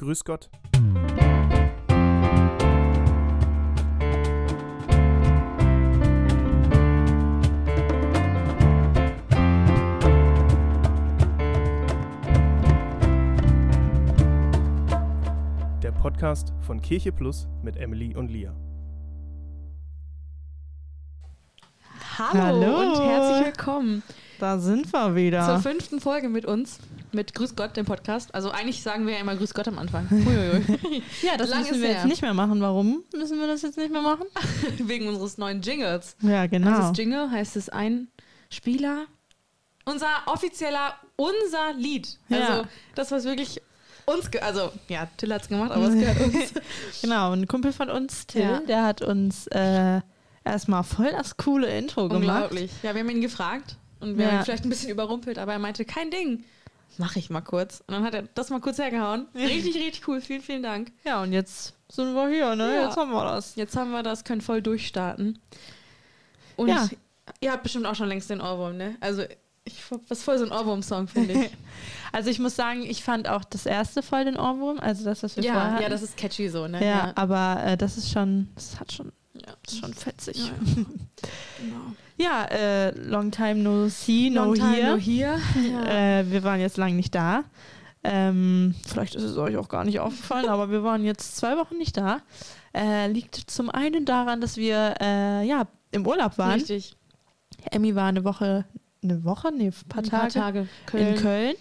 Grüß 0.00 0.24
Gott. 0.24 0.48
Der 15.82 15.92
Podcast 15.92 16.54
von 16.62 16.80
Kirche 16.80 17.12
Plus 17.12 17.46
mit 17.62 17.76
Emily 17.76 18.16
und 18.16 18.30
Lia. 18.30 18.54
Hallo, 22.16 22.40
Hallo. 22.40 22.78
und 22.78 23.00
herzlich 23.02 23.54
willkommen 23.54 24.02
Da 24.40 24.58
sind 24.58 24.90
wir 24.90 25.14
wieder. 25.14 25.44
zur 25.44 25.58
fünften 25.58 26.00
Folge 26.00 26.30
mit 26.30 26.46
uns, 26.46 26.78
mit 27.12 27.34
Grüß 27.34 27.56
Gott, 27.56 27.76
dem 27.76 27.84
Podcast. 27.84 28.34
Also 28.34 28.50
eigentlich 28.50 28.82
sagen 28.82 29.06
wir 29.06 29.12
ja 29.12 29.20
immer 29.20 29.36
Grüß 29.36 29.52
Gott 29.52 29.68
am 29.68 29.78
Anfang. 29.78 30.08
Uiuiui. 30.10 31.02
ja, 31.20 31.36
das 31.36 31.50
Lang 31.50 31.58
müssen 31.60 31.74
ist 31.74 31.80
wir 31.82 31.88
her. 31.88 31.96
jetzt 31.96 32.06
nicht 32.06 32.22
mehr 32.22 32.32
machen. 32.32 32.58
Warum 32.62 33.04
müssen 33.14 33.38
wir 33.38 33.46
das 33.46 33.60
jetzt 33.60 33.76
nicht 33.76 33.92
mehr 33.92 34.00
machen? 34.00 34.24
Wegen 34.78 35.08
unseres 35.08 35.36
neuen 35.36 35.60
Jingles. 35.60 36.16
Ja, 36.22 36.46
genau. 36.46 36.70
Also 36.70 36.88
das 36.88 36.96
Jingle 36.98 37.30
heißt 37.30 37.54
es 37.56 37.68
ein 37.68 38.08
Spieler. 38.48 39.04
Unser 39.84 40.06
offizieller, 40.24 40.94
unser 41.16 41.74
Lied. 41.76 42.08
Also 42.30 42.52
Ja. 42.52 42.64
das, 42.94 43.10
was 43.10 43.24
wirklich 43.24 43.60
uns, 44.06 44.30
also 44.40 44.72
ja, 44.88 45.06
Till 45.18 45.34
hat 45.34 45.42
es 45.42 45.48
gemacht, 45.48 45.70
aber 45.70 45.84
es 45.88 45.94
gehört 45.94 46.18
uns. 46.18 46.54
genau, 47.02 47.32
ein 47.32 47.46
Kumpel 47.46 47.74
von 47.74 47.90
uns, 47.90 48.26
Till, 48.26 48.40
Ja. 48.40 48.60
der 48.60 48.84
hat 48.84 49.02
uns 49.02 49.48
äh, 49.48 50.00
erstmal 50.44 50.82
voll 50.82 51.10
das 51.12 51.36
coole 51.36 51.76
Intro 51.76 52.08
gemacht. 52.08 52.20
Unglaublich. 52.22 52.70
Ja, 52.82 52.94
wir 52.94 53.02
haben 53.02 53.10
ihn 53.10 53.20
gefragt 53.20 53.76
und 54.00 54.16
wir 54.18 54.24
Ja. 54.24 54.30
haben 54.32 54.38
ihn 54.40 54.44
vielleicht 54.44 54.64
ein 54.64 54.70
bisschen 54.70 54.90
überrumpelt, 54.90 55.38
aber 55.38 55.52
er 55.52 55.58
meinte, 55.58 55.84
kein 55.84 56.10
Ding. 56.10 56.44
Mach 56.98 57.16
ich 57.16 57.30
mal 57.30 57.40
kurz. 57.40 57.80
Und 57.86 57.94
dann 57.94 58.02
hat 58.04 58.14
er 58.14 58.22
das 58.34 58.50
mal 58.50 58.60
kurz 58.60 58.78
hergehauen. 58.78 59.26
Richtig, 59.34 59.74
richtig 59.76 60.06
cool. 60.08 60.20
Vielen, 60.20 60.42
vielen 60.42 60.62
Dank. 60.62 60.92
Ja, 61.04 61.22
und 61.22 61.32
jetzt 61.32 61.74
sind 61.88 62.14
wir 62.14 62.28
hier, 62.28 62.56
ne? 62.56 62.74
Ja. 62.74 62.84
Jetzt 62.86 62.96
haben 62.96 63.12
wir 63.12 63.24
das. 63.24 63.54
Jetzt 63.56 63.76
haben 63.76 63.92
wir 63.92 64.02
das, 64.02 64.24
können 64.24 64.40
voll 64.40 64.60
durchstarten. 64.60 65.38
Und 66.56 66.68
Ja. 66.68 66.88
ihr 67.40 67.52
habt 67.52 67.62
bestimmt 67.62 67.86
auch 67.86 67.94
schon 67.94 68.08
längst 68.08 68.28
den 68.28 68.40
Ohrwurm, 68.40 68.76
ne? 68.76 68.96
Also, 69.00 69.22
ich, 69.64 69.76
das 70.08 70.18
ist 70.18 70.24
voll 70.24 70.38
so 70.38 70.44
ein 70.46 70.52
Ohrwurm-Song, 70.52 71.06
finde 71.08 71.34
ich. 71.34 71.50
Also 72.12 72.28
ich 72.28 72.40
muss 72.40 72.56
sagen, 72.56 72.82
ich 72.82 73.04
fand 73.04 73.28
auch 73.28 73.44
das 73.44 73.66
erste 73.66 74.02
voll 74.02 74.24
den 74.24 74.36
Ohrwurm, 74.36 74.80
also 74.80 75.04
das, 75.04 75.22
was 75.22 75.36
wir 75.36 75.44
vorher 75.44 75.60
ja, 75.62 75.70
hatten. 75.74 75.82
ja, 75.84 75.88
das 75.88 76.02
ist 76.02 76.16
catchy 76.16 76.48
so, 76.48 76.66
ne? 76.66 76.84
ja, 76.84 77.12
aber 77.14 77.62
äh, 77.64 77.76
das 77.76 77.96
ist 77.96 78.10
schon, 78.10 78.48
das 78.56 78.80
hat 78.80 78.90
schon, 78.90 79.12
ja. 79.34 79.54
ist 79.66 79.78
schon 79.78 79.94
fetzig. 79.94 80.36
Ja, 80.38 80.44
Ja, 82.18 82.44
genau. 82.46 82.54
äh, 82.54 82.90
long 83.08 83.30
time 83.30 83.56
no 83.56 83.88
see, 83.88 84.30
no 84.30 84.44
Long 84.46 84.54
time 84.54 84.74
here. 84.74 84.90
no 84.90 84.96
here. 84.96 85.38
Ja. 85.70 86.18
Äh, 86.20 86.30
wir 86.30 86.42
waren 86.42 86.60
jetzt 86.60 86.76
lange 86.76 86.94
nicht 86.94 87.14
da. 87.14 87.44
Ähm, 88.02 88.74
vielleicht 88.86 89.14
ist 89.14 89.22
es 89.24 89.36
euch 89.36 89.56
auch 89.58 89.68
gar 89.68 89.84
nicht 89.84 90.00
aufgefallen, 90.00 90.48
aber 90.48 90.70
wir 90.70 90.82
waren 90.82 91.04
jetzt 91.04 91.36
zwei 91.36 91.56
Wochen 91.56 91.76
nicht 91.78 91.96
da. 91.96 92.20
Äh, 92.74 93.08
liegt 93.08 93.36
zum 93.36 93.68
einen 93.70 94.04
daran, 94.04 94.40
dass 94.40 94.56
wir 94.56 94.94
äh, 95.00 95.46
ja 95.46 95.66
im 95.90 96.06
Urlaub 96.06 96.38
waren. 96.38 96.52
Richtig. 96.52 96.96
Emmy 97.70 97.94
war 97.94 98.06
eine 98.08 98.24
Woche, 98.24 98.64
eine 99.02 99.24
Woche, 99.24 99.50
nee, 99.52 99.66
ein 99.66 99.88
paar 99.88 100.02
Ein 100.02 100.08
Tage, 100.08 100.10
paar 100.10 100.30
Tage. 100.30 100.68
in 100.92 101.14
Köln 101.16 101.54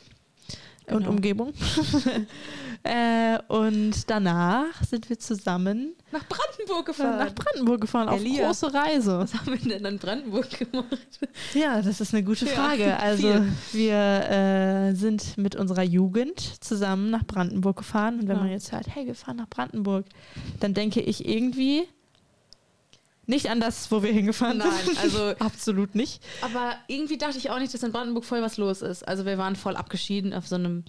und 0.88 0.97
Genau. 1.00 1.09
Umgebung. 1.09 1.53
äh, 2.83 3.38
und 3.49 4.09
danach 4.09 4.83
sind 4.89 5.09
wir 5.09 5.19
zusammen 5.19 5.94
Nach 6.11 6.23
Brandenburg 6.27 6.83
äh, 6.83 6.91
gefahren. 6.91 7.17
nach 7.19 7.33
Brandenburg 7.35 7.81
gefahren 7.81 8.09
auf 8.09 8.19
Elia. 8.19 8.47
große 8.47 8.73
Reise. 8.73 9.19
Was 9.19 9.33
haben 9.33 9.47
wir 9.47 9.58
denn 9.69 9.85
in 9.85 9.99
Brandenburg 9.99 10.49
gemacht? 10.49 10.97
Ja, 11.53 11.81
das 11.81 12.00
ist 12.00 12.13
eine 12.13 12.23
gute 12.23 12.45
Ja, 12.45 12.52
Frage. 12.53 12.97
Also 12.97 13.27
viel. 13.27 13.52
wir 13.73 13.95
äh, 14.30 14.94
sind 14.95 15.38
mit 15.38 15.55
unserer 15.55 15.83
Jugend 15.83 16.39
zusammen 16.63 17.09
nach 17.09 17.25
Brandenburg 17.25 17.77
gefahren 17.77 18.19
und 18.22 18.27
wenn 18.27 18.38
Ja. 18.38 18.44
man 18.44 18.52
jetzt 18.52 18.72
hört, 18.72 18.88
hey, 18.95 19.05
wir 19.05 19.16
fahren 19.16 19.38
nach 19.38 19.50
Brandenburg, 19.50 20.05
dann 20.59 20.73
denke 20.73 21.02
ich 21.02 21.27
irgendwie 21.27 21.83
nicht 23.25 23.50
an 23.52 23.59
das, 23.59 23.91
wo 23.91 24.02
wir 24.02 24.11
hingefahren 24.11 24.57
Nein, 24.57 24.69
sind. 24.85 24.97
also- 25.03 25.30
absolut 25.39 25.94
nicht. 25.95 26.23
Aber 26.41 26.73
irgendwie 26.88 27.17
dachte 27.17 27.38
ich 27.38 27.50
auch 27.51 27.59
nicht, 27.59 27.73
dass 27.73 27.84
in 27.84 27.91
Brandenburg 27.91 28.25
voll 28.25 28.41
was 28.41 28.57
los 28.57 28.81
ist. 28.81 29.07
Also 29.07 29.25
wir 29.25 29.38
waren 29.38 29.56
voll 29.56 29.75
abgeschieden 29.75 30.34
auf 30.34 30.47
so 30.47 30.56
einem 30.56 30.85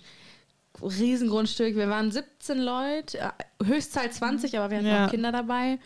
Riesengrundstück. 0.82 1.76
Wir 1.76 1.88
waren 1.88 2.10
17 2.10 2.58
Leute, 2.58 3.18
äh, 3.18 3.64
Höchstzahl 3.64 4.10
20, 4.10 4.58
aber 4.58 4.70
wir 4.70 4.78
hatten 4.78 4.86
Ja. 4.86 5.06
auch 5.06 5.10
Kinder 5.10 5.32
dabei. 5.32 5.78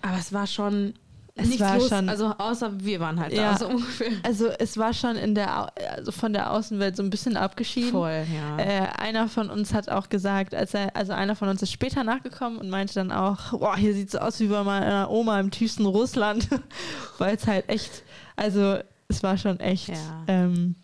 Aber 0.00 0.16
es 0.18 0.32
war 0.32 0.46
schon 0.48 0.94
Es 1.36 1.46
nichts 1.46 1.60
war 1.62 1.78
los. 1.78 1.88
schon- 1.88 2.08
also 2.08 2.26
außer 2.36 2.72
wir 2.84 2.98
waren 3.00 3.20
halt 3.20 3.32
Ja. 3.32 3.52
da, 3.52 3.58
so 3.58 3.68
ungefähr. 3.68 4.10
Also 4.24 4.48
es 4.48 4.76
war 4.76 4.92
schon 4.92 5.14
in 5.16 5.34
der, 5.36 5.72
also 5.96 6.10
von 6.10 6.32
der 6.32 6.50
Außenwelt 6.52 6.96
so 6.96 7.02
ein 7.02 7.10
bisschen 7.10 7.36
abgeschieden. 7.36 7.92
Voll, 7.92 8.24
ja. 8.34 8.58
Äh, 8.58 8.88
einer 8.98 9.28
von 9.28 9.48
uns 9.48 9.72
hat 9.72 9.88
auch 9.88 10.08
gesagt, 10.08 10.54
als 10.54 10.74
er, 10.74 10.96
also 10.96 11.12
einer 11.12 11.36
von 11.36 11.48
uns 11.48 11.62
ist 11.62 11.70
später 11.72 12.02
nachgekommen 12.02 12.58
und 12.58 12.68
meinte 12.70 12.94
dann 12.94 13.12
auch, 13.12 13.52
boah, 13.58 13.76
hier 13.76 13.94
sieht 13.94 14.10
so 14.10 14.18
aus 14.18 14.40
wie 14.40 14.48
bei 14.48 14.64
meiner 14.64 15.08
Oma 15.10 15.38
im 15.38 15.50
tiefsten 15.52 15.86
Russland, 15.86 16.48
weil 17.18 17.36
es 17.36 17.46
halt 17.46 17.68
echt, 17.68 18.02
also 18.34 18.78
es 19.08 19.22
war 19.22 19.38
schon 19.38 19.60
echt 19.60 19.88
Ja. 19.88 20.24
ähm, 20.26 20.74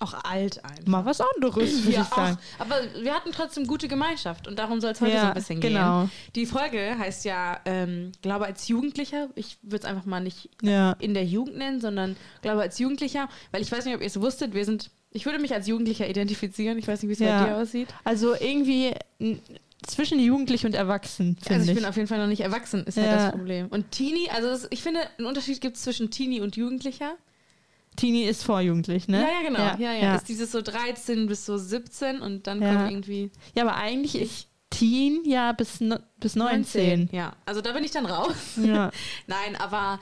auch 0.00 0.14
alt 0.24 0.64
einfach. 0.64 0.86
mal 0.86 1.04
was 1.04 1.20
anderes, 1.20 1.84
würde 1.84 1.92
ja, 1.96 2.02
ich 2.02 2.08
sagen. 2.08 2.36
auch. 2.58 2.60
Aber 2.60 2.76
wir 3.02 3.14
hatten 3.14 3.30
trotzdem 3.32 3.66
gute 3.66 3.88
Gemeinschaft 3.88 4.46
und 4.46 4.58
darum 4.58 4.80
soll 4.80 4.92
es 4.92 5.00
heute 5.00 5.12
Ja, 5.12 5.20
so 5.22 5.26
ein 5.28 5.34
bisschen 5.34 5.60
gehen. 5.60 5.72
genau. 5.72 6.08
Die 6.34 6.46
Folge 6.46 6.96
heißt 6.98 7.24
ja, 7.24 7.60
ähm, 7.64 8.12
glaube 8.22 8.46
als 8.46 8.68
Jugendlicher, 8.68 9.28
ich 9.34 9.56
würde 9.62 9.78
es 9.78 9.84
einfach 9.84 10.04
mal 10.04 10.20
nicht 10.20 10.48
Ja, 10.62 10.92
in 11.00 11.14
der 11.14 11.24
Jugend 11.24 11.56
nennen, 11.58 11.80
sondern 11.80 12.16
glaube 12.42 12.60
als 12.62 12.78
Jugendlicher, 12.78 13.28
weil 13.52 13.62
ich 13.62 13.72
weiß 13.72 13.84
nicht, 13.84 13.94
ob 13.94 14.00
ihr 14.00 14.06
es 14.06 14.20
wusstet, 14.20 14.54
wir 14.54 14.64
sind, 14.64 14.90
ich 15.10 15.26
würde 15.26 15.38
mich 15.38 15.52
als 15.54 15.66
Jugendlicher 15.66 16.08
identifizieren, 16.08 16.78
ich 16.78 16.86
weiß 16.86 17.02
nicht, 17.02 17.08
wie 17.08 17.24
es 17.24 17.30
bei 17.30 17.46
dir 17.46 17.56
aussieht. 17.56 17.88
also 18.04 18.34
irgendwie 18.34 18.94
zwischen 19.86 20.18
Jugendlich 20.18 20.66
und 20.66 20.74
Erwachsen, 20.74 21.36
Also 21.48 21.62
ich 21.62 21.68
ich. 21.70 21.74
bin 21.76 21.84
auf 21.84 21.96
jeden 21.96 22.08
Fall 22.08 22.18
noch 22.18 22.26
nicht 22.26 22.40
erwachsen, 22.40 22.84
ist 22.84 22.96
halt 22.96 23.06
Ja. 23.06 23.16
das 23.16 23.30
Problem. 23.30 23.68
Und 23.68 23.90
Teenie, 23.92 24.28
also 24.30 24.48
das, 24.48 24.66
ich 24.70 24.82
finde, 24.82 25.00
einen 25.18 25.26
Unterschied 25.26 25.60
gibt 25.60 25.76
es 25.76 25.82
zwischen 25.82 26.10
Teenie 26.10 26.40
und 26.40 26.56
Jugendlicher. 26.56 27.14
Teenie 27.98 28.24
ist 28.24 28.44
vorjugendlich, 28.44 29.08
ne? 29.08 29.20
Ja, 29.20 29.28
ja, 29.28 29.42
genau. 29.48 29.58
Ja, 29.58 29.76
ja, 29.78 29.92
ja. 29.92 30.14
Ist 30.16 30.28
dieses 30.28 30.52
so 30.52 30.62
13 30.62 31.26
bis 31.26 31.44
so 31.44 31.56
17 31.58 32.20
und 32.20 32.46
dann 32.46 32.62
Ja. 32.62 32.74
kommt 32.74 32.90
irgendwie 32.90 33.30
Ja, 33.54 33.64
aber 33.64 33.76
eigentlich 33.76 34.14
ist 34.14 34.46
Teen 34.70 35.22
ja 35.24 35.52
bis, 35.52 35.80
no, 35.80 35.96
bis 36.18 36.36
19. 36.36 37.08
Ja, 37.12 37.34
also 37.46 37.60
da 37.60 37.72
bin 37.72 37.84
ich 37.84 37.90
dann 37.90 38.06
raus. 38.06 38.34
Ja. 38.62 38.90
Nein, 39.26 39.56
aber 39.58 39.98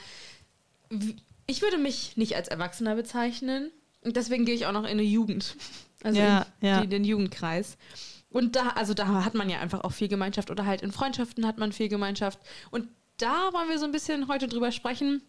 ich 1.46 1.62
würde 1.62 1.78
mich 1.78 2.16
nicht 2.16 2.36
als 2.36 2.48
Erwachsener 2.48 2.94
bezeichnen. 2.96 3.70
Und 4.04 4.16
deswegen 4.16 4.44
gehe 4.44 4.54
ich 4.54 4.66
auch 4.66 4.72
noch 4.72 4.84
in 4.84 4.90
eine 4.90 5.02
Jugend. 5.02 5.56
Also 6.02 6.18
Ja, 6.20 6.46
in 6.60 6.68
ja. 6.68 6.84
Den 6.86 7.04
Jugendkreis. 7.04 7.76
Und 8.30 8.56
da, 8.56 8.68
also 8.70 8.92
da 8.92 9.24
hat 9.24 9.34
man 9.34 9.48
ja 9.48 9.58
einfach 9.60 9.82
auch 9.82 9.92
viel 9.92 10.08
Gemeinschaft 10.08 10.50
oder 10.50 10.66
halt 10.66 10.82
in 10.82 10.92
Freundschaften 10.92 11.46
hat 11.46 11.58
man 11.58 11.72
viel 11.72 11.88
Gemeinschaft. 11.88 12.38
Und 12.70 12.88
da 13.18 13.52
wollen 13.52 13.68
wir 13.68 13.78
so 13.78 13.84
ein 13.86 13.92
bisschen 13.92 14.28
heute 14.28 14.46
drüber 14.48 14.72
sprechen. 14.72 15.22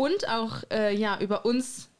Und 0.00 0.28
auch 0.28 0.62
ja 0.70 0.88
ja, 0.88 1.18
über 1.20 1.44
uns, 1.44 1.90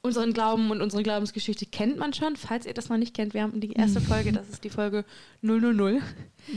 unseren 0.00 0.32
Glauben 0.32 0.70
und 0.70 0.80
unsere 0.80 1.02
Glaubensgeschichte 1.02 1.66
kennt 1.66 1.98
man 1.98 2.14
schon. 2.14 2.36
Falls 2.36 2.64
ihr 2.64 2.72
das 2.72 2.88
noch 2.88 2.96
nicht 2.96 3.14
kennt, 3.14 3.34
wir 3.34 3.42
haben 3.42 3.60
die 3.60 3.72
erste 3.72 4.00
Folge, 4.00 4.32
das 4.32 4.48
ist 4.48 4.64
die 4.64 4.70
Folge 4.70 5.04
000. 5.42 6.00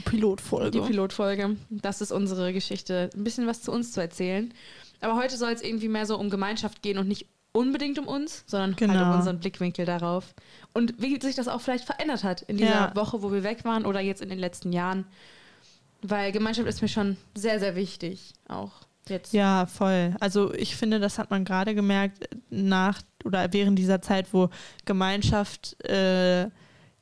Pilotfolge. 0.06 0.72
Die 0.72 0.79
Pilotfolge. 0.79 1.57
Das 1.69 2.00
ist 2.00 2.13
unsere 2.13 2.53
Geschichte. 2.53 3.09
Ein 3.13 3.25
bisschen 3.25 3.45
was 3.45 3.61
zu 3.61 3.73
uns 3.73 3.91
zu 3.91 4.00
erzählen. 4.00 4.53
Aber 5.01 5.17
heute 5.17 5.35
soll 5.35 5.51
es 5.51 5.61
irgendwie 5.61 5.89
mehr 5.89 6.06
so 6.06 6.17
um 6.17 6.29
Gemeinschaft 6.29 6.81
gehen 6.81 6.97
und 6.97 7.09
nicht 7.09 7.25
unbedingt 7.51 8.00
um 8.00 8.07
uns, 8.07 8.45
sondern 8.47 8.72
halt 8.72 8.79
Genau. 8.79 9.09
um 9.12 9.17
unseren 9.17 9.39
Blickwinkel 9.39 9.85
darauf. 9.85 10.33
Und 10.73 10.94
wie 11.01 11.19
sich 11.22 11.35
das 11.35 11.50
auch 11.50 11.59
vielleicht 11.59 11.83
verändert 11.85 12.23
hat 12.23 12.41
in 12.44 12.56
dieser 12.56 12.69
Ja. 12.69 12.95
Woche, 12.95 13.22
wo 13.22 13.33
wir 13.33 13.44
weg 13.44 13.66
waren 13.66 13.85
oder 13.85 14.00
jetzt 14.00 14.22
in 14.22 14.29
den 14.29 14.39
letzten 14.39 14.72
Jahren. 14.72 15.06
Weil 16.01 16.31
Gemeinschaft 16.31 16.67
ist 16.69 16.81
mir 16.81 16.88
schon 16.88 17.17
sehr, 17.35 17.59
sehr 17.59 17.75
wichtig. 17.75 18.33
Auch 18.47 18.72
jetzt. 19.09 19.33
Ja, 19.33 19.66
voll. 19.66 20.16
Also 20.19 20.53
ich 20.53 20.75
finde, 20.75 20.99
das 20.99 21.17
hat 21.19 21.29
man 21.31 21.45
gerade 21.45 21.75
gemerkt 21.75 22.27
nach 22.49 23.01
oder 23.23 23.51
während 23.53 23.77
dieser 23.79 24.01
Zeit, 24.01 24.33
wo 24.33 24.49
Gemeinschaft 24.85 25.81
äh, 25.89 26.47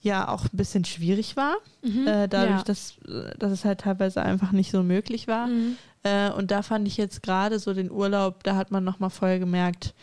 ja 0.01 0.27
auch 0.27 0.43
ein 0.45 0.57
bisschen 0.57 0.83
schwierig 0.85 1.35
war, 1.37 1.55
Mhm. 1.81 2.07
äh, 2.07 2.27
dadurch, 2.27 2.57
ja. 2.59 2.63
dass, 2.63 2.97
äh, 3.07 3.37
dass 3.37 3.51
es 3.51 3.65
halt 3.65 3.81
teilweise 3.81 4.21
einfach 4.21 4.51
nicht 4.51 4.71
so 4.71 4.83
möglich 4.83 5.27
war. 5.27 5.47
Mhm. 5.47 5.77
Äh, 6.03 6.29
und 6.31 6.51
da 6.51 6.61
fand 6.61 6.87
ich 6.87 6.97
jetzt 6.97 7.23
gerade 7.23 7.59
so 7.59 7.73
den 7.73 7.89
Urlaub, 7.91 8.43
da 8.43 8.55
hat 8.55 8.71
man 8.71 8.83
nochmal 8.83 9.09
voll 9.09 9.39
gemerkt, 9.39 9.93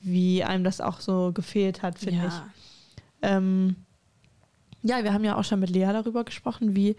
wie 0.00 0.42
einem 0.44 0.64
das 0.64 0.80
auch 0.80 1.00
so 1.00 1.30
gefehlt 1.32 1.82
hat, 1.82 1.98
finde 1.98 2.26
ich. 2.26 2.32
ja. 2.32 2.46
Ähm, 3.22 3.76
ja, 4.82 5.02
wir 5.02 5.12
haben 5.14 5.24
ja 5.24 5.36
auch 5.36 5.44
schon 5.44 5.60
mit 5.60 5.70
Lea 5.70 5.86
darüber 5.92 6.24
gesprochen, 6.24 6.76
wie, 6.76 6.94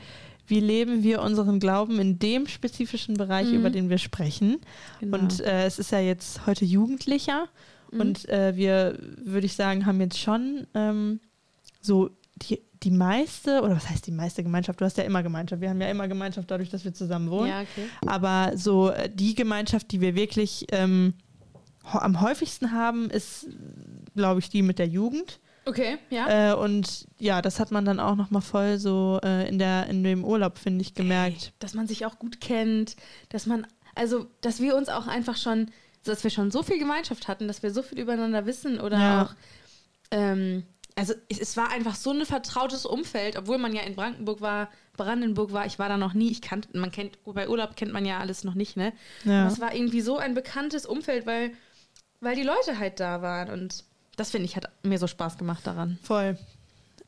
wie 0.47 0.59
leben 0.59 1.03
wir 1.03 1.21
unseren 1.21 1.59
Glauben 1.59 1.99
in 1.99 2.19
dem 2.19 2.47
spezifischen 2.47 3.15
Bereich, 3.15 3.47
Mhm. 3.49 3.55
über 3.55 3.69
den 3.69 3.89
wir 3.89 3.97
sprechen. 3.97 4.57
Genau. 4.99 5.17
Und 5.17 5.39
äh, 5.41 5.65
es 5.65 5.79
ist 5.79 5.91
ja 5.91 5.99
jetzt 5.99 6.45
heute 6.45 6.65
Jugendlicher 6.65 7.47
Mhm. 7.91 7.99
und 8.01 8.29
äh, 8.29 8.55
wir, 8.55 8.97
würde 9.23 9.45
ich 9.45 9.53
sagen, 9.55 9.85
haben 9.85 9.99
jetzt 10.01 10.19
schon 10.19 10.67
ähm, 10.73 11.19
so 11.81 12.09
die, 12.41 12.59
die 12.83 12.91
meiste, 12.91 13.61
oder 13.61 13.75
was 13.75 13.89
heißt 13.89 14.05
die 14.05 14.11
meiste 14.11 14.43
Gemeinschaft? 14.43 14.79
Du 14.81 14.85
hast 14.85 14.97
ja 14.97 15.03
immer 15.05 15.23
Gemeinschaft. 15.23 15.61
Wir 15.61 15.69
haben 15.69 15.81
ja 15.81 15.89
immer 15.89 16.07
Gemeinschaft 16.07 16.51
dadurch, 16.51 16.69
dass 16.69 16.83
wir 16.83 16.93
zusammen 16.93 17.29
wohnen. 17.31 17.47
ja, 17.49 17.61
okay. 17.61 17.87
Aber 18.05 18.51
so 18.57 18.89
äh, 18.89 19.09
die 19.13 19.33
Gemeinschaft, 19.35 19.91
die 19.91 20.01
wir 20.01 20.15
wirklich 20.15 20.65
ähm, 20.71 21.13
am 21.83 22.21
häufigsten 22.21 22.71
haben, 22.71 23.09
ist, 23.09 23.47
glaube 24.15 24.39
ich, 24.39 24.49
die 24.49 24.61
mit 24.63 24.79
der 24.79 24.87
Jugend. 24.87 25.39
Okay, 25.65 25.97
ja. 26.09 26.51
Äh, 26.51 26.55
und 26.55 27.07
ja, 27.19 27.41
das 27.41 27.59
hat 27.59 27.71
man 27.71 27.85
dann 27.85 27.99
auch 27.99 28.15
nochmal 28.15 28.41
voll 28.43 28.77
so 28.77 29.19
äh, 29.23 29.47
in, 29.47 29.57
der, 29.57 29.87
in 29.87 30.03
dem 30.03 30.23
Urlaub, 30.23 30.57
finde 30.59 30.81
ich, 30.83 30.93
gemerkt. 30.93 31.53
Dass 31.59 31.73
man 31.73 31.87
sich 31.87 32.05
auch 32.05 32.19
gut 32.19 32.39
kennt, 32.39 32.95
dass 33.29 33.45
man, 33.47 33.65
also, 33.95 34.27
dass 34.41 34.59
wir 34.61 34.75
uns 34.75 34.89
auch 34.89 35.07
einfach 35.07 35.37
schon, 35.37 35.71
dass 36.03 36.23
wir 36.23 36.29
schon 36.29 36.51
so 36.51 36.61
viel 36.61 36.77
Gemeinschaft 36.77 37.27
hatten, 37.27 37.47
dass 37.47 37.63
wir 37.63 37.71
so 37.71 37.81
viel 37.81 37.99
übereinander 37.99 38.45
wissen 38.45 38.79
oder 38.79 38.99
Ja. 38.99 39.23
auch, 39.23 39.33
ähm, 40.11 40.63
also 40.95 41.13
es, 41.29 41.39
es 41.39 41.57
war 41.57 41.71
einfach 41.71 41.95
so 41.95 42.11
ein 42.11 42.25
vertrautes 42.25 42.85
Umfeld, 42.85 43.35
obwohl 43.35 43.57
man 43.57 43.73
ja 43.73 43.81
in 43.81 43.95
Brandenburg 43.95 44.41
war, 44.41 44.69
Brandenburg 44.95 45.51
war, 45.51 45.65
ich 45.65 45.79
war 45.79 45.89
da 45.89 45.97
noch 45.97 46.13
nie, 46.13 46.29
ich 46.31 46.41
kannte, 46.41 46.69
man 46.77 46.91
kennt, 46.91 47.17
bei 47.25 47.49
Urlaub 47.49 47.75
kennt 47.75 47.91
man 47.91 48.05
ja 48.05 48.19
alles 48.19 48.43
noch 48.43 48.53
nicht, 48.53 48.77
ne? 48.77 48.93
Ja. 49.25 49.41
Aber 49.41 49.51
es 49.51 49.59
war 49.59 49.73
irgendwie 49.73 50.01
so 50.01 50.17
ein 50.17 50.35
bekanntes 50.35 50.85
Umfeld, 50.85 51.25
weil, 51.25 51.51
weil 52.21 52.35
die 52.35 52.43
Leute 52.43 52.77
halt 52.79 52.99
da 52.99 53.21
waren 53.21 53.49
und 53.49 53.83
das 54.17 54.31
finde 54.31 54.45
ich 54.45 54.55
hat 54.55 54.69
mir 54.83 54.97
so 54.99 55.07
Spaß 55.07 55.37
gemacht 55.37 55.65
daran. 55.67 55.97
Voll. 56.03 56.37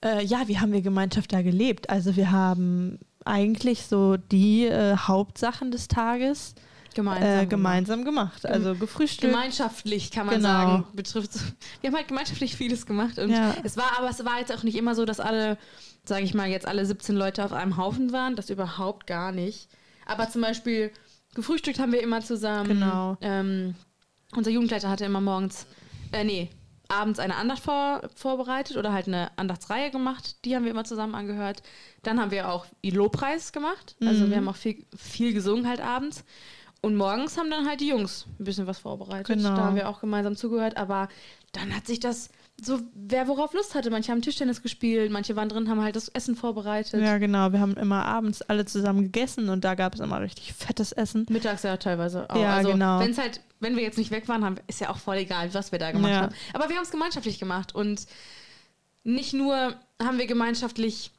Äh, 0.04 0.24
ja, 0.24 0.48
wie 0.48 0.60
haben 0.60 0.72
wir 0.74 0.82
Gemeinschaft 0.82 1.34
da 1.34 1.42
gelebt? 1.42 1.90
Also 1.90 2.16
wir 2.16 2.32
haben 2.32 3.00
eigentlich 3.26 3.88
so 3.88 4.18
die 4.18 4.66
äh, 4.66 4.96
Hauptsachen 4.96 5.72
des 5.72 5.88
Tages 5.88 6.54
Gemeinsam. 6.94 7.40
äh, 7.44 7.46
gemeinsam 7.46 8.06
gemacht. 8.06 8.46
Also 8.46 8.74
gefrühstückt. 8.76 9.32
Gemeinschaftlich 9.32 10.12
kann 10.12 10.26
man 10.28 10.36
Genau. 10.36 10.48
sagen, 10.48 10.86
betrifft. 10.94 11.32
Wir 11.82 11.90
haben 11.90 11.98
halt 11.98 12.08
gemeinschaftlich 12.08 12.56
vieles 12.56 12.86
gemacht 12.86 13.20
und 13.20 13.32
Ja. 13.32 13.56
es 13.64 13.76
war, 13.78 13.98
aber 14.00 14.10
es 14.10 14.24
war 14.26 14.40
jetzt 14.40 14.52
auch 14.52 14.64
nicht 14.64 14.76
immer 14.78 14.96
so, 14.96 15.06
dass 15.06 15.20
alle, 15.20 15.58
sage 16.06 16.24
ich 16.24 16.34
mal, 16.34 16.48
jetzt 16.48 16.68
alle 16.68 16.86
17 16.86 17.16
Leute 17.16 17.44
auf 17.46 17.54
einem 17.54 17.78
Haufen 17.78 18.12
waren. 18.14 18.36
Das 18.36 18.50
überhaupt 18.50 19.06
gar 19.08 19.32
nicht. 19.32 19.68
Aber 20.06 20.30
zum 20.30 20.42
Beispiel 20.42 20.92
gefrühstückt 21.36 21.80
haben 21.80 21.92
wir 21.92 22.02
immer 22.02 22.22
zusammen. 22.22 22.70
Genau. 22.70 23.18
Ähm, 23.22 23.76
unser 24.36 24.50
Jugendleiter 24.52 24.90
hatte 24.90 25.06
immer 25.06 25.22
morgens, 25.22 25.68
äh, 26.12 26.24
nee, 26.24 26.50
abends 26.90 27.20
eine 27.20 27.36
Andacht 27.36 27.62
vor, 27.62 28.02
vorbereitet 28.16 28.78
oder 28.78 28.94
halt 28.94 29.08
eine 29.08 29.32
Andachtsreihe 29.38 29.92
gemacht. 29.92 30.44
Die 30.46 30.56
haben 30.56 30.64
wir 30.64 30.72
immer 30.72 30.84
zusammen 30.86 31.16
angehört. 31.16 31.62
Dann 32.04 32.20
haben 32.20 32.32
wir 32.32 32.50
auch 32.50 32.66
Lobpreis 32.84 33.52
gemacht. 33.52 33.96
Also 34.02 34.26
Mhm. 34.26 34.30
wir 34.30 34.38
haben 34.38 34.48
auch 34.50 34.56
viel, 34.56 34.86
viel 34.96 35.34
gesungen 35.34 35.68
halt 35.68 35.82
abends. 35.82 36.24
Und 36.82 36.96
morgens 36.96 37.38
haben 37.38 37.50
dann 37.50 37.68
halt 37.68 37.82
die 37.82 37.90
Jungs 37.90 38.28
ein 38.40 38.44
bisschen 38.46 38.68
was 38.68 38.80
vorbereitet. 38.80 39.28
Genau. 39.28 39.56
Da 39.56 39.64
haben 39.66 39.76
wir 39.76 39.90
auch 39.90 40.00
gemeinsam 40.00 40.36
zugehört. 40.36 40.78
Aber 40.78 41.10
dann 41.52 41.76
hat 41.76 41.88
sich 41.88 42.00
das 42.00 42.30
so, 42.60 42.80
wer 42.94 43.28
worauf 43.28 43.54
Lust 43.54 43.76
hatte. 43.76 43.92
Manche 43.92 44.12
haben 44.12 44.22
Tischtennis 44.22 44.62
gespielt, 44.64 45.12
manche 45.12 45.36
waren 45.36 45.48
drin, 45.48 45.70
haben 45.70 45.82
halt 45.82 45.96
das 45.96 46.08
Essen 46.10 46.36
vorbereitet. 46.36 47.00
Ja, 47.02 47.20
genau. 47.20 47.52
Wir 47.52 47.60
haben 47.60 47.76
immer 47.78 48.04
abends 48.06 48.42
alle 48.42 48.66
zusammen 48.66 49.04
gegessen 49.04 49.50
und 49.50 49.64
da 49.64 49.76
gab 49.76 49.94
es 49.94 50.00
immer 50.00 50.22
richtig 50.22 50.54
fettes 50.54 50.92
Essen. 50.92 51.26
Mittags 51.30 51.64
ja 51.64 51.78
teilweise 51.78 52.30
auch. 52.30 52.36
Ja, 52.42 52.56
also, 52.56 52.72
genau. 52.72 53.00
Wenn's 53.00 53.20
halt, 53.20 53.42
wenn 53.60 53.76
wir 53.76 53.84
jetzt 53.84 53.98
nicht 53.98 54.10
weg 54.10 54.28
waren, 54.28 54.44
haben, 54.44 54.56
ist 54.66 54.82
ja 54.82 54.90
auch 54.90 54.98
voll 54.98 55.18
egal, 55.18 55.54
was 55.54 55.72
wir 55.72 55.78
da 55.78 55.92
gemacht 55.92 56.12
Ja. 56.12 56.22
haben. 56.22 56.36
Aber 56.54 56.68
wir 56.70 56.76
haben 56.76 56.84
es 56.84 56.92
gemeinschaftlich 56.92 57.38
gemacht 57.38 57.76
und 57.76 58.08
nicht 59.04 59.34
nur 59.34 59.76
haben 60.02 60.18
wir 60.18 60.26
gemeinschaftlich 60.28 61.12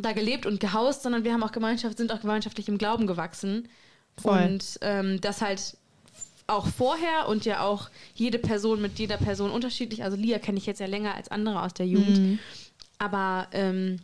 da 0.00 0.12
gelebt 0.12 0.46
und 0.46 0.58
gehaust, 0.58 1.02
sondern 1.02 1.22
wir 1.24 1.34
haben 1.34 1.42
auch 1.42 1.52
Gemeinschaft, 1.52 1.98
sind 1.98 2.12
auch 2.12 2.20
gemeinschaftlich 2.20 2.68
im 2.68 2.78
Glauben 2.78 3.06
gewachsen. 3.06 3.68
Voll. 4.20 4.42
Und 4.42 4.78
ähm, 4.80 5.20
das 5.20 5.42
halt 5.42 5.76
auch 6.46 6.66
vorher 6.66 7.28
und 7.28 7.44
ja 7.44 7.62
auch 7.62 7.88
jede 8.14 8.38
Person 8.38 8.82
mit 8.82 8.98
jeder 8.98 9.16
Person 9.16 9.50
unterschiedlich. 9.50 10.04
Also 10.04 10.16
Lia 10.16 10.38
kenne 10.38 10.58
ich 10.58 10.66
jetzt 10.66 10.80
ja 10.80 10.86
länger 10.86 11.14
als 11.14 11.30
andere 11.30 11.62
aus 11.62 11.74
der 11.74 11.86
Jugend. 11.86 12.18
Mhm. 12.18 12.38
Aber 12.98 13.48
ähm, 13.52 14.00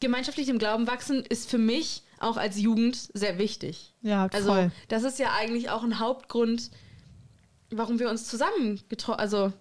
gemeinschaftlich 0.00 0.48
im 0.48 0.58
Glauben 0.58 0.86
wachsen 0.86 1.24
ist 1.28 1.48
für 1.50 1.58
mich 1.58 2.02
auch 2.18 2.36
als 2.36 2.60
Jugend 2.60 2.96
sehr 3.14 3.38
wichtig. 3.38 3.94
Ja, 4.02 4.28
Also 4.32 4.48
voll. 4.52 4.72
das 4.88 5.04
ist 5.04 5.18
ja 5.18 5.32
eigentlich 5.38 5.70
auch 5.70 5.82
ein 5.82 5.98
Hauptgrund, 5.98 6.70
warum 7.70 7.98
wir 7.98 8.10
uns 8.10 8.26
zusammen 8.26 8.80
getroffen, 8.88 9.20
also 9.20 9.52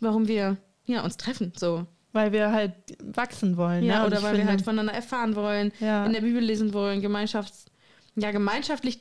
warum 0.00 0.28
wir 0.28 0.56
ja, 0.86 1.02
uns 1.04 1.16
treffen, 1.16 1.52
so. 1.56 1.86
Weil 2.12 2.32
wir 2.32 2.50
halt 2.50 2.72
wachsen 3.02 3.56
wollen. 3.56 3.84
Ja, 3.84 4.00
ne? 4.00 4.06
Oder 4.06 4.22
weil 4.22 4.36
wir 4.36 4.46
halt 4.46 4.62
voneinander 4.62 4.92
erfahren 4.94 5.36
wollen, 5.36 5.72
Ja. 5.78 6.04
in 6.06 6.12
der 6.12 6.22
Bibel 6.22 6.42
lesen 6.42 6.72
wollen, 6.72 7.00
Gemeinschafts 7.00 7.66
ja, 8.16 8.32
gemeinschaftlich 8.32 8.98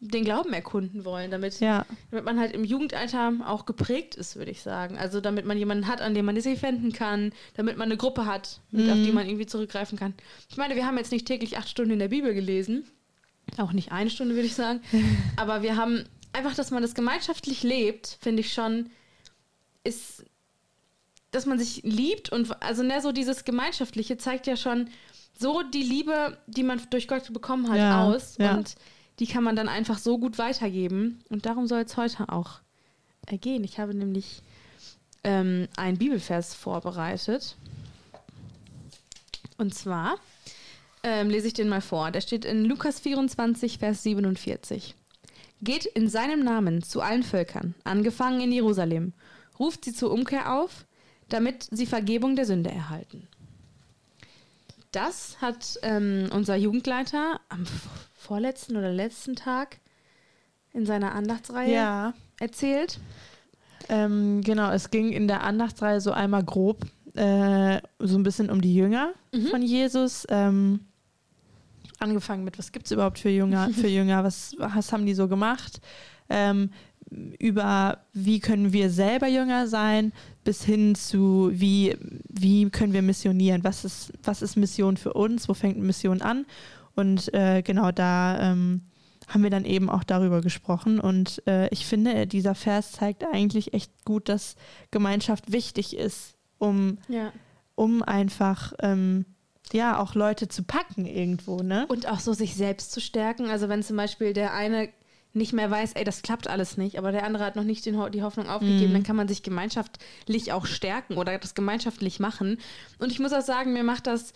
den 0.00 0.24
Glauben 0.24 0.52
erkunden 0.52 1.04
wollen, 1.04 1.30
damit, 1.30 1.58
Ja, 1.60 1.84
damit 2.10 2.24
man 2.24 2.38
halt 2.38 2.52
im 2.52 2.62
Jugendalter 2.64 3.32
auch 3.46 3.66
geprägt 3.66 4.14
ist, 4.14 4.36
würde 4.36 4.50
ich 4.52 4.62
sagen. 4.62 4.96
Also 4.96 5.20
damit 5.20 5.44
man 5.44 5.58
jemanden 5.58 5.88
hat, 5.88 6.00
an 6.00 6.14
dem 6.14 6.24
man 6.24 6.40
sich 6.40 6.62
wenden 6.62 6.92
kann, 6.92 7.32
damit 7.54 7.76
man 7.76 7.86
eine 7.88 7.96
Gruppe 7.96 8.24
hat, 8.26 8.60
mit, 8.70 8.88
auf 8.88 8.96
Mhm. 8.96 9.04
die 9.04 9.12
man 9.12 9.26
irgendwie 9.26 9.46
zurückgreifen 9.46 9.98
kann. 9.98 10.14
Ich 10.48 10.56
meine, 10.56 10.76
wir 10.76 10.86
haben 10.86 10.98
jetzt 10.98 11.10
nicht 11.10 11.26
täglich 11.26 11.58
acht 11.58 11.68
Stunden 11.68 11.90
in 11.92 11.98
der 11.98 12.08
Bibel 12.08 12.32
gelesen, 12.32 12.84
auch 13.56 13.72
nicht 13.72 13.90
eine 13.90 14.10
Stunde, 14.10 14.34
würde 14.36 14.46
ich 14.46 14.54
sagen, 14.54 14.80
aber 15.36 15.62
wir 15.62 15.76
haben 15.76 16.04
einfach, 16.32 16.54
dass 16.54 16.70
man 16.70 16.82
das 16.82 16.94
gemeinschaftlich 16.94 17.64
lebt, 17.64 18.18
finde 18.20 18.40
ich 18.42 18.52
schon, 18.52 18.90
ist, 19.82 20.24
dass 21.32 21.44
man 21.46 21.58
sich 21.58 21.82
liebt 21.82 22.30
und 22.30 22.62
also 22.62 22.82
ne, 22.82 23.00
so 23.00 23.10
dieses 23.12 23.44
Gemeinschaftliche 23.44 24.16
zeigt 24.16 24.46
ja 24.46 24.56
schon 24.56 24.88
so 25.36 25.62
die 25.62 25.82
Liebe, 25.82 26.38
die 26.46 26.62
man 26.62 26.80
durch 26.90 27.08
Gott 27.08 27.32
bekommen 27.32 27.68
hat, 27.68 27.76
Ja, 27.78 28.04
aus 28.06 28.36
ja. 28.38 28.54
und 28.56 28.74
die 29.18 29.26
kann 29.26 29.44
man 29.44 29.56
dann 29.56 29.68
einfach 29.68 29.98
so 29.98 30.18
gut 30.18 30.38
weitergeben 30.38 31.22
und 31.28 31.46
darum 31.46 31.66
soll 31.66 31.80
es 31.80 31.96
heute 31.96 32.28
auch 32.28 32.60
äh, 33.26 33.38
gehen. 33.38 33.64
Ich 33.64 33.78
habe 33.78 33.94
nämlich 33.94 34.42
ähm, 35.24 35.68
einen 35.76 35.98
Bibelvers 35.98 36.54
vorbereitet 36.54 37.56
und 39.56 39.74
zwar 39.74 40.16
ähm, 41.02 41.30
lese 41.30 41.48
ich 41.48 41.54
den 41.54 41.68
mal 41.68 41.80
vor. 41.80 42.10
Der 42.10 42.20
steht 42.20 42.44
in 42.44 42.64
Lukas 42.64 43.00
24, 43.00 43.78
Vers 43.78 44.02
47. 44.02 44.94
Geht 45.60 45.86
in 45.86 46.08
seinem 46.08 46.44
Namen 46.44 46.82
zu 46.82 47.00
allen 47.00 47.24
Völkern, 47.24 47.74
angefangen 47.82 48.40
in 48.40 48.52
Jerusalem, 48.52 49.12
ruft 49.58 49.84
sie 49.84 49.92
zur 49.92 50.12
Umkehr 50.12 50.54
auf, 50.54 50.86
damit 51.28 51.68
sie 51.70 51.86
Vergebung 51.86 52.36
der 52.36 52.46
Sünde 52.46 52.70
erhalten. 52.70 53.26
Das 54.92 55.40
hat 55.40 55.78
ähm, 55.82 56.28
unser 56.32 56.56
Jugendleiter 56.56 57.40
am 57.48 57.64
vorletzten 58.14 58.76
oder 58.76 58.90
letzten 58.92 59.36
Tag 59.36 59.78
in 60.72 60.86
seiner 60.86 61.14
Andachtsreihe 61.14 61.74
ja. 61.74 62.14
erzählt. 62.40 62.98
Ähm, 63.88 64.42
genau, 64.42 64.70
es 64.70 64.90
ging 64.90 65.12
in 65.12 65.28
der 65.28 65.42
Andachtsreihe 65.42 66.00
so 66.00 66.12
einmal 66.12 66.44
grob 66.44 66.84
äh, 67.14 67.80
so 67.98 68.16
ein 68.16 68.22
bisschen 68.22 68.50
um 68.50 68.60
die 68.60 68.74
Jünger 68.74 69.12
Mhm. 69.32 69.46
von 69.48 69.62
Jesus. 69.62 70.26
Ähm, 70.30 70.80
angefangen 71.98 72.44
mit, 72.44 72.58
was 72.58 72.72
gibt 72.72 72.86
es 72.86 72.92
überhaupt 72.92 73.18
für 73.18 73.28
Jünger, 73.30 73.70
für 73.74 73.88
Jünger, 73.88 74.24
was, 74.24 74.54
was 74.58 74.92
haben 74.92 75.04
die 75.06 75.14
so 75.14 75.28
gemacht? 75.28 75.80
Ähm, 76.30 76.70
über 77.38 77.98
wie 78.12 78.40
können 78.40 78.72
wir 78.72 78.90
selber 78.90 79.28
Jünger 79.28 79.66
sein, 79.66 80.12
bis 80.44 80.64
hin 80.64 80.94
zu 80.94 81.50
wie, 81.52 81.96
wie 82.28 82.68
können 82.70 82.92
wir 82.92 83.02
missionieren, 83.02 83.64
was 83.64 83.84
ist, 83.84 84.12
was 84.22 84.42
ist 84.42 84.56
Mission 84.56 84.96
für 84.96 85.12
uns, 85.12 85.48
wo 85.48 85.54
fängt 85.54 85.78
Mission 85.78 86.22
an? 86.22 86.46
Und 86.94 87.32
äh, 87.32 87.62
genau 87.62 87.92
da 87.92 88.38
ähm, 88.50 88.82
haben 89.28 89.42
wir 89.42 89.50
dann 89.50 89.64
eben 89.64 89.88
auch 89.90 90.04
darüber 90.04 90.40
gesprochen. 90.40 90.98
Und 90.98 91.42
äh, 91.46 91.68
ich 91.68 91.86
finde, 91.86 92.26
dieser 92.26 92.54
Vers 92.54 92.92
zeigt 92.92 93.24
eigentlich 93.24 93.74
echt 93.74 93.92
gut, 94.04 94.28
dass 94.28 94.56
Gemeinschaft 94.90 95.52
wichtig 95.52 95.96
ist, 95.96 96.34
um, 96.58 96.98
Ja. 97.08 97.32
um 97.74 98.02
einfach 98.02 98.72
ähm, 98.80 99.26
ja 99.72 99.98
auch 100.00 100.14
Leute 100.14 100.48
zu 100.48 100.62
packen 100.62 101.04
irgendwo, 101.04 101.58
ne? 101.62 101.86
Und 101.88 102.08
auch 102.08 102.20
so 102.20 102.32
sich 102.32 102.54
selbst 102.54 102.90
zu 102.90 103.00
stärken. 103.00 103.46
Also 103.50 103.68
wenn 103.68 103.82
zum 103.82 103.96
Beispiel 103.96 104.32
der 104.32 104.54
eine 104.54 104.88
nicht 105.38 105.52
mehr 105.54 105.70
weiß, 105.70 105.92
ey, 105.94 106.04
das 106.04 106.20
klappt 106.22 106.48
alles 106.48 106.76
nicht, 106.76 106.98
aber 106.98 107.12
der 107.12 107.24
andere 107.24 107.44
hat 107.44 107.56
noch 107.56 107.64
nicht 107.64 107.86
Ho- 107.86 108.08
die 108.10 108.22
Hoffnung 108.22 108.48
aufgegeben, 108.48 108.90
Mhm. 108.90 108.94
dann 108.94 109.02
kann 109.04 109.16
man 109.16 109.28
sich 109.28 109.42
gemeinschaftlich 109.42 110.52
auch 110.52 110.66
stärken 110.66 111.16
oder 111.16 111.38
das 111.38 111.54
gemeinschaftlich 111.54 112.20
machen. 112.20 112.58
Und 112.98 113.10
ich 113.12 113.18
muss 113.20 113.32
auch 113.32 113.40
sagen, 113.42 113.72
mir 113.72 113.84
macht 113.84 114.06
das 114.06 114.32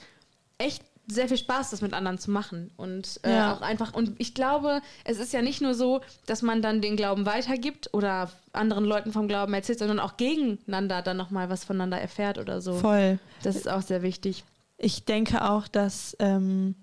echt 0.59 0.83
sehr 1.09 1.27
viel 1.29 1.37
Spaß, 1.37 1.71
das 1.71 1.83
mit 1.83 1.95
anderen 1.95 2.17
zu 2.19 2.31
machen. 2.31 2.71
Und 2.77 3.19
äh, 3.25 3.33
Ja. 3.33 3.53
auch 3.55 3.61
einfach, 3.61 3.93
und 3.93 4.15
ich 4.19 4.35
glaube, 4.35 4.81
es 5.05 5.19
ist 5.19 5.33
ja 5.33 5.43
nicht 5.43 5.61
nur 5.61 5.75
so, 5.75 6.01
dass 6.27 6.43
man 6.43 6.63
dann 6.63 6.81
den 6.81 6.97
Glauben 6.97 7.27
weitergibt 7.27 7.93
oder 7.93 8.31
anderen 8.53 8.85
Leuten 8.85 9.11
vom 9.13 9.27
Glauben 9.27 9.53
erzählt, 9.53 9.81
sondern 9.81 9.99
auch 9.99 10.17
gegeneinander 10.17 11.03
dann 11.03 11.17
nochmal 11.17 11.51
was 11.51 11.65
voneinander 11.65 12.01
erfährt 12.01 12.39
oder 12.39 12.61
so. 12.61 12.75
Voll. 12.75 13.19
Das 13.43 13.57
ist 13.57 13.69
auch 13.69 13.83
sehr 13.83 14.03
wichtig. 14.03 14.45
Ich 14.79 15.05
denke 15.05 15.49
auch, 15.51 15.67
dass 15.67 16.17
ähm, 16.21 16.77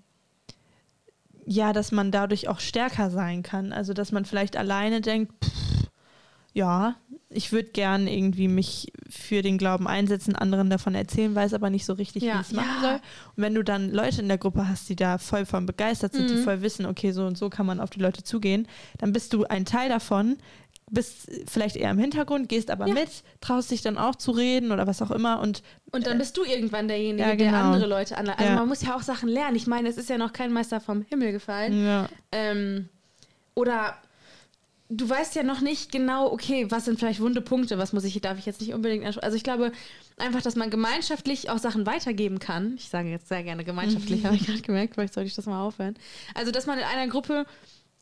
ja, 1.52 1.72
dass 1.72 1.90
man 1.90 2.12
dadurch 2.12 2.46
auch 2.46 2.60
stärker 2.60 3.10
sein 3.10 3.42
kann. 3.42 3.72
Also 3.72 3.92
dass 3.92 4.12
man 4.12 4.24
vielleicht 4.24 4.56
alleine 4.56 5.00
denkt, 5.00 5.32
pff, 5.44 5.90
ja, 6.52 6.94
ich 7.28 7.50
würde 7.52 7.70
gern 7.70 8.06
irgendwie 8.06 8.46
mich 8.48 8.92
für 9.08 9.42
den 9.42 9.58
Glauben 9.58 9.86
einsetzen, 9.88 10.34
anderen 10.36 10.70
davon 10.70 10.94
erzählen, 10.94 11.34
weiß 11.34 11.54
aber 11.54 11.70
nicht 11.70 11.84
so 11.86 11.92
richtig, 11.92 12.22
Ja. 12.22 12.34
wie 12.36 12.40
ich 12.40 12.46
es 12.48 12.52
machen 12.52 12.76
Ja. 12.76 12.80
soll. 12.80 12.94
Und 13.36 13.42
wenn 13.42 13.54
du 13.54 13.64
dann 13.64 13.90
Leute 13.90 14.20
in 14.20 14.28
der 14.28 14.38
Gruppe 14.38 14.68
hast, 14.68 14.88
die 14.88 14.96
da 14.96 15.18
voll 15.18 15.44
von 15.44 15.66
begeistert 15.66 16.12
sind, 16.12 16.30
die 16.30 16.34
Mhm. 16.36 16.42
voll 16.44 16.62
wissen, 16.62 16.86
okay, 16.86 17.10
so 17.12 17.24
und 17.26 17.36
so 17.38 17.50
kann 17.50 17.66
man 17.66 17.80
auf 17.80 17.90
die 17.90 18.00
Leute 18.00 18.22
zugehen, 18.22 18.66
dann 18.98 19.12
bist 19.12 19.32
du 19.32 19.44
ein 19.44 19.64
Teil 19.64 19.88
davon, 19.88 20.38
bist 20.90 21.30
vielleicht 21.46 21.76
eher 21.76 21.90
im 21.90 21.98
Hintergrund, 21.98 22.48
gehst 22.48 22.70
aber 22.70 22.86
Ja. 22.88 22.94
mit, 22.94 23.08
traust 23.40 23.70
dich 23.70 23.80
dann 23.82 23.96
auch 23.96 24.16
zu 24.16 24.32
reden 24.32 24.72
oder 24.72 24.86
was 24.86 25.00
auch 25.02 25.10
immer 25.10 25.40
und 25.40 25.62
Und 25.92 26.06
dann 26.06 26.18
bist 26.18 26.36
du 26.36 26.44
irgendwann 26.44 26.88
derjenige, 26.88 27.22
Ja, 27.22 27.36
der 27.36 27.36
genau. 27.36 27.58
andere 27.58 27.86
Leute 27.86 28.16
anleitet. 28.18 28.40
Also 28.40 28.52
Ja. 28.52 28.58
man 28.58 28.68
muss 28.68 28.82
ja 28.82 28.96
auch 28.96 29.02
Sachen 29.02 29.28
lernen. 29.28 29.56
Ich 29.56 29.66
meine, 29.66 29.88
es 29.88 29.96
ist 29.96 30.08
ja 30.10 30.18
noch 30.18 30.32
kein 30.32 30.52
Meister 30.52 30.80
vom 30.80 31.02
Himmel 31.02 31.32
gefallen. 31.32 32.08
Ähm, 32.32 32.88
oder 33.54 33.94
du 34.88 35.08
weißt 35.08 35.36
ja 35.36 35.44
noch 35.44 35.60
nicht 35.60 35.92
genau, 35.92 36.32
okay, 36.32 36.66
was 36.70 36.84
sind 36.86 36.98
vielleicht 36.98 37.20
wunde 37.20 37.40
Punkte, 37.40 37.78
was 37.78 37.92
muss 37.92 38.04
ich, 38.04 38.20
darf 38.20 38.38
ich 38.38 38.46
jetzt 38.46 38.60
nicht 38.60 38.74
unbedingt 38.74 39.04
anschauen. 39.06 39.22
Also 39.22 39.36
ich 39.36 39.44
glaube 39.44 39.70
einfach, 40.18 40.42
dass 40.42 40.56
man 40.56 40.70
gemeinschaftlich 40.70 41.48
auch 41.50 41.58
Sachen 41.58 41.86
weitergeben 41.86 42.40
kann. 42.40 42.74
Ich 42.76 42.88
sage 42.88 43.08
jetzt 43.10 43.28
sehr 43.28 43.44
gerne 43.44 43.62
gemeinschaftlich, 43.64 44.24
habe 44.24 44.34
ich 44.34 44.46
gerade 44.46 44.60
gemerkt, 44.62 44.94
vielleicht 44.94 45.14
sollte 45.14 45.28
ich 45.28 45.34
das 45.36 45.46
mal 45.46 45.62
aufhören. 45.62 45.94
Also, 46.34 46.50
dass 46.50 46.66
man 46.66 46.78
in 46.78 46.84
einer 46.84 47.06
Gruppe 47.10 47.46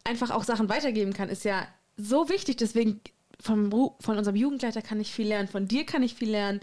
einfach 0.05 0.31
auch 0.31 0.45
Sachen 0.45 0.71
weitergeben 0.71 1.13
kann, 1.13 1.29
ist 1.29 1.45
ja 1.45 1.67
so 1.99 2.29
wichtig. 2.31 2.57
Deswegen 2.57 3.01
vom, 3.41 3.71
von 4.01 4.17
unserem 4.17 4.37
Jugendleiter 4.37 4.81
kann 4.81 5.01
ich 5.01 5.13
viel 5.13 5.29
lernen, 5.29 5.49
von 5.49 5.69
dir 5.69 5.85
kann 5.85 6.03
ich 6.03 6.15
viel 6.15 6.31
lernen, 6.31 6.61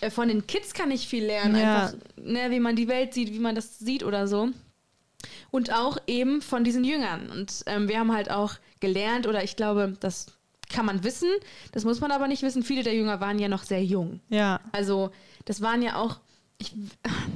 äh, 0.00 0.10
von 0.10 0.28
den 0.28 0.46
Kids 0.46 0.72
kann 0.74 0.90
ich 0.90 1.08
viel 1.08 1.24
lernen, 1.24 1.56
Ja. 1.56 1.86
einfach, 1.86 1.98
ne, 2.16 2.50
wie 2.50 2.60
man 2.60 2.76
die 2.76 2.88
Welt 2.88 3.12
sieht, 3.14 3.32
wie 3.32 3.38
man 3.40 3.54
das 3.56 3.78
sieht 3.80 4.04
oder 4.04 4.28
so. 4.28 4.50
Und 5.50 5.72
auch 5.72 5.98
eben 6.06 6.40
von 6.42 6.62
diesen 6.62 6.84
Jüngern. 6.84 7.30
Und 7.30 7.62
ähm, 7.66 7.88
wir 7.88 7.98
haben 7.98 8.12
halt 8.12 8.30
auch 8.30 8.54
gelernt, 8.80 9.26
oder 9.26 9.42
ich 9.42 9.56
glaube, 9.56 9.96
das 10.00 10.26
kann 10.70 10.84
man 10.86 11.02
wissen, 11.02 11.30
das 11.72 11.84
muss 11.84 12.00
man 12.00 12.12
aber 12.12 12.28
nicht 12.28 12.42
wissen. 12.42 12.62
Viele 12.62 12.82
der 12.82 12.94
Jünger 12.94 13.20
waren 13.20 13.38
ja 13.38 13.48
noch 13.48 13.64
sehr 13.64 13.82
jung. 13.82 14.20
Ja. 14.28 14.60
Also, 14.72 15.10
das 15.46 15.60
waren 15.62 15.82
ja 15.82 15.96
auch. 15.96 16.20
Ich, 16.58 16.74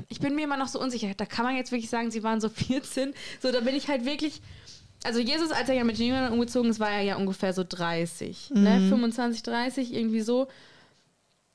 ich 0.08 0.20
bin 0.20 0.34
mir 0.34 0.44
immer 0.44 0.56
noch 0.56 0.68
so 0.68 0.80
unsicher. 0.80 1.12
Da 1.16 1.24
kann 1.26 1.44
man 1.44 1.56
jetzt 1.56 1.72
wirklich 1.72 1.88
sagen, 1.90 2.10
sie 2.10 2.22
waren 2.22 2.40
so 2.40 2.48
14. 2.50 3.14
So, 3.40 3.50
da 3.50 3.60
bin 3.60 3.74
ich 3.74 3.88
halt 3.88 4.04
wirklich. 4.04 4.42
Also, 5.04 5.20
Jesus, 5.20 5.50
als 5.50 5.68
er 5.68 5.74
ja 5.74 5.84
mit 5.84 5.98
den 5.98 6.08
Jüngern 6.08 6.32
umgezogen 6.32 6.70
ist, 6.70 6.80
war 6.80 6.90
er 6.90 7.02
ja 7.02 7.16
ungefähr 7.16 7.52
so 7.52 7.64
30. 7.68 8.52
Ne? 8.54 8.88
25, 8.88 9.42
30, 9.42 9.92
irgendwie 9.94 10.20
so. 10.20 10.48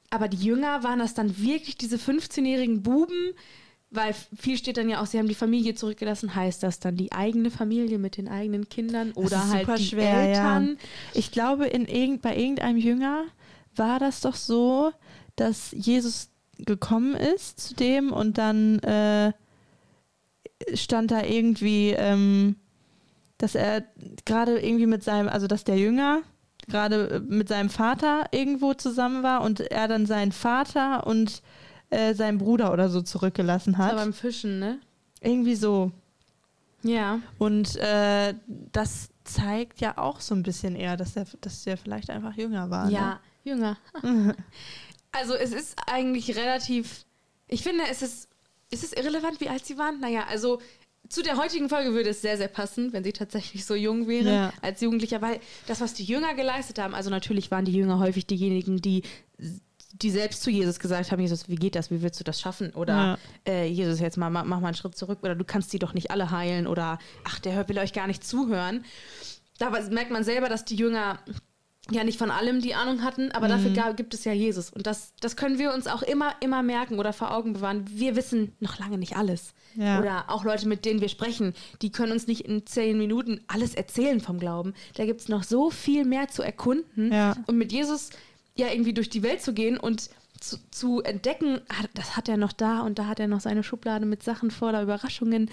Aber 0.09 0.27
die 0.27 0.37
Jünger 0.37 0.83
waren 0.83 0.99
das 0.99 1.13
dann 1.13 1.37
wirklich 1.37 1.77
diese 1.77 1.97
15-jährigen 1.97 2.81
Buben, 2.81 3.33
weil 3.89 4.13
viel 4.37 4.57
steht 4.57 4.77
dann 4.77 4.89
ja 4.89 5.01
auch, 5.01 5.05
sie 5.05 5.17
haben 5.17 5.27
die 5.27 5.35
Familie 5.35 5.75
zurückgelassen. 5.75 6.35
Heißt 6.35 6.63
das 6.63 6.79
dann 6.79 6.95
die 6.95 7.11
eigene 7.11 7.51
Familie 7.51 7.97
mit 7.97 8.17
den 8.17 8.27
eigenen 8.27 8.69
Kindern 8.69 9.11
oder 9.13 9.49
halt 9.49 9.67
die 9.77 9.85
schwer, 9.85 10.13
Eltern? 10.13 10.69
Ja. 10.69 10.75
Ich 11.13 11.31
glaube, 11.31 11.67
in 11.67 11.85
irgend, 11.85 12.21
bei 12.21 12.35
irgendeinem 12.37 12.77
Jünger 12.77 13.25
war 13.75 13.99
das 13.99 14.21
doch 14.21 14.35
so, 14.35 14.91
dass 15.35 15.71
Jesus 15.71 16.29
gekommen 16.57 17.15
ist 17.15 17.59
zu 17.59 17.75
dem 17.75 18.11
und 18.11 18.37
dann 18.37 18.79
äh, 18.79 19.33
stand 20.73 21.11
da 21.11 21.23
irgendwie, 21.23 21.91
ähm, 21.91 22.55
dass 23.37 23.55
er 23.55 23.83
gerade 24.25 24.59
irgendwie 24.59 24.87
mit 24.87 25.03
seinem, 25.03 25.29
also 25.29 25.47
dass 25.47 25.63
der 25.63 25.77
Jünger 25.77 26.21
gerade 26.67 27.09
äh, 27.09 27.19
mit 27.19 27.47
seinem 27.47 27.69
Vater 27.69 28.25
irgendwo 28.31 28.73
zusammen 28.73 29.23
war 29.23 29.41
und 29.41 29.59
er 29.59 29.87
dann 29.87 30.05
seinen 30.05 30.31
Vater 30.31 31.07
und 31.07 31.41
äh, 31.89 32.13
seinen 32.13 32.37
Bruder 32.37 32.73
oder 32.73 32.89
so 32.89 33.01
zurückgelassen 33.01 33.73
Das 33.73 33.79
war 33.79 33.87
hat. 33.87 33.95
beim 33.95 34.13
Fischen, 34.13 34.59
ne? 34.59 34.79
Irgendwie 35.21 35.55
so. 35.55 35.91
Ja. 36.83 37.19
Und 37.37 37.75
äh, 37.77 38.35
das 38.71 39.09
zeigt 39.23 39.81
ja 39.81 39.97
auch 39.97 40.21
so 40.21 40.35
ein 40.35 40.43
bisschen 40.43 40.75
eher, 40.75 40.95
dass 40.97 41.15
er, 41.15 41.25
dass 41.41 41.63
der 41.63 41.77
vielleicht 41.77 42.09
einfach 42.09 42.35
jünger 42.35 42.69
war. 42.69 42.89
Ja, 42.89 43.19
jünger. 43.43 43.77
also 45.11 45.33
es 45.33 45.53
ist 45.53 45.77
eigentlich 45.87 46.35
relativ, 46.35 47.05
ich 47.47 47.63
finde, 47.63 47.83
es 47.89 48.01
ist, 48.01 48.29
ist 48.69 48.83
es 48.83 48.93
irrelevant, 48.93 49.39
wie 49.41 49.49
alt 49.49 49.65
sie 49.65 49.77
waren? 49.77 49.99
Naja, 49.99 50.25
also 50.29 50.61
zu 51.09 51.21
der 51.23 51.37
heutigen 51.37 51.69
Folge 51.69 51.93
würde 51.93 52.09
es 52.09 52.21
sehr, 52.21 52.37
sehr 52.37 52.47
passen, 52.47 52.93
wenn 52.93 53.03
sie 53.03 53.13
tatsächlich 53.13 53.65
so 53.65 53.75
jung 53.75 54.07
wären 54.07 54.27
Ja. 54.27 54.53
als 54.61 54.81
Jugendlicher, 54.81 55.21
weil 55.21 55.39
das, 55.67 55.81
was 55.81 55.93
die 55.93 56.03
Jünger 56.03 56.33
geleistet 56.35 56.79
haben, 56.79 56.93
also 56.95 57.09
natürlich 57.09 57.49
waren 57.51 57.65
die 57.65 57.73
Jünger 57.73 57.99
häufig 57.99 58.25
diejenigen, 58.25 58.81
die 58.81 59.03
die 60.01 60.11
selbst 60.11 60.43
zu 60.43 60.51
Jesus 60.51 60.79
gesagt 60.79 61.11
haben, 61.11 61.21
Jesus, 61.21 61.47
wie 61.49 61.55
geht 61.55 61.73
das, 61.73 61.89
wie 61.89 62.01
willst 62.01 62.19
du 62.19 62.23
das 62.23 62.39
schaffen? 62.41 62.71
Oder 62.71 63.17
Ja. 63.45 63.51
äh, 63.53 63.67
Jesus, 63.67 63.99
jetzt 63.99 64.17
mal, 64.17 64.29
mach 64.29 64.43
mal 64.43 64.63
einen 64.63 64.75
Schritt 64.75 64.95
zurück 64.97 65.19
oder 65.23 65.33
du 65.33 65.43
kannst 65.45 65.71
die 65.73 65.79
doch 65.79 65.93
nicht 65.93 66.11
alle 66.11 66.29
heilen 66.29 66.67
oder 66.67 66.99
ach, 67.23 67.39
der 67.39 67.53
hört, 67.55 67.69
will 67.69 67.79
euch 67.79 67.93
gar 67.93 68.05
nicht 68.05 68.23
zuhören. 68.23 68.83
Da 69.57 69.69
merkt 69.89 70.11
man 70.11 70.23
selber, 70.23 70.49
dass 70.49 70.65
die 70.65 70.75
Jünger 70.75 71.19
ja 71.91 72.03
nicht 72.03 72.17
von 72.19 72.31
allem 72.31 72.61
die 72.61 72.75
Ahnung 72.75 73.03
hatten, 73.03 73.31
aber 73.31 73.47
Mhm. 73.47 73.73
dafür 73.73 73.93
gibt 73.93 74.13
es 74.13 74.23
ja 74.23 74.33
Jesus. 74.33 74.69
Und 74.69 74.87
das, 74.87 75.13
das 75.21 75.35
können 75.35 75.57
wir 75.59 75.73
uns 75.73 75.87
auch 75.87 76.01
immer, 76.01 76.33
immer 76.41 76.63
merken 76.63 76.99
oder 76.99 77.13
vor 77.13 77.31
Augen 77.31 77.53
bewahren. 77.53 77.85
Wir 77.87 78.15
wissen 78.15 78.53
noch 78.59 78.79
lange 78.79 78.97
nicht 78.97 79.15
alles. 79.17 79.53
Ja. 79.75 79.99
Oder 79.99 80.25
auch 80.29 80.43
Leute, 80.43 80.67
mit 80.67 80.85
denen 80.85 81.01
wir 81.01 81.09
sprechen, 81.09 81.53
die 81.81 81.91
können 81.91 82.11
uns 82.11 82.27
nicht 82.27 82.41
in 82.41 82.65
zehn 82.65 82.97
Minuten 82.97 83.41
alles 83.47 83.75
erzählen 83.75 84.19
vom 84.19 84.39
Glauben. 84.39 84.73
Da 84.95 85.05
gibt 85.05 85.21
es 85.21 85.29
noch 85.29 85.43
so 85.43 85.69
viel 85.69 86.05
mehr 86.05 86.27
zu 86.29 86.41
erkunden. 86.43 87.11
Ja. 87.11 87.35
Und 87.47 87.57
mit 87.57 87.71
Jesus 87.71 88.09
ja 88.55 88.67
irgendwie 88.71 88.93
durch 88.93 89.09
die 89.09 89.23
Welt 89.23 89.41
zu 89.41 89.53
gehen 89.53 89.77
und 89.77 90.09
zu, 90.39 90.57
zu 90.71 91.01
entdecken, 91.01 91.61
ah, 91.69 91.85
das 91.95 92.15
hat 92.15 92.29
er 92.29 92.37
noch 92.37 92.53
da 92.53 92.81
und 92.81 92.99
da 92.99 93.05
hat 93.07 93.19
er 93.19 93.27
noch 93.27 93.39
seine 93.39 93.63
Schublade 93.63 94.05
mit 94.05 94.23
Sachen 94.23 94.51
voller 94.51 94.81
Überraschungen. 94.83 95.49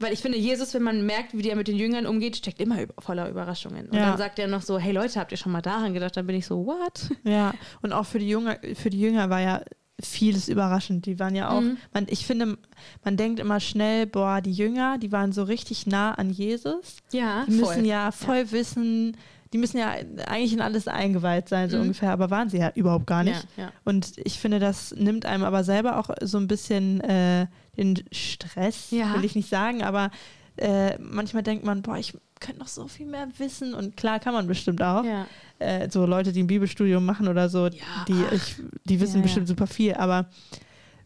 Weil 0.00 0.12
ich 0.12 0.20
finde, 0.20 0.38
Jesus, 0.38 0.74
wenn 0.74 0.82
man 0.82 1.04
merkt, 1.06 1.36
wie 1.36 1.42
der 1.42 1.56
mit 1.56 1.66
den 1.66 1.76
Jüngern 1.76 2.06
umgeht, 2.06 2.36
steckt 2.36 2.60
immer 2.60 2.76
voller 3.00 3.28
Überraschungen. 3.28 3.86
Und 3.88 3.96
Ja. 3.96 4.02
dann 4.10 4.16
sagt 4.18 4.38
er 4.38 4.46
noch 4.46 4.62
so, 4.62 4.78
hey 4.78 4.92
Leute, 4.92 5.18
habt 5.18 5.32
ihr 5.32 5.38
schon 5.38 5.50
mal 5.52 5.60
daran 5.62 5.92
gedacht? 5.92 6.16
Dann 6.16 6.26
bin 6.26 6.36
ich 6.36 6.46
so, 6.46 6.64
what? 6.66 7.10
Ja, 7.24 7.52
und 7.82 7.92
auch 7.92 8.06
für 8.06 8.18
die 8.20 8.28
Jünger, 8.28 8.58
für 8.74 8.90
die 8.90 9.00
Jünger 9.00 9.28
war 9.28 9.40
ja 9.40 9.62
vieles 10.00 10.48
überraschend. 10.48 11.06
Die 11.06 11.18
waren 11.18 11.34
ja 11.34 11.50
auch, 11.50 11.60
Mhm. 11.60 11.76
man, 11.92 12.06
ich 12.08 12.24
finde, 12.24 12.56
man 13.04 13.16
denkt 13.16 13.40
immer 13.40 13.58
schnell, 13.58 14.06
boah, 14.06 14.40
die 14.40 14.52
Jünger, 14.52 14.98
die 14.98 15.10
waren 15.10 15.32
so 15.32 15.42
richtig 15.42 15.88
nah 15.88 16.12
an 16.14 16.30
Jesus. 16.30 16.98
Ja, 17.10 17.44
Die 17.46 17.52
müssen 17.52 17.84
ja 17.84 18.12
voll 18.12 18.52
wissen, 18.52 19.16
die 19.52 19.58
müssen 19.58 19.78
ja 19.78 19.88
eigentlich 20.26 20.52
in 20.52 20.60
alles 20.60 20.86
eingeweiht 20.86 21.48
sein, 21.48 21.70
so 21.70 21.76
Mhm. 21.78 21.82
ungefähr, 21.82 22.12
aber 22.12 22.30
waren 22.30 22.48
sie 22.48 22.58
ja 22.58 22.70
überhaupt 22.76 23.08
gar 23.08 23.24
nicht. 23.24 23.48
Ja, 23.56 23.64
ja. 23.64 23.72
Und 23.84 24.12
ich 24.18 24.38
finde, 24.38 24.60
das 24.60 24.94
nimmt 24.96 25.26
einem 25.26 25.42
aber 25.42 25.64
selber 25.64 25.98
auch 25.98 26.10
so 26.22 26.38
ein 26.38 26.46
bisschen 26.46 27.00
äh, 27.00 27.48
den 27.78 28.04
Stress, 28.12 28.90
Ja. 28.90 29.14
will 29.14 29.24
ich 29.24 29.34
nicht 29.34 29.48
sagen, 29.48 29.82
aber 29.82 30.10
äh, 30.56 30.98
manchmal 30.98 31.42
denkt 31.44 31.64
man, 31.64 31.82
boah, 31.82 31.96
ich 31.96 32.14
könnte 32.40 32.60
noch 32.60 32.68
so 32.68 32.88
viel 32.88 33.06
mehr 33.06 33.28
wissen 33.38 33.74
und 33.74 33.96
klar 33.96 34.18
kann 34.20 34.34
man 34.34 34.46
bestimmt 34.46 34.82
auch. 34.82 35.04
ja. 35.04 35.26
Äh, 35.60 35.88
so 35.90 36.06
Leute, 36.06 36.32
die 36.32 36.42
ein 36.42 36.46
Bibelstudium 36.46 37.04
machen 37.04 37.26
oder 37.28 37.48
so, 37.48 37.68
die, 37.68 37.80
ach. 37.96 38.06
ich, 38.32 38.56
die 38.84 39.00
wissen 39.00 39.14
Ja, 39.14 39.18
ja. 39.18 39.22
bestimmt 39.22 39.48
super 39.48 39.66
viel, 39.66 39.94
aber 39.94 40.28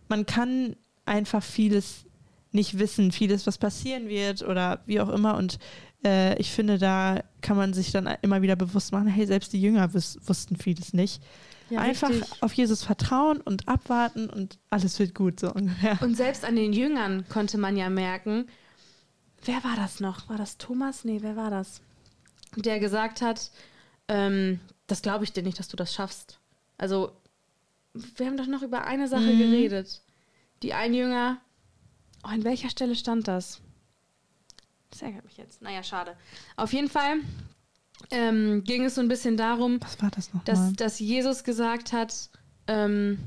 man 0.08 0.26
kann 0.26 0.76
einfach 1.06 1.42
vieles 1.42 2.04
nicht 2.50 2.78
wissen, 2.78 3.12
vieles, 3.12 3.46
was 3.46 3.56
passieren 3.58 4.08
wird 4.08 4.42
oder 4.42 4.80
wie 4.86 5.00
auch 5.00 5.08
immer 5.08 5.36
und 5.36 5.58
äh, 6.04 6.36
ich 6.38 6.50
finde, 6.50 6.78
da 6.78 7.22
kann 7.40 7.56
man 7.56 7.72
sich 7.72 7.92
dann 7.92 8.08
immer 8.22 8.42
wieder 8.42 8.56
bewusst 8.56 8.92
machen, 8.92 9.06
hey, 9.06 9.26
selbst 9.26 9.52
die 9.52 9.60
Jünger 9.62 9.94
wus 9.94 10.18
wussten 10.26 10.56
vieles 10.56 10.92
nicht. 10.92 11.22
Ja 11.72 11.80
Einfach 11.80 12.10
richtig. 12.10 12.42
auf 12.42 12.52
Jesus 12.54 12.84
vertrauen 12.84 13.40
und 13.40 13.68
abwarten 13.68 14.28
und 14.30 14.58
alles 14.70 14.98
wird 14.98 15.14
gut, 15.14 15.40
so 15.40 15.52
ungefähr. 15.52 16.00
Und 16.02 16.16
selbst 16.16 16.44
an 16.44 16.56
den 16.56 16.72
Jüngern 16.72 17.28
konnte 17.28 17.58
man 17.58 17.76
ja 17.76 17.90
merken, 17.90 18.48
wer 19.44 19.62
war 19.64 19.76
das 19.76 20.00
noch? 20.00 20.28
War 20.28 20.36
das 20.36 20.58
Thomas? 20.58 21.04
Nee, 21.04 21.18
wer 21.22 21.36
war 21.36 21.50
das? 21.50 21.80
Der 22.56 22.78
gesagt 22.80 23.22
hat, 23.22 23.50
ähm, 24.08 24.60
das 24.86 25.02
glaube 25.02 25.24
ich 25.24 25.32
dir 25.32 25.42
nicht, 25.42 25.58
dass 25.58 25.68
du 25.68 25.76
das 25.76 25.94
schaffst. 25.94 26.38
Also, 26.78 27.12
wir 28.16 28.26
haben 28.26 28.36
doch 28.36 28.46
noch 28.46 28.62
über 28.62 28.84
eine 28.84 29.08
Sache 29.08 29.22
Mhm. 29.32 29.38
geredet. 29.38 30.02
Die 30.62 30.74
ein 30.74 30.94
Jünger, 30.94 31.38
oh, 32.24 32.28
an 32.28 32.44
welcher 32.44 32.70
Stelle 32.70 32.94
stand 32.94 33.26
das? 33.28 33.60
Das 34.90 35.02
ärgert 35.02 35.24
mich 35.24 35.36
jetzt. 35.38 35.62
Naja, 35.62 35.82
schade. 35.82 36.16
Auf 36.56 36.72
jeden 36.72 36.88
Fall 36.90 37.16
ähm, 38.10 38.64
ging 38.64 38.84
es 38.84 38.94
so 38.94 39.00
ein 39.00 39.08
bisschen 39.08 39.36
darum, 39.36 39.80
das 39.80 40.30
dass, 40.44 40.72
dass 40.74 40.98
Jesus 40.98 41.44
gesagt 41.44 41.92
hat, 41.92 42.30
ähm, 42.66 43.18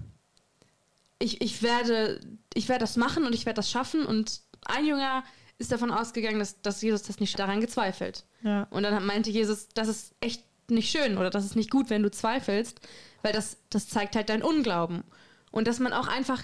ich, 1.19 1.41
ich, 1.41 1.63
werde, 1.63 2.19
ich 2.53 2.69
werde 2.69 2.81
das 2.81 2.98
machen 2.98 3.25
und 3.25 3.34
ich 3.34 3.45
werde 3.45 3.57
das 3.57 3.72
schaffen. 3.72 4.05
Und 4.05 4.41
ein 4.65 4.86
Jünger 4.86 5.24
ist 5.57 5.72
davon 5.72 5.91
ausgegangen, 5.91 6.39
dass, 6.39 6.62
dass 6.62 6.81
Jesus 6.81 7.03
das 7.03 7.19
nicht 7.19 7.38
daran 7.39 7.62
gezweifelt. 7.62 8.25
Ja. 8.43 8.67
Und 8.69 8.84
dann 8.84 9.05
meinte 9.05 9.29
Jesus, 9.29 9.69
das 9.74 9.88
ist 9.88 10.13
echt 10.19 10.43
nicht 10.69 10.89
schön 10.89 11.17
oder 11.17 11.29
das 11.29 11.45
ist 11.45 11.55
nicht 11.55 11.72
gut, 11.72 11.89
wenn 11.89 12.03
du 12.03 12.12
zweifelst, 12.12 12.79
weil 13.22 13.34
das, 13.34 13.57
das 13.69 13.88
zeigt 13.88 14.15
halt 14.15 14.29
dein 14.29 14.43
Unglauben. 14.43 15.03
Und 15.51 15.67
dass 15.67 15.79
man 15.79 15.93
auch 15.93 16.07
einfach 16.07 16.43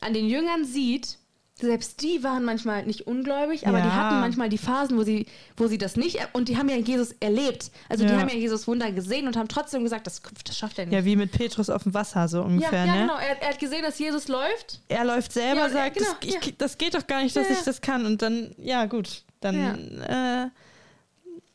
an 0.00 0.14
den 0.14 0.28
Jüngern 0.28 0.64
sieht, 0.64 1.18
selbst 1.60 2.02
die 2.02 2.24
waren 2.24 2.44
manchmal 2.44 2.84
nicht 2.84 3.06
ungläubig, 3.06 3.68
aber 3.68 3.80
die 3.80 3.86
Ja. 3.88 3.94
hatten 3.94 4.18
manchmal 4.20 4.48
die 4.48 4.58
Phasen, 4.58 4.98
wo 4.98 5.04
sie, 5.04 5.26
wo 5.56 5.68
sie 5.68 5.78
das 5.78 5.94
nicht, 5.96 6.18
und 6.32 6.48
die 6.48 6.56
haben 6.56 6.68
ja 6.68 6.76
Jesus 6.76 7.12
erlebt. 7.20 7.70
Also 7.88 8.04
die 8.04 8.10
Ja. 8.12 8.18
haben 8.20 8.28
ja 8.28 8.34
Jesus 8.34 8.66
Wunder 8.66 8.90
gesehen 8.90 9.28
und 9.28 9.36
haben 9.36 9.46
trotzdem 9.46 9.84
gesagt, 9.84 10.06
das, 10.08 10.20
das 10.44 10.58
schafft 10.58 10.78
er 10.80 10.86
nicht. 10.86 10.94
ja, 10.94 11.04
wie 11.04 11.14
mit 11.14 11.30
Petrus 11.30 11.70
auf 11.70 11.84
dem 11.84 11.94
Wasser, 11.94 12.26
so 12.26 12.38
Ja, 12.38 12.44
ungefähr, 12.44 12.86
ja 12.86 12.92
ne? 12.94 13.00
genau. 13.02 13.16
Er, 13.18 13.40
er 13.40 13.48
hat 13.50 13.58
gesehen, 13.60 13.82
dass 13.82 13.98
Jesus 14.00 14.26
läuft. 14.26 14.80
er 14.88 15.04
läuft 15.04 15.32
selber, 15.32 15.60
Ja, 15.62 15.70
sagt, 15.70 15.96
genau, 15.96 16.08
das, 16.20 16.28
ich, 16.28 16.34
ja. 16.44 16.52
das 16.58 16.76
geht 16.76 16.94
doch 16.94 17.06
gar 17.06 17.22
nicht, 17.22 17.36
dass 17.36 17.46
Ja, 17.46 17.52
ich 17.52 17.58
ja. 17.60 17.64
das 17.66 17.80
kann. 17.80 18.04
Und 18.04 18.20
dann, 18.22 18.52
ja 18.58 18.86
gut, 18.86 19.22
dann, 19.40 20.00
äh, 20.02 20.48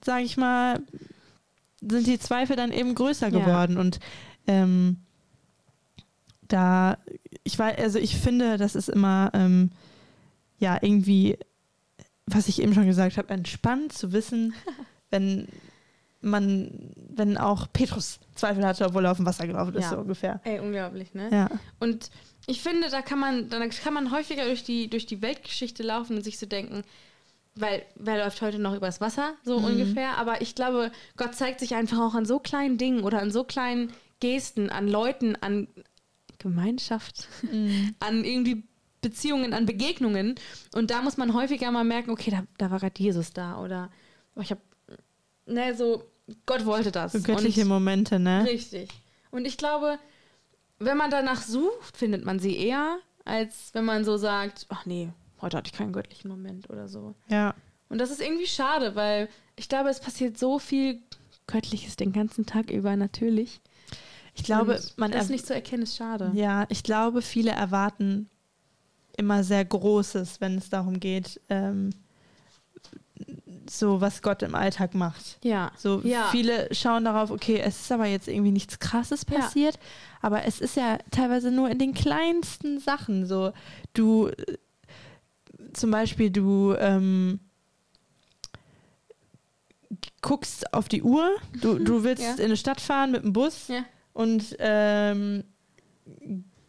sage 0.06 0.24
ich 0.24 0.38
mal, 0.38 0.80
sind 1.82 2.08
die 2.08 2.20
Zweifel 2.20 2.56
dann 2.56 2.72
eben 2.72 2.96
größer 2.96 3.28
Ja. 3.28 3.38
geworden. 3.40 3.78
Und 3.78 4.00
ähm, 4.48 4.98
da, 6.48 6.98
ich 7.52 7.58
weiß, 7.58 7.78
also 7.80 7.98
ich 8.00 8.16
finde, 8.18 8.58
das 8.58 8.76
ist 8.76 8.90
immer, 8.90 9.32
ähm, 9.34 9.72
ja, 10.60 10.78
irgendwie, 10.82 11.38
was 12.28 12.48
ich 12.48 12.62
eben 12.62 12.74
schon 12.76 12.86
gesagt 12.86 13.18
habe, 13.18 13.30
entspannt 13.34 13.92
zu 13.94 14.12
wissen, 14.12 14.54
wenn 15.10 15.48
man, 16.22 16.72
wenn 17.10 17.38
auch 17.38 17.68
Petrus 17.74 18.20
Zweifel 18.36 18.66
hatte, 18.66 18.86
obwohl 18.86 19.06
er 19.06 19.12
auf 19.12 19.18
dem 19.18 19.26
Wasser 19.26 19.48
gelaufen 19.48 19.74
ist, 19.76 19.86
Ja. 19.86 19.90
so 19.92 19.98
ungefähr. 19.98 20.40
Ey, 20.44 20.60
unglaublich, 20.60 21.14
ne? 21.14 21.30
Ja. 21.32 21.50
Und 21.80 22.12
ich 22.46 22.62
finde, 22.62 22.90
da 22.90 23.02
kann 23.02 23.20
man, 23.20 23.50
da 23.50 23.66
kann 23.68 23.94
man 23.94 24.12
häufiger 24.12 24.46
durch 24.46 24.64
die, 24.64 24.90
durch 24.90 25.06
die 25.06 25.22
Weltgeschichte 25.22 25.82
laufen 25.84 26.18
und 26.18 26.24
sich 26.24 26.38
so 26.38 26.46
denken, 26.46 26.84
weil 27.56 27.84
wer 27.96 28.18
läuft 28.24 28.42
heute 28.42 28.60
noch 28.60 28.76
übers 28.76 29.02
Wasser, 29.02 29.34
so 29.44 29.60
Mhm. 29.60 29.66
ungefähr. 29.66 30.18
Aber 30.18 30.42
ich 30.42 30.54
glaube, 30.56 30.92
Gott 31.18 31.36
zeigt 31.36 31.60
sich 31.62 31.74
einfach 31.76 32.00
auch 32.00 32.14
an 32.16 32.26
so 32.26 32.40
kleinen 32.40 32.78
Dingen 32.78 33.04
oder 33.04 33.22
an 33.22 33.32
so 33.32 33.44
kleinen 33.44 33.92
Gesten, 34.20 34.70
an 34.70 34.88
Leuten, 34.88 35.36
an 35.42 35.68
Gemeinschaft, 36.40 37.28
Mhm. 37.52 37.96
an 38.00 38.24
irgendwie 38.24 38.64
Beziehungen, 39.02 39.54
an 39.54 39.66
Begegnungen. 39.66 40.36
Und 40.74 40.92
da 40.92 41.02
muss 41.02 41.16
man 41.18 41.34
häufiger 41.34 41.72
mal 41.72 41.84
merken, 41.84 42.10
okay, 42.12 42.32
da, 42.32 42.44
da 42.58 42.72
war 42.72 42.80
gerade 42.80 43.02
Jesus 43.02 43.32
da 43.32 43.62
oder 43.64 43.90
oh, 44.36 44.42
ich 44.42 44.52
habe, 44.52 44.62
ne, 45.46 45.76
so, 45.76 46.04
Gott 46.46 46.66
wollte 46.66 46.92
das. 46.92 47.14
So 47.14 47.22
göttliche 47.22 47.62
Und- 47.62 47.68
Momente, 47.70 48.20
ne? 48.20 48.46
Richtig. 48.46 48.90
Und 49.32 49.46
ich 49.46 49.58
glaube, 49.58 50.00
wenn 50.80 50.98
man 50.98 51.12
danach 51.12 51.42
sucht, 51.42 51.96
findet 51.98 52.26
man 52.26 52.40
sie 52.40 52.58
eher, 52.58 53.00
als 53.26 53.70
wenn 53.74 53.86
man 53.86 54.04
so 54.06 54.18
sagt, 54.18 54.66
ach 54.70 54.86
nee, 54.86 55.10
heute 55.42 55.58
hatte 55.58 55.70
ich 55.72 55.78
keinen 55.78 55.94
göttlichen 55.94 56.30
Moment 56.30 56.70
oder 56.70 56.88
so. 56.88 57.16
Ja. 57.30 57.54
Und 57.90 58.00
das 58.00 58.12
ist 58.12 58.22
irgendwie 58.22 58.48
schade, 58.48 58.96
weil 58.96 59.30
ich 59.56 59.70
glaube, 59.70 59.90
es 59.90 60.00
passiert 60.00 60.38
so 60.38 60.60
viel 60.60 61.02
Göttliches 61.48 61.96
den 61.96 62.12
ganzen 62.12 62.46
Tag 62.46 62.70
über, 62.70 62.96
natürlich. 62.96 63.60
Ich 64.40 64.46
glaube, 64.46 64.76
Und 64.76 64.98
man 64.98 65.12
das 65.12 65.30
nicht 65.30 65.46
zu 65.46 65.54
erkennen, 65.54 65.84
ist 65.84 65.98
schade. 65.98 66.32
Ja, 66.34 66.66
ich 66.70 66.84
glaube, 66.84 67.22
viele 67.22 67.52
erwarten 67.52 68.30
immer 69.18 69.44
sehr 69.44 69.66
Großes, 69.66 70.40
wenn 70.40 70.58
es 70.58 70.70
darum 70.70 71.00
geht, 71.02 71.42
ähm, 71.50 71.90
so 73.70 74.00
was 74.00 74.22
Gott 74.22 74.42
im 74.44 74.56
Alltag 74.56 74.96
macht. 74.96 75.40
Ja. 75.44 75.72
So 75.78 76.00
Ja. 76.06 76.30
viele 76.32 76.74
schauen 76.74 77.04
darauf, 77.04 77.30
okay, 77.32 77.60
es 77.60 77.82
ist 77.82 77.92
aber 77.92 78.06
jetzt 78.06 78.28
irgendwie 78.30 78.52
nichts 78.52 78.80
Krasses 78.80 79.26
Ja. 79.30 79.40
passiert, 79.40 79.78
aber 80.22 80.46
es 80.46 80.62
ist 80.62 80.78
ja 80.78 80.98
teilweise 81.12 81.52
nur 81.52 81.70
in 81.70 81.80
den 81.80 81.94
kleinsten 81.94 82.80
Sachen. 82.80 83.26
So, 83.26 83.52
du 83.94 84.28
äh, 84.30 84.58
zum 85.74 85.92
Beispiel, 85.92 86.30
du 86.32 86.74
ähm, 86.80 87.42
guckst 90.22 90.74
auf 90.74 90.88
die 90.88 91.04
Uhr, 91.04 91.30
du, 91.62 91.78
du 91.80 92.04
willst 92.04 92.24
Ja. 92.24 92.36
in 92.36 92.46
eine 92.46 92.58
Stadt 92.58 92.80
fahren 92.82 93.12
mit 93.12 93.24
dem 93.24 93.34
Bus 93.34 93.68
Ja. 93.68 93.84
Und 94.20 94.58
ähm, 94.60 95.46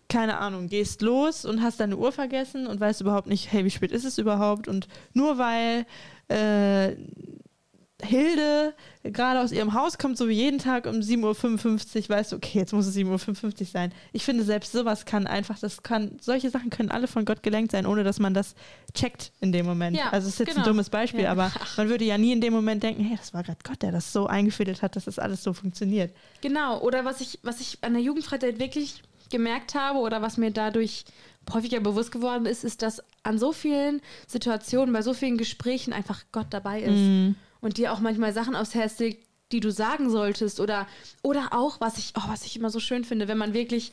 keine 0.09 0.39
Ahnung, 0.39 0.69
gehst 0.69 1.03
los 1.03 1.45
und 1.45 1.63
hast 1.63 1.81
deine 1.81 1.97
Uhr 1.97 2.13
vergessen 2.13 2.69
und 2.69 2.79
weißt 2.79 3.01
überhaupt 3.01 3.27
nicht, 3.27 3.51
hey, 3.51 3.65
wie 3.65 3.71
spät 3.71 3.91
ist 3.91 4.05
es 4.05 4.19
überhaupt? 4.19 4.69
Und 4.69 4.87
nur 5.15 5.37
weil 5.37 5.85
äh, 6.29 6.95
Hilde 8.05 8.75
gerade 9.03 9.41
aus 9.41 9.53
ihrem 9.53 9.75
Haus 9.75 9.99
kommt, 9.99 10.19
so 10.19 10.29
wie 10.29 10.35
jeden 10.35 10.59
Tag 10.59 10.87
um 10.87 10.97
7.55 10.97 12.03
Uhr, 12.03 12.09
weißt 12.17 12.33
du, 12.33 12.37
okay, 12.37 12.59
jetzt 12.59 12.73
muss 12.73 12.87
es 12.87 12.97
7.55 12.97 13.61
Uhr 13.61 13.67
sein. 13.67 13.93
Ich 14.13 14.25
finde, 14.25 14.45
selbst 14.45 14.73
sowas 14.73 15.05
kann 15.07 15.27
einfach, 15.27 15.59
das 15.59 15.83
kann, 15.83 16.19
solche 16.21 16.51
Sachen 16.51 16.71
können 16.71 16.91
alle 16.91 17.07
von 17.07 17.25
Gott 17.25 17.43
gelenkt 17.43 17.73
sein, 17.73 17.87
ohne 17.87 18.05
dass 18.05 18.19
man 18.19 18.35
das 18.35 18.55
checkt 18.95 19.33
in 19.41 19.53
dem 19.53 19.67
Moment. 19.67 19.97
Ja, 19.97 20.11
also 20.11 20.29
es 20.29 20.35
ist 20.35 20.39
jetzt 20.41 20.49
genau. 20.51 20.61
ein 20.61 20.65
dummes 20.69 20.91
Beispiel, 20.91 21.23
Ja. 21.23 21.33
aber 21.33 21.51
man 21.77 21.89
würde 21.89 22.05
ja 22.05 22.19
nie 22.19 22.33
in 22.33 22.41
dem 22.41 22.53
Moment 22.53 22.83
denken, 22.83 23.05
hey, 23.05 23.17
das 23.17 23.33
war 23.33 23.43
gerade 23.43 23.59
Gott, 23.65 23.83
der 23.83 23.93
das 23.93 24.13
so 24.13 24.27
eingefädelt 24.27 24.83
hat, 24.83 24.97
dass 24.97 25.05
das 25.07 25.19
alles 25.19 25.43
so 25.43 25.53
funktioniert. 25.53 26.13
Genau, 26.41 26.81
oder 26.81 27.05
was 27.05 27.21
ich, 27.21 27.39
was 27.43 27.61
ich 27.61 27.79
an 27.83 27.95
der 27.95 28.03
Jugendfreizeit 28.03 28.59
wirklich 28.59 29.03
gemerkt 29.31 29.75
habe 29.75 30.01
oder 30.01 30.21
was 30.23 30.37
mir 30.37 30.51
dadurch 30.51 31.05
häufiger 31.53 31.81
bewusst 31.81 32.13
geworden 32.13 32.47
ist, 32.47 32.65
ist, 32.65 32.83
dass 32.83 33.03
an 33.23 33.39
so 33.39 33.53
vielen 33.53 34.01
Situationen, 34.27 34.93
bei 34.93 35.03
so 35.03 35.15
vielen 35.15 35.39
Gesprächen 35.39 35.93
einfach 35.93 36.25
Gott 36.33 36.49
dabei 36.51 36.83
ist 36.83 36.91
Mhm. 36.99 37.37
Und 37.61 37.77
dir 37.77 37.93
auch 37.93 38.01
manchmal 38.01 38.33
Sachen 38.33 38.57
aufs 38.57 38.75
Herz 38.75 38.99
legt, 38.99 39.27
die 39.53 39.61
du 39.61 39.71
sagen 39.71 40.11
solltest 40.11 40.61
oder, 40.61 40.87
oder 41.23 41.49
auch, 41.53 41.81
was 41.81 41.99
ich, 41.99 42.13
oh, 42.17 42.29
was 42.29 42.45
ich 42.45 42.57
immer 42.57 42.71
so 42.71 42.81
schön 42.81 43.05
finde, 43.05 43.29
wenn 43.29 43.39
man 43.39 43.53
wirklich 43.53 43.93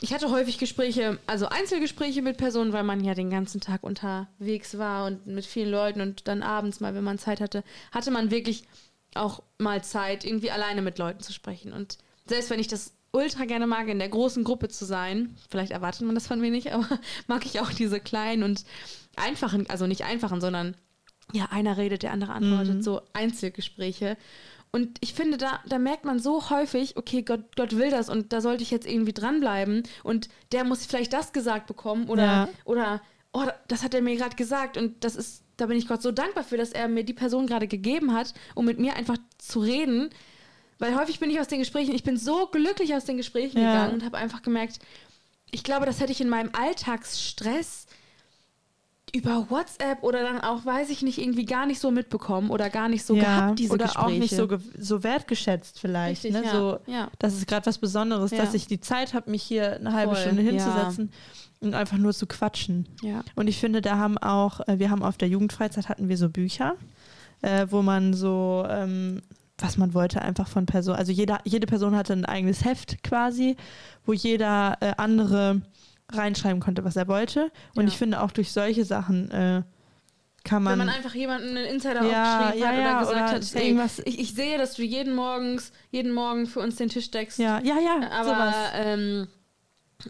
ich 0.00 0.12
hatte 0.12 0.30
häufig 0.30 0.58
Gespräche, 0.58 1.18
also 1.26 1.46
Einzelgespräche 1.46 2.20
mit 2.20 2.36
Personen, 2.36 2.72
weil 2.72 2.82
man 2.82 3.02
ja 3.02 3.14
den 3.14 3.30
ganzen 3.30 3.60
Tag 3.60 3.82
unterwegs 3.82 4.76
war 4.76 5.06
und 5.06 5.26
mit 5.26 5.46
vielen 5.46 5.70
Leuten 5.70 6.00
und 6.00 6.26
dann 6.26 6.42
abends 6.42 6.80
mal, 6.80 6.94
wenn 6.94 7.04
man 7.04 7.18
Zeit 7.18 7.40
hatte, 7.40 7.62
hatte 7.92 8.10
man 8.10 8.30
wirklich 8.30 8.64
auch 9.14 9.42
mal 9.58 9.82
Zeit, 9.84 10.24
irgendwie 10.24 10.50
alleine 10.50 10.82
mit 10.82 10.98
Leuten 10.98 11.20
zu 11.20 11.32
sprechen. 11.32 11.72
Und 11.72 11.98
selbst 12.26 12.50
wenn 12.50 12.58
ich 12.58 12.66
das 12.66 12.92
ultra 13.12 13.44
gerne 13.44 13.68
mag, 13.68 13.86
in 13.88 14.00
der 14.00 14.08
großen 14.08 14.42
Gruppe 14.42 14.68
zu 14.68 14.84
sein, 14.84 15.36
vielleicht 15.48 15.70
erwartet 15.70 16.02
man 16.02 16.16
das 16.16 16.26
von 16.26 16.40
mir 16.40 16.50
nicht, 16.50 16.72
aber 16.72 16.98
mag 17.28 17.46
ich 17.46 17.60
auch 17.60 17.70
diese 17.70 18.00
kleinen 18.00 18.42
und 18.42 18.64
einfachen, 19.16 19.70
also 19.70 19.86
nicht 19.86 20.04
einfachen, 20.04 20.40
sondern 20.40 20.76
ja, 21.32 21.46
einer 21.50 21.76
redet, 21.76 22.02
der 22.02 22.12
andere 22.12 22.32
antwortet, 22.32 22.84
so 22.84 23.00
Einzelgespräche. 23.12 24.16
Und 24.72 24.98
ich 25.00 25.14
finde, 25.14 25.36
da, 25.36 25.60
da 25.68 25.78
merkt 25.78 26.04
man 26.04 26.18
so 26.18 26.50
häufig, 26.50 26.96
okay, 26.96 27.22
Gott, 27.22 27.54
Gott 27.56 27.76
will 27.76 27.90
das 27.90 28.08
und 28.08 28.32
da 28.32 28.40
sollte 28.40 28.62
ich 28.64 28.70
jetzt 28.72 28.86
irgendwie 28.88 29.12
dranbleiben 29.12 29.84
und 30.02 30.28
der 30.52 30.64
muss 30.64 30.84
vielleicht 30.84 31.12
das 31.12 31.32
gesagt 31.32 31.66
bekommen 31.68 32.08
oder, 32.08 32.22
Ja. 32.24 32.48
oder 32.64 33.00
oh, 33.32 33.44
das 33.68 33.82
hat 33.84 33.94
er 33.94 34.02
mir 34.02 34.16
gerade 34.16 34.34
gesagt 34.34 34.76
und 34.76 35.04
das 35.04 35.14
ist, 35.14 35.42
da 35.56 35.66
bin 35.66 35.78
ich 35.78 35.86
Gott 35.86 36.02
so 36.02 36.10
dankbar 36.10 36.42
für, 36.42 36.56
dass 36.56 36.72
er 36.72 36.88
mir 36.88 37.04
die 37.04 37.12
Person 37.14 37.46
gerade 37.46 37.68
gegeben 37.68 38.12
hat, 38.14 38.34
um 38.56 38.64
mit 38.64 38.80
mir 38.80 38.96
einfach 38.96 39.16
zu 39.38 39.60
reden. 39.60 40.10
Weil 40.80 40.96
häufig 40.98 41.20
bin 41.20 41.30
ich 41.30 41.38
aus 41.38 41.46
den 41.46 41.60
Gesprächen, 41.60 41.94
ich 41.94 42.02
bin 42.02 42.16
so 42.16 42.48
glücklich 42.48 42.94
aus 42.96 43.04
den 43.04 43.16
Gesprächen 43.16 43.60
Ja. 43.60 43.72
gegangen 43.72 43.94
und 43.94 44.04
habe 44.04 44.16
einfach 44.18 44.42
gemerkt, 44.42 44.80
ich 45.52 45.62
glaube, 45.62 45.86
das 45.86 46.00
hätte 46.00 46.10
ich 46.10 46.20
in 46.20 46.28
meinem 46.28 46.50
Alltagsstress 46.52 47.86
über 49.14 49.48
WhatsApp 49.48 50.02
oder 50.02 50.22
dann 50.22 50.40
auch, 50.40 50.66
weiß 50.66 50.90
ich 50.90 51.02
nicht, 51.02 51.18
irgendwie 51.18 51.44
gar 51.44 51.66
nicht 51.66 51.78
so 51.78 51.90
mitbekommen 51.90 52.50
oder 52.50 52.68
gar 52.68 52.88
nicht 52.88 53.04
so 53.04 53.14
gehabt, 53.14 53.58
diese 53.60 53.72
oder 53.72 53.84
Gespräche. 53.84 54.06
auch 54.06 54.10
nicht 54.10 54.34
so, 54.34 54.48
so 54.78 55.04
wertgeschätzt 55.04 55.78
vielleicht. 55.78 56.24
Richtig, 56.24 56.32
ne? 56.40 56.46
ja. 56.46 56.50
so, 56.52 56.78
ja. 56.86 57.08
Das 57.20 57.34
ist 57.34 57.46
gerade 57.46 57.64
was 57.66 57.78
Besonderes, 57.78 58.32
Ja. 58.32 58.38
dass 58.38 58.54
ich 58.54 58.66
die 58.66 58.80
Zeit 58.80 59.14
habe, 59.14 59.30
mich 59.30 59.42
hier 59.42 59.76
eine 59.76 59.92
halbe 59.92 60.14
Voll, 60.14 60.22
Stunde 60.24 60.42
ja. 60.42 60.50
hinzusetzen 60.50 61.12
und 61.60 61.74
einfach 61.74 61.96
nur 61.96 62.12
zu 62.12 62.26
quatschen. 62.26 62.88
ja. 63.02 63.22
Und 63.36 63.46
ich 63.46 63.58
finde, 63.58 63.80
da 63.80 63.96
haben 63.98 64.18
auch, 64.18 64.60
äh, 64.66 64.78
wir 64.80 64.90
haben 64.90 65.02
auf 65.04 65.16
der 65.16 65.28
Jugendfreizeit 65.28 65.88
hatten 65.88 66.08
wir 66.08 66.16
so 66.16 66.28
Bücher, 66.28 66.74
äh, 67.42 67.66
wo 67.70 67.82
man 67.82 68.14
so, 68.14 68.66
ähm, 68.68 69.22
was 69.58 69.76
man 69.76 69.94
wollte, 69.94 70.20
einfach 70.22 70.48
von 70.48 70.66
Person, 70.66 70.96
also 70.96 71.12
jeder, 71.12 71.38
jede 71.44 71.68
Person 71.68 71.94
hatte 71.94 72.12
ein 72.14 72.24
eigenes 72.24 72.64
Heft 72.64 73.04
quasi, 73.04 73.56
wo 74.04 74.12
jeder 74.12 74.76
äh, 74.80 74.94
andere 74.96 75.62
reinschreiben 76.16 76.60
konnte, 76.60 76.84
was 76.84 76.96
er 76.96 77.08
wollte. 77.08 77.50
Und 77.74 77.82
Ja. 77.82 77.88
ich 77.88 77.96
finde 77.98 78.20
auch 78.22 78.30
durch 78.30 78.52
solche 78.52 78.84
Sachen 78.84 79.30
äh, 79.30 79.62
kann 80.44 80.62
man, 80.62 80.78
Wenn 80.78 80.86
man 80.86 80.94
einfach 80.94 81.14
jemanden 81.14 81.56
einen 81.56 81.64
Insider 81.66 82.02
Ja, 82.04 82.38
aufgeschrieben 82.50 82.60
ja, 82.60 82.68
hat 82.68 82.74
ja, 82.74 82.80
oder 82.80 82.98
gesagt 82.98 83.10
oder 83.10 83.24
hat, 83.30 83.54
hey, 83.54 83.68
irgendwas- 83.70 84.02
ich, 84.04 84.18
ich 84.20 84.34
sehe, 84.34 84.58
dass 84.58 84.74
du 84.74 84.82
jeden 84.82 85.14
morgens, 85.14 85.72
jeden 85.90 86.12
Morgen 86.12 86.46
für 86.46 86.60
uns 86.60 86.76
den 86.76 86.88
Tisch 86.90 87.10
deckst. 87.10 87.38
ja, 87.38 87.60
ja, 87.62 87.76
ja, 87.78 88.10
aber 88.10 88.52
ähm, 88.74 89.26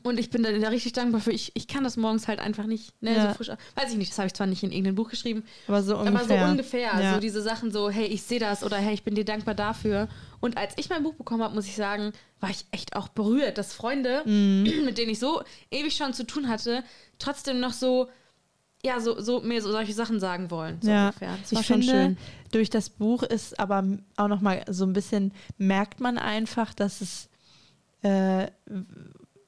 und 0.02 0.18
ich 0.18 0.30
bin 0.30 0.42
da, 0.42 0.50
da 0.50 0.68
richtig 0.68 0.92
dankbar 0.94 1.20
für. 1.20 1.30
Ich, 1.32 1.52
ich 1.54 1.68
kann 1.68 1.84
das 1.84 1.96
morgens 1.96 2.26
halt 2.26 2.40
einfach 2.40 2.64
nicht, 2.66 3.00
ne, 3.02 3.14
Ja. 3.14 3.28
so 3.28 3.34
frisch. 3.34 3.48
Weiß 3.76 3.90
ich 3.92 3.96
nicht, 3.96 4.10
das 4.10 4.18
habe 4.18 4.26
ich 4.26 4.34
zwar 4.34 4.46
nicht 4.46 4.62
in 4.62 4.70
irgendein 4.72 4.94
Buch 4.94 5.10
geschrieben, 5.10 5.44
Aber 5.68 5.82
so 5.82 5.96
ungefähr. 5.98 6.20
aber 6.36 6.44
so 6.46 6.50
ungefähr. 6.52 7.00
Ja. 7.00 7.14
So 7.14 7.20
diese 7.20 7.42
Sachen 7.42 7.70
so, 7.70 7.90
hey, 7.90 8.06
ich 8.06 8.22
sehe 8.22 8.40
das 8.40 8.64
oder 8.64 8.76
hey, 8.78 8.94
ich 8.94 9.02
bin 9.04 9.14
dir 9.14 9.24
dankbar 9.24 9.54
dafür. 9.54 10.08
Und 10.40 10.56
als 10.58 10.74
ich 10.76 10.88
mein 10.90 11.02
Buch 11.02 11.14
bekommen 11.14 11.42
habe, 11.42 11.54
muss 11.54 11.66
ich 11.66 11.76
sagen, 11.76 12.12
war 12.40 12.50
ich 12.50 12.64
echt 12.70 12.96
auch 12.96 13.08
berührt, 13.08 13.56
dass 13.58 13.72
Freunde, 13.74 14.22
Mhm. 14.24 14.64
mit 14.84 14.98
denen 14.98 15.10
ich 15.10 15.18
so 15.18 15.42
ewig 15.70 15.94
schon 15.96 16.12
zu 16.14 16.24
tun 16.26 16.48
hatte, 16.48 16.82
trotzdem 17.18 17.60
noch 17.60 17.72
so, 17.72 18.08
ja, 18.84 19.00
so, 19.00 19.20
so 19.20 19.40
mir 19.40 19.62
so 19.62 19.70
solche 19.70 19.92
Sachen 19.94 20.18
sagen 20.20 20.50
wollen. 20.50 20.78
So 20.82 20.90
Ja, 20.90 21.06
ungefähr. 21.08 21.36
Das 21.40 21.52
war 21.54 21.60
ich 21.60 21.66
schon 21.66 21.82
finde, 21.82 22.02
schön. 22.04 22.18
durch 22.52 22.68
das 22.70 22.90
Buch 22.90 23.22
ist 23.22 23.58
aber 23.60 23.84
auch 24.16 24.28
noch 24.28 24.40
mal 24.40 24.62
so 24.68 24.84
ein 24.84 24.92
bisschen, 24.92 25.32
merkt 25.56 26.00
man 26.00 26.18
einfach, 26.18 26.74
dass 26.74 27.00
es 27.00 27.28
äh, 28.02 28.48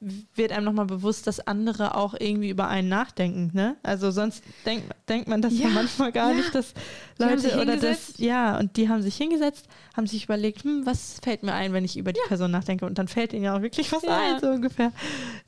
wird 0.01 0.53
einem 0.53 0.65
nochmal 0.65 0.87
bewusst, 0.87 1.27
dass 1.27 1.41
andere 1.47 1.95
auch 1.97 2.15
irgendwie 2.19 2.51
über 2.51 2.69
einen 2.69 2.89
nachdenken. 2.89 3.51
Ne? 3.55 3.77
Also 3.83 4.11
sonst 4.11 4.43
denkt, 4.65 4.95
denkt 5.09 5.27
man 5.29 5.43
das 5.43 5.53
ja, 5.59 5.69
Ja, 5.69 5.71
manchmal 5.71 6.13
gar 6.13 6.31
ja. 6.31 6.37
nicht, 6.37 6.55
dass 6.55 6.75
Leute 7.19 7.61
oder 7.61 7.77
das, 7.77 8.15
ja, 8.19 8.59
und 8.59 8.77
die 8.77 8.89
haben 8.89 9.03
sich 9.03 9.17
hingesetzt, 9.17 9.67
haben 9.97 10.07
sich 10.07 10.25
überlegt, 10.25 10.65
hm, 10.65 10.85
was 10.85 11.19
fällt 11.23 11.43
mir 11.43 11.55
ein, 11.55 11.73
wenn 11.73 11.85
ich 11.85 11.97
über 11.97 12.13
die 12.13 12.21
Person 12.29 12.51
nachdenke 12.51 12.85
und 12.87 12.99
dann 12.99 13.09
fällt 13.09 13.33
ihnen 13.33 13.45
ja 13.45 13.57
auch 13.57 13.63
wirklich 13.63 13.91
was 13.93 14.03
Ja. 14.03 14.35
ein, 14.35 14.41
so 14.41 14.49
ungefähr. 14.49 14.93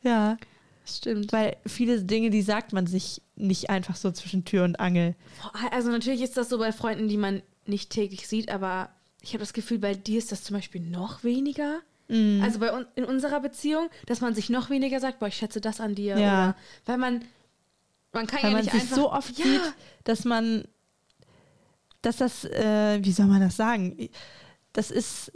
Ja, 0.03 0.37
Stimmt. 0.87 1.33
weil 1.33 1.57
viele 1.67 2.03
Dinge, 2.03 2.31
die 2.31 2.43
sagt 2.43 2.73
man 2.73 2.87
sich 2.87 3.21
nicht 3.37 3.69
einfach 3.71 3.97
so 3.97 4.11
zwischen 4.11 4.45
Tür 4.45 4.65
und 4.65 4.81
Angel. 4.81 5.15
Also 5.71 5.91
natürlich 5.91 6.23
ist 6.23 6.37
das 6.37 6.49
so 6.49 6.59
bei 6.59 6.73
Freunden, 6.73 7.09
die 7.09 7.19
man 7.19 7.43
nicht 7.67 7.91
täglich 7.91 8.27
sieht, 8.27 8.51
aber 8.51 8.89
ich 9.21 9.31
habe 9.35 9.41
das 9.41 9.53
Gefühl, 9.53 9.79
bei 9.79 9.95
dir 9.95 10.19
ist 10.19 10.33
das 10.33 10.43
zum 10.45 10.57
Beispiel 10.57 10.81
noch 10.81 11.23
weniger. 11.25 11.81
Mhm. 12.09 12.43
Also 12.43 12.59
bei 12.59 12.73
uns 12.73 12.87
in 12.97 13.05
unserer 13.05 13.41
Beziehung, 13.41 13.89
dass 14.07 14.21
man 14.21 14.35
sich 14.35 14.51
noch 14.51 14.71
weniger 14.71 14.99
sagt, 15.01 15.19
boah, 15.19 15.29
ich 15.29 15.37
schätze 15.37 15.61
das 15.61 15.81
an 15.81 15.95
dir. 15.95 16.19
Ja. 16.19 16.51
Oder 16.51 16.57
weil 16.87 16.99
man, 16.99 17.25
man 18.13 18.27
kann 18.27 18.43
weil 18.43 18.51
ja 18.51 18.57
man 18.57 18.65
nicht 18.65 18.73
sich 18.73 18.83
einfach. 18.83 18.97
so 18.97 19.13
oft 19.13 19.39
ja, 19.39 19.45
sieht, 19.45 19.75
dass 20.05 20.25
man, 20.25 20.65
dass 22.03 22.17
das, 22.17 22.45
äh, 22.45 22.99
wie 23.03 23.13
soll 23.13 23.27
man 23.27 23.41
das 23.41 23.57
sagen? 23.57 24.09
Das 24.73 24.91
ist, 24.91 25.33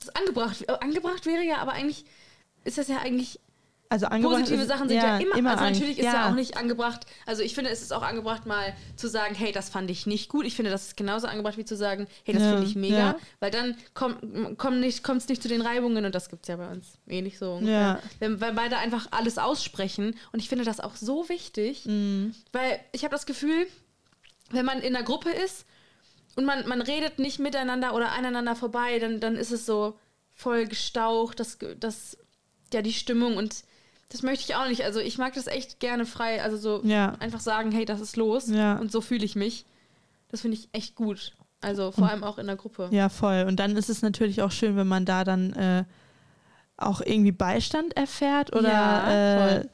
das 0.00 0.08
angebracht, 0.14 0.68
angebracht 0.82 1.26
wäre 1.26 1.44
ja, 1.44 1.58
aber 1.58 1.72
eigentlich 1.72 2.04
ist 2.64 2.78
das 2.78 2.88
ja 2.88 2.98
eigentlich 2.98 3.40
also 3.88 4.06
positive 4.08 4.62
ist, 4.62 4.68
Sachen 4.68 4.88
sind 4.88 4.96
ja, 4.98 5.18
immer, 5.18 5.50
also 5.50 5.64
an- 5.64 5.72
natürlich 5.72 5.98
ist 5.98 6.04
ja. 6.06 6.28
auch 6.30 6.34
nicht 6.34 6.56
angebracht, 6.56 7.06
also 7.26 7.42
ich 7.42 7.54
finde, 7.54 7.70
es 7.70 7.82
ist 7.82 7.92
auch 7.92 8.02
angebracht 8.02 8.46
mal 8.46 8.74
zu 8.96 9.08
sagen, 9.08 9.34
hey, 9.34 9.52
das 9.52 9.68
fand 9.68 9.90
ich 9.90 10.06
nicht 10.06 10.28
gut. 10.28 10.44
Ich 10.46 10.56
finde, 10.56 10.70
das 10.70 10.88
ist 10.88 10.96
genauso 10.96 11.26
angebracht 11.26 11.56
wie 11.56 11.64
zu 11.64 11.76
sagen, 11.76 12.06
hey, 12.24 12.34
das 12.34 12.42
Ja, 12.42 12.52
finde 12.52 12.66
ich 12.66 12.74
mega, 12.76 12.96
ja. 12.96 13.16
weil 13.40 13.50
dann 13.50 13.76
kommt 13.94 14.58
komm 14.58 14.80
nicht, 14.80 15.02
kommt's 15.04 15.28
nicht 15.28 15.42
zu 15.42 15.48
den 15.48 15.60
Reibungen 15.60 16.04
und 16.04 16.14
das 16.14 16.28
gibt 16.28 16.42
es 16.42 16.48
ja 16.48 16.56
bei 16.56 16.68
uns 16.68 16.98
eh 17.06 17.22
nicht 17.22 17.38
so 17.38 17.52
ungefähr. 17.54 17.72
Ja. 17.80 18.00
Wenn, 18.18 18.40
weil 18.40 18.52
beide 18.54 18.78
einfach 18.78 19.08
alles 19.12 19.38
aussprechen 19.38 20.14
und 20.32 20.40
ich 20.40 20.48
finde 20.48 20.64
das 20.64 20.80
auch 20.80 20.96
so 20.96 21.28
wichtig, 21.28 21.84
Mhm. 21.86 22.34
weil 22.52 22.80
ich 22.92 23.04
habe 23.04 23.12
das 23.12 23.26
Gefühl, 23.26 23.66
wenn 24.50 24.64
man 24.64 24.80
in 24.80 24.94
einer 24.94 25.04
Gruppe 25.04 25.30
ist 25.30 25.66
und 26.36 26.44
man, 26.44 26.68
man 26.68 26.80
redet 26.82 27.18
nicht 27.18 27.38
miteinander 27.38 27.94
oder 27.94 28.12
aneinander 28.12 28.54
vorbei, 28.56 28.98
dann, 28.98 29.20
dann 29.20 29.36
ist 29.36 29.52
es 29.52 29.66
so 29.66 29.98
voll 30.34 30.66
gestaucht, 30.66 31.40
das, 31.40 31.58
das, 31.80 32.18
ja, 32.72 32.82
die 32.82 32.92
Stimmung 32.92 33.36
und 33.36 33.64
das 34.08 34.22
möchte 34.22 34.44
ich 34.44 34.54
auch 34.56 34.68
nicht. 34.68 34.82
Also 34.84 35.00
ich 35.00 35.18
mag 35.18 35.34
das 35.34 35.46
echt 35.46 35.80
gerne 35.80 36.06
frei, 36.06 36.42
also 36.42 36.56
so 36.56 36.80
Ja. 36.84 37.14
einfach 37.20 37.40
sagen, 37.40 37.72
hey, 37.72 37.84
das 37.84 38.00
ist 38.00 38.16
los 38.16 38.48
Ja. 38.48 38.76
und 38.78 38.92
so 38.92 39.00
fühle 39.00 39.24
ich 39.24 39.36
mich. 39.36 39.64
Das 40.30 40.40
finde 40.42 40.56
ich 40.56 40.68
echt 40.72 40.94
gut. 40.94 41.32
Also 41.60 41.90
vor 41.90 42.08
allem 42.08 42.22
auch 42.22 42.38
in 42.38 42.46
der 42.46 42.56
Gruppe. 42.56 42.88
Ja, 42.92 43.08
voll. 43.08 43.44
Und 43.48 43.56
dann 43.58 43.76
ist 43.76 43.88
es 43.88 44.02
natürlich 44.02 44.42
auch 44.42 44.50
schön, 44.52 44.76
wenn 44.76 44.86
man 44.86 45.04
da 45.04 45.24
dann 45.24 45.52
äh, 45.54 45.84
auch 46.76 47.00
irgendwie 47.00 47.32
Beistand 47.32 47.96
erfährt 47.96 48.54
oder 48.54 48.68
Ja, 48.68 49.56
äh, 49.58 49.64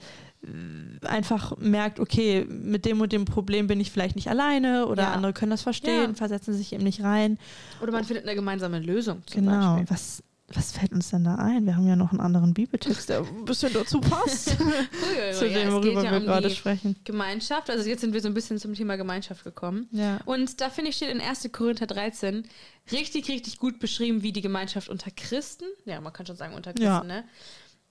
einfach 1.02 1.56
merkt, 1.58 2.00
okay, 2.00 2.44
mit 2.48 2.84
dem 2.84 3.00
und 3.00 3.12
dem 3.12 3.24
Problem 3.24 3.66
bin 3.66 3.80
ich 3.80 3.90
vielleicht 3.92 4.16
nicht 4.16 4.28
alleine 4.28 4.86
oder 4.86 5.04
Ja. 5.04 5.12
andere 5.12 5.32
können 5.32 5.50
das 5.50 5.62
verstehen, 5.62 6.10
Ja. 6.10 6.14
versetzen 6.14 6.54
sich 6.54 6.72
eben 6.72 6.82
nicht 6.84 7.02
rein. 7.02 7.38
Oder 7.80 7.92
man 7.92 8.04
findet 8.04 8.24
eine 8.24 8.34
gemeinsame 8.34 8.80
Lösung 8.80 9.22
zum 9.26 9.44
genau. 9.44 9.76
Beispiel. 9.76 9.90
Was, 9.94 10.22
was 10.54 10.72
fällt 10.72 10.92
uns 10.92 11.10
denn 11.10 11.24
da 11.24 11.36
ein? 11.36 11.66
Wir 11.66 11.76
haben 11.76 11.86
ja 11.86 11.96
noch 11.96 12.10
einen 12.10 12.20
anderen 12.20 12.54
Bibeltext, 12.54 13.08
der 13.08 13.20
ein 13.20 13.44
bisschen 13.44 13.72
dazu 13.72 14.00
passt, 14.00 14.50
zu 15.32 15.48
dem, 15.48 15.72
worüber 15.72 16.02
ja 16.04 16.10
wir 16.12 16.18
um 16.18 16.24
gerade 16.26 16.48
die 16.48 16.54
sprechen. 16.54 16.96
Gemeinschaft. 17.04 17.70
Also 17.70 17.88
jetzt 17.88 18.00
sind 18.00 18.12
wir 18.14 18.20
so 18.20 18.28
ein 18.28 18.34
bisschen 18.34 18.58
zum 18.58 18.74
Thema 18.74 18.96
Gemeinschaft 18.96 19.44
gekommen. 19.44 19.88
Ja. 19.92 20.18
Und 20.24 20.60
da 20.60 20.70
finde 20.70 20.90
ich, 20.90 20.96
steht 20.96 21.10
in 21.10 21.20
1. 21.20 21.48
Korinther 21.52 21.86
13 21.86 22.44
richtig, 22.90 23.28
richtig 23.28 23.58
gut 23.58 23.78
beschrieben, 23.78 24.22
wie 24.22 24.32
die 24.32 24.40
Gemeinschaft 24.42 24.88
unter 24.88 25.10
Christen, 25.10 25.64
ja, 25.84 26.00
man 26.00 26.12
kann 26.12 26.26
schon 26.26 26.36
sagen 26.36 26.54
unter 26.54 26.72
Christen, 26.72 27.06
ne? 27.06 27.24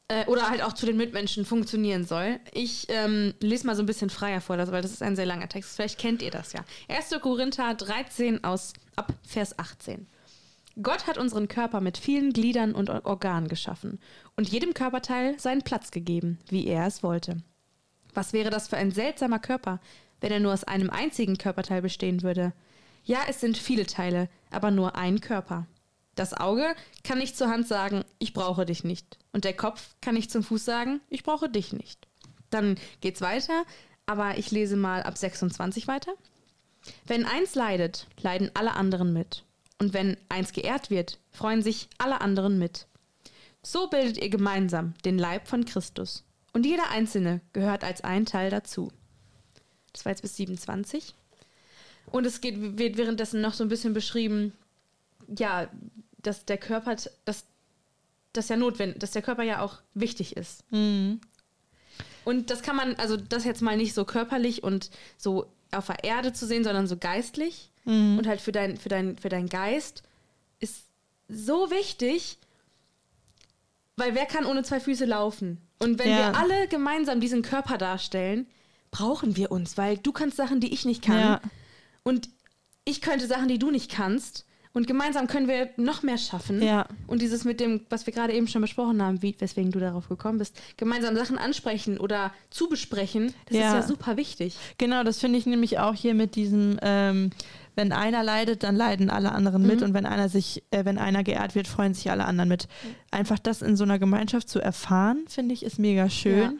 Äh, 0.08 0.26
Oder 0.26 0.50
halt 0.50 0.62
auch 0.62 0.74
zu 0.74 0.86
den 0.86 0.97
Mitmenschen 0.97 1.45
funktionieren 1.45 2.04
soll. 2.06 2.38
Ich 2.52 2.88
ähm, 2.89 3.34
lese 3.39 3.65
mal 3.65 3.78
so 3.78 3.82
ein 3.82 3.86
bisschen 3.86 4.10
freier 4.10 4.41
vor, 4.41 4.58
das- 4.58 4.69
weil 4.69 4.82
das 4.82 4.91
ist 4.91 5.02
ein 5.02 5.15
sehr 5.15 5.26
langer 5.26 5.47
Text. 5.47 5.74
Vielleicht 5.78 5.97
kennt 5.97 6.21
ihr 6.21 6.32
das 6.32 6.52
ja. 6.52 6.65
1. 6.89 7.12
Korinther 7.21 7.74
13 7.76 8.43
aus 8.43 8.74
ab 8.97 9.13
Vers 9.26 9.58
18. 9.58 10.08
Gott 10.81 11.07
hat 11.07 11.17
unseren 11.17 11.47
Körper 11.47 11.81
mit 11.81 11.97
vielen 11.97 12.34
Gliedern 12.34 12.73
und 12.73 12.89
Or- 12.89 13.05
Organen 13.05 13.47
geschaffen 13.47 13.99
und 14.36 14.49
jedem 14.49 14.73
Körperteil 14.73 15.39
seinen 15.39 15.63
Platz 15.63 15.91
gegeben, 15.91 16.39
wie 16.49 16.65
er 16.67 16.86
es 16.88 17.03
wollte. 17.03 17.38
Was 18.13 18.34
wäre 18.34 18.49
das 18.49 18.67
für 18.67 18.77
ein 18.77 18.91
seltsamer 18.91 19.39
Körper, 19.39 19.79
wenn 20.21 20.31
er 20.31 20.39
nur 20.39 20.53
aus 20.53 20.63
einem 20.63 20.89
einzigen 20.89 21.38
Körperteil 21.38 21.81
bestehen 21.81 22.21
würde? 22.23 22.53
Ja, 23.03 23.19
es 23.27 23.41
sind 23.41 23.57
viele 23.57 23.86
Teile, 23.86 24.29
aber 24.51 24.71
nur 24.71 24.95
ein 24.95 25.21
Körper. 25.21 25.65
Das 26.15 26.34
Auge 26.34 26.75
kann 27.03 27.17
nicht 27.17 27.38
zur 27.38 27.49
Hand 27.49 27.67
sagen, 27.67 28.03
ich 28.19 28.34
brauche 28.34 28.65
dich 28.65 28.84
nicht. 28.84 29.17
Und 29.31 29.43
der 29.45 29.55
Kopf 29.55 29.95
kann 30.01 30.15
nicht 30.15 30.29
zum 30.31 30.43
Fuß 30.43 30.63
sagen, 30.63 31.01
ich 31.10 31.23
brauche 31.23 31.49
dich 31.49 31.73
nicht. 31.73 32.07
Dann 32.49 32.75
geht's 32.99 33.21
weiter, 33.21 33.63
aber 34.05 34.38
ich 34.38 34.51
lese 34.51 34.75
mal 34.75 35.03
ab 35.03 35.17
26 35.17 35.88
weiter. 35.88 36.13
Wenn 37.05 37.25
eins 37.25 37.55
leidet, 37.55 38.07
leiden 38.21 38.51
alle 38.53 38.73
anderen 38.73 39.13
mit. 39.13 39.45
Und 39.82 39.94
wenn 39.96 40.15
eins 40.30 40.54
geehrt 40.54 40.91
wird, 40.91 41.17
freuen 41.32 41.63
sich 41.63 41.89
alle 41.98 42.22
anderen 42.22 42.60
mit. 42.60 42.86
So 43.63 43.88
bildet 43.88 44.20
ihr 44.20 44.30
gemeinsam 44.30 44.94
den 45.06 45.17
Leib 45.17 45.48
von 45.48 45.65
Christus. 45.65 46.24
Und 46.54 46.67
jeder 46.67 46.91
Einzelne 46.91 47.41
gehört 47.52 47.84
als 47.84 48.02
ein 48.04 48.28
Teil 48.28 48.52
dazu. 48.52 48.91
Das 49.91 50.06
war 50.06 50.12
jetzt 50.12 50.22
bis 50.22 50.36
27. 50.36 51.15
Und 52.12 52.28
es 52.28 52.41
geht, 52.41 52.78
wird 52.78 52.96
währenddessen 52.96 53.41
noch 53.41 53.56
so 53.56 53.63
ein 53.63 53.70
bisschen 53.70 53.96
beschrieben, 53.96 54.54
ja, 55.36 55.67
dass 56.20 56.46
der 56.46 56.60
Körper, 56.60 56.96
dass 57.26 57.46
das 58.34 58.50
ja 58.50 58.58
notwendig, 58.58 59.00
dass 59.00 59.10
der 59.10 59.24
Körper 59.24 59.41
ja 59.41 59.63
auch 59.63 59.82
wichtig 59.96 60.38
ist. 60.38 60.63
Mhm. 60.72 61.22
Und 62.24 62.52
das 62.52 62.62
kann 62.62 62.76
man, 62.76 62.94
also 62.98 63.17
das 63.17 63.46
jetzt 63.46 63.63
mal 63.63 63.78
nicht 63.78 63.96
so 63.96 64.06
körperlich 64.06 64.62
und 64.62 64.91
so 65.17 65.52
auf 65.71 65.88
der 65.88 66.03
Erde 66.03 66.34
zu 66.34 66.45
sehen, 66.45 66.63
sondern 66.63 66.88
so 66.88 66.97
geistlich. 66.97 67.71
Mhm. 67.86 68.17
Und 68.17 68.27
halt 68.27 68.41
für 68.41 68.51
dein, 68.51 68.77
für 68.77 68.89
dein, 68.89 69.17
für 69.17 69.29
dein 69.29 69.47
Geist 69.47 70.03
ist 70.60 70.84
so 71.27 71.71
wichtig, 71.71 72.38
weil 73.97 74.15
wer 74.15 74.25
kann 74.25 74.45
ohne 74.45 74.63
zwei 74.63 74.79
Füße 74.79 75.05
laufen? 75.05 75.57
Und 75.79 75.99
wenn 75.99 76.10
Ja. 76.10 76.17
wir 76.17 76.38
alle 76.39 76.67
gemeinsam 76.67 77.19
diesen 77.19 77.41
Körper 77.41 77.77
darstellen, 77.77 78.47
brauchen 78.91 79.36
wir 79.36 79.51
uns, 79.51 79.77
weil 79.77 79.97
du 79.97 80.12
kannst 80.12 80.38
Sachen, 80.38 80.60
die 80.60 80.73
ich 80.73 80.86
nicht 80.86 81.01
kann. 81.03 81.19
Ja. 81.19 81.41
Und 82.03 82.29
ich 82.84 83.01
könnte 83.01 83.27
Sachen, 83.27 83.47
die 83.47 83.60
du 83.60 83.71
nicht 83.71 83.91
kannst. 83.91 84.45
Und 84.73 84.88
gemeinsam 84.88 85.27
können 85.27 85.49
wir 85.49 85.69
noch 85.75 86.01
mehr 86.01 86.17
schaffen. 86.17 86.62
Ja. 86.62 86.86
Und 87.07 87.21
dieses 87.21 87.43
mit 87.43 87.60
dem, 87.60 87.81
was 87.89 88.05
wir 88.05 88.13
gerade 88.13 88.31
eben 88.34 88.47
schon 88.47 88.62
besprochen 88.62 89.01
haben, 89.01 89.21
wie, 89.21 89.36
weswegen 89.38 89.71
du 89.71 89.79
darauf 89.79 90.07
gekommen 90.07 90.38
bist, 90.38 90.57
gemeinsam 90.77 91.15
Sachen 91.15 91.38
ansprechen 91.38 91.97
oder 91.97 92.31
zu 92.49 92.69
besprechen, 92.69 93.34
das 93.47 93.57
Ja. 93.57 93.67
ist 93.67 93.73
ja 93.73 93.81
super 93.84 94.15
wichtig. 94.15 94.55
Genau, 94.77 95.03
das 95.03 95.19
finde 95.19 95.38
ich 95.39 95.45
nämlich 95.45 95.79
auch 95.79 95.93
hier 95.93 96.13
mit 96.13 96.36
diesem, 96.36 96.77
ähm, 96.81 97.31
wenn 97.75 97.91
einer 97.91 98.23
leidet, 98.23 98.63
dann 98.63 98.75
leiden 98.77 99.10
alle 99.10 99.34
anderen 99.34 99.62
mit 99.67 99.79
Mhm. 99.79 99.88
und 99.88 99.93
wenn 99.93 100.05
einer 100.05 100.29
sich, 100.29 100.63
äh, 100.71 100.86
wenn 100.86 100.97
einer 100.97 101.23
geehrt 101.25 101.53
wird, 101.53 101.67
freuen 101.67 101.93
sich 101.93 102.10
alle 102.10 102.23
anderen 102.25 102.47
mit. 102.47 102.69
Einfach 103.12 103.39
das 103.39 103.62
in 103.62 103.75
so 103.75 103.84
einer 103.84 103.99
Gemeinschaft 103.99 104.47
zu 104.47 104.60
erfahren, 104.62 105.25
finde 105.27 105.53
ich, 105.53 105.63
ist 105.63 105.79
mega 105.79 106.10
schön. 106.10 106.38
Ja. 106.43 106.51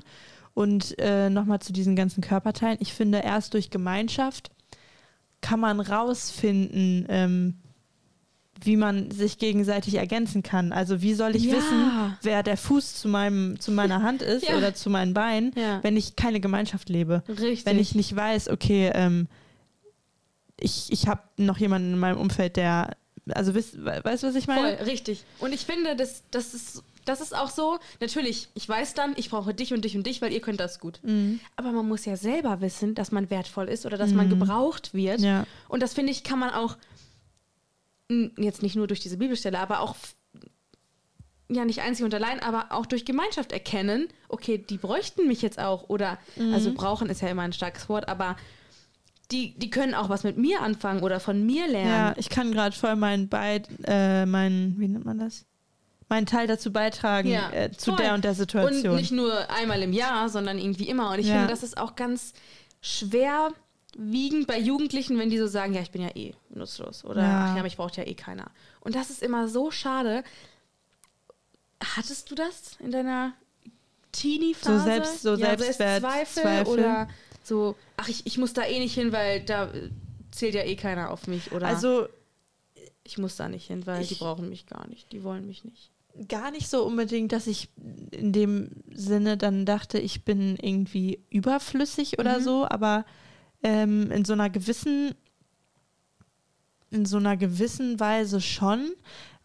Und 0.54 1.00
äh, 1.00 1.30
nochmal 1.30 1.62
zu 1.62 1.72
diesen 1.72 1.96
ganzen 1.96 2.20
Körperteilen. 2.22 2.78
Ich 2.82 2.94
finde, 2.94 3.20
erst 3.20 3.54
durch 3.54 3.70
Gemeinschaft 3.70 4.52
kann 5.40 5.62
man 5.62 5.80
rausfinden, 5.80 7.06
ähm, 7.10 7.56
wie 8.64 8.76
man 8.78 9.12
sich 9.12 9.38
gegenseitig 9.38 9.96
ergänzen 9.96 10.44
kann. 10.44 10.72
Also 10.74 11.02
wie 11.02 11.14
soll 11.14 11.36
ich 11.36 11.46
Ja. 11.46 11.54
wissen, 11.58 12.16
wer 12.22 12.44
der 12.44 12.58
Fuß 12.58 12.96
zu 12.96 13.08
meinem, 13.08 13.60
zu 13.60 13.72
meiner 13.72 14.02
Hand 14.04 14.22
ist 14.22 14.48
Ja. 14.48 14.58
oder 14.58 14.74
zu 14.74 14.90
meinen 14.90 15.14
Beinen, 15.14 15.52
Ja. 15.56 15.80
wenn 15.84 15.98
ich 15.98 16.16
keine 16.16 16.40
Gemeinschaft 16.40 16.90
lebe? 16.90 17.24
Richtig. 17.28 17.66
wenn 17.66 17.80
ich 17.80 17.96
nicht 17.96 18.16
weiß, 18.16 18.50
okay, 18.50 18.92
ähm, 18.94 19.28
ich, 20.60 20.92
ich 20.92 21.08
habe 21.08 21.22
noch 21.38 21.58
jemanden 21.58 21.94
in 21.94 22.00
meinem 22.00 22.18
Umfeld, 22.20 22.56
der, 22.56 22.96
also 23.30 23.56
weißt 23.56 23.74
du, 23.76 24.28
was 24.28 24.36
ich 24.36 24.48
meine? 24.48 24.78
Voll, 24.78 24.86
richtig. 24.88 25.24
Und 25.40 25.54
ich 25.54 25.62
finde, 25.66 25.96
das, 25.96 26.24
das, 26.30 26.54
ist, 26.54 26.84
das 27.06 27.20
ist 27.20 27.36
auch 27.36 27.50
so, 27.50 27.80
natürlich, 28.00 28.48
ich 28.54 28.70
weiß 28.70 28.94
dann, 28.94 29.14
ich 29.18 29.32
brauche 29.32 29.54
dich 29.56 29.74
und 29.74 29.84
dich 29.84 29.96
und 29.98 30.06
dich, 30.06 30.22
weil 30.22 30.32
ihr 30.32 30.40
könnt 30.42 30.60
das 30.60 30.80
gut. 30.80 31.00
Mhm. 31.04 31.40
Aber 31.56 31.72
man 31.72 31.88
muss 31.88 32.06
ja 32.06 32.16
selber 32.16 32.62
wissen, 32.62 32.94
dass 32.94 33.12
man 33.12 33.30
wertvoll 33.32 33.70
ist 33.70 33.86
oder 33.88 33.98
dass 33.98 34.12
man 34.12 34.30
gebraucht 34.30 34.94
wird. 34.94 35.20
Ja. 35.22 35.46
Und 35.68 35.82
das 35.82 35.94
finde 35.94 36.12
ich, 36.12 36.24
kann 36.24 36.38
man 36.38 36.52
auch, 36.52 36.78
jetzt 38.38 38.62
nicht 38.64 38.76
nur 38.76 38.88
durch 38.88 39.00
diese 39.00 39.18
Bibelstelle, 39.18 39.60
aber 39.60 39.80
auch, 39.82 39.96
ja, 41.50 41.66
nicht 41.66 41.82
einzig 41.82 42.06
und 42.06 42.14
allein, 42.14 42.40
aber 42.40 42.68
auch 42.72 42.86
durch 42.86 43.04
Gemeinschaft 43.06 43.52
erkennen, 43.52 44.08
okay, 44.30 44.58
die 44.58 44.78
bräuchten 44.78 45.28
mich 45.28 45.42
jetzt 45.42 45.60
auch. 45.60 45.90
Oder, 45.90 46.18
also 46.54 46.72
brauchen 46.74 47.10
ist 47.10 47.22
ja 47.22 47.28
immer 47.30 47.42
ein 47.44 47.54
starkes 47.54 47.90
Wort, 47.90 48.08
aber 48.08 48.38
die, 49.32 49.54
die 49.58 49.70
können 49.70 49.94
auch 49.94 50.10
was 50.10 50.24
mit 50.24 50.38
mir 50.38 50.62
anfangen 50.62 51.04
oder 51.04 51.20
von 51.20 51.46
mir 51.46 51.64
Ja, 51.66 51.72
lernen. 51.72 52.16
ich 52.18 52.30
kann 52.30 52.52
gerade 52.52 52.76
voll 52.76 52.96
meinen 52.96 53.28
Beid, 53.30 53.68
äh, 53.86 54.26
meinen, 54.26 54.80
wie 54.80 54.88
nennt 54.88 55.06
man 55.06 55.20
das? 55.20 55.46
Meinen 56.10 56.26
Teil 56.26 56.48
dazu 56.48 56.74
beitragen 56.74 57.30
Ja, 57.30 57.50
äh, 57.52 57.72
zu 57.72 57.92
voll. 57.92 58.04
der 58.04 58.14
und 58.14 58.26
der 58.26 58.34
Situation. 58.36 58.92
Und 58.92 58.98
nicht 58.98 59.12
nur 59.14 59.50
einmal 59.50 59.82
im 59.82 59.94
Jahr, 59.94 60.28
sondern 60.28 60.58
irgendwie 60.60 60.90
immer. 60.90 61.12
Und 61.12 61.20
ich 61.20 61.28
Ja. 61.28 61.34
finde, 61.36 61.48
das 61.48 61.64
ist 61.64 61.78
auch 61.78 61.96
ganz 61.96 62.34
schwer 62.82 63.52
wiegend 63.98 64.48
bei 64.48 64.58
Jugendlichen, 64.60 65.18
wenn 65.20 65.30
die 65.30 65.38
so 65.38 65.48
sagen, 65.48 65.74
ja, 65.74 65.82
ich 65.82 65.92
bin 65.92 66.02
ja 66.02 66.10
eh 66.16 66.34
nutzlos 66.50 67.04
oder 67.04 67.22
Ja. 67.22 67.40
ach 67.46 67.56
ja, 67.58 67.64
mich 67.64 67.78
braucht 67.78 67.98
ja 67.98 68.04
eh 68.06 68.14
keiner. 68.14 68.50
Und 68.80 68.96
das 68.96 69.10
ist 69.10 69.22
immer 69.22 69.48
so 69.48 69.70
schade. 69.72 70.24
Hattest 71.84 72.30
du 72.30 72.36
das 72.36 72.78
in 72.80 72.92
deiner 72.92 73.34
Teenie-Phase? 74.12 74.78
So 74.80 74.84
selbst- 74.84 75.22
so 75.24 75.36
Selbstwertzweifel? 75.36 76.44
Selbstzweifel 76.44 76.68
oder 76.74 77.08
so, 77.44 77.76
ach, 77.98 78.08
ich, 78.08 78.26
ich 78.26 78.38
muss 78.38 78.54
da 78.54 78.64
eh 78.66 78.80
nicht 78.80 78.94
hin, 78.94 79.12
weil 79.12 79.42
da 79.42 79.72
äh, 79.72 79.90
zählt 80.32 80.54
ja 80.54 80.64
eh 80.64 80.76
keiner 80.76 81.10
auf 81.10 81.28
mich 81.28 81.52
oder 81.52 81.68
also 81.68 82.08
ich 83.04 83.18
muss 83.18 83.36
da 83.36 83.50
nicht 83.50 83.66
hin, 83.68 83.86
weil 83.88 84.06
die 84.06 84.16
brauchen 84.16 84.48
mich 84.48 84.68
gar 84.68 84.88
nicht, 84.88 85.12
die 85.12 85.24
wollen 85.24 85.48
mich 85.48 85.64
nicht. 85.66 85.90
gar 86.28 86.52
nicht 86.52 86.70
so 86.70 86.84
unbedingt, 86.86 87.32
dass 87.32 87.48
ich 87.48 87.70
in 88.12 88.32
dem 88.32 88.70
Sinne 88.94 89.38
dann 89.38 89.66
dachte, 89.66 89.98
ich 89.98 90.24
bin 90.24 90.56
irgendwie 90.58 91.20
überflüssig 91.32 92.20
oder 92.20 92.40
Mhm. 92.40 92.44
so, 92.44 92.68
aber 92.70 93.06
ähm, 93.64 94.12
in 94.12 94.26
so 94.26 94.34
einer 94.34 94.50
gewissen, 94.50 95.14
in 96.90 97.06
so 97.06 97.18
einer 97.18 97.38
gewissen 97.38 98.00
Weise 98.00 98.42
schon, 98.42 98.92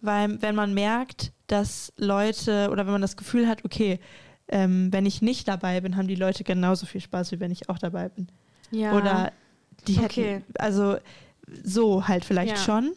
weil 0.00 0.40
wenn 0.42 0.54
man 0.54 0.74
merkt, 0.74 1.32
dass 1.46 1.92
Leute 1.96 2.70
oder 2.70 2.86
wenn 2.86 2.92
man 2.92 3.02
das 3.02 3.16
Gefühl 3.16 3.46
hat, 3.48 3.64
okay, 3.64 4.00
ähm, 4.48 4.92
wenn 4.92 5.06
ich 5.06 5.22
nicht 5.22 5.48
dabei 5.48 5.80
bin, 5.80 5.96
haben 5.96 6.08
die 6.08 6.14
Leute 6.14 6.44
genauso 6.44 6.86
viel 6.86 7.00
Spaß, 7.00 7.32
wie 7.32 7.40
wenn 7.40 7.50
ich 7.50 7.68
auch 7.68 7.78
dabei 7.78 8.08
bin. 8.08 8.28
Ja. 8.70 8.92
Oder 8.92 9.32
die 9.86 9.98
Okay. 9.98 10.34
hätten, 10.34 10.44
also 10.58 10.96
so 11.64 12.08
halt 12.08 12.24
vielleicht 12.24 12.58
Ja. 12.58 12.64
schon. 12.64 12.92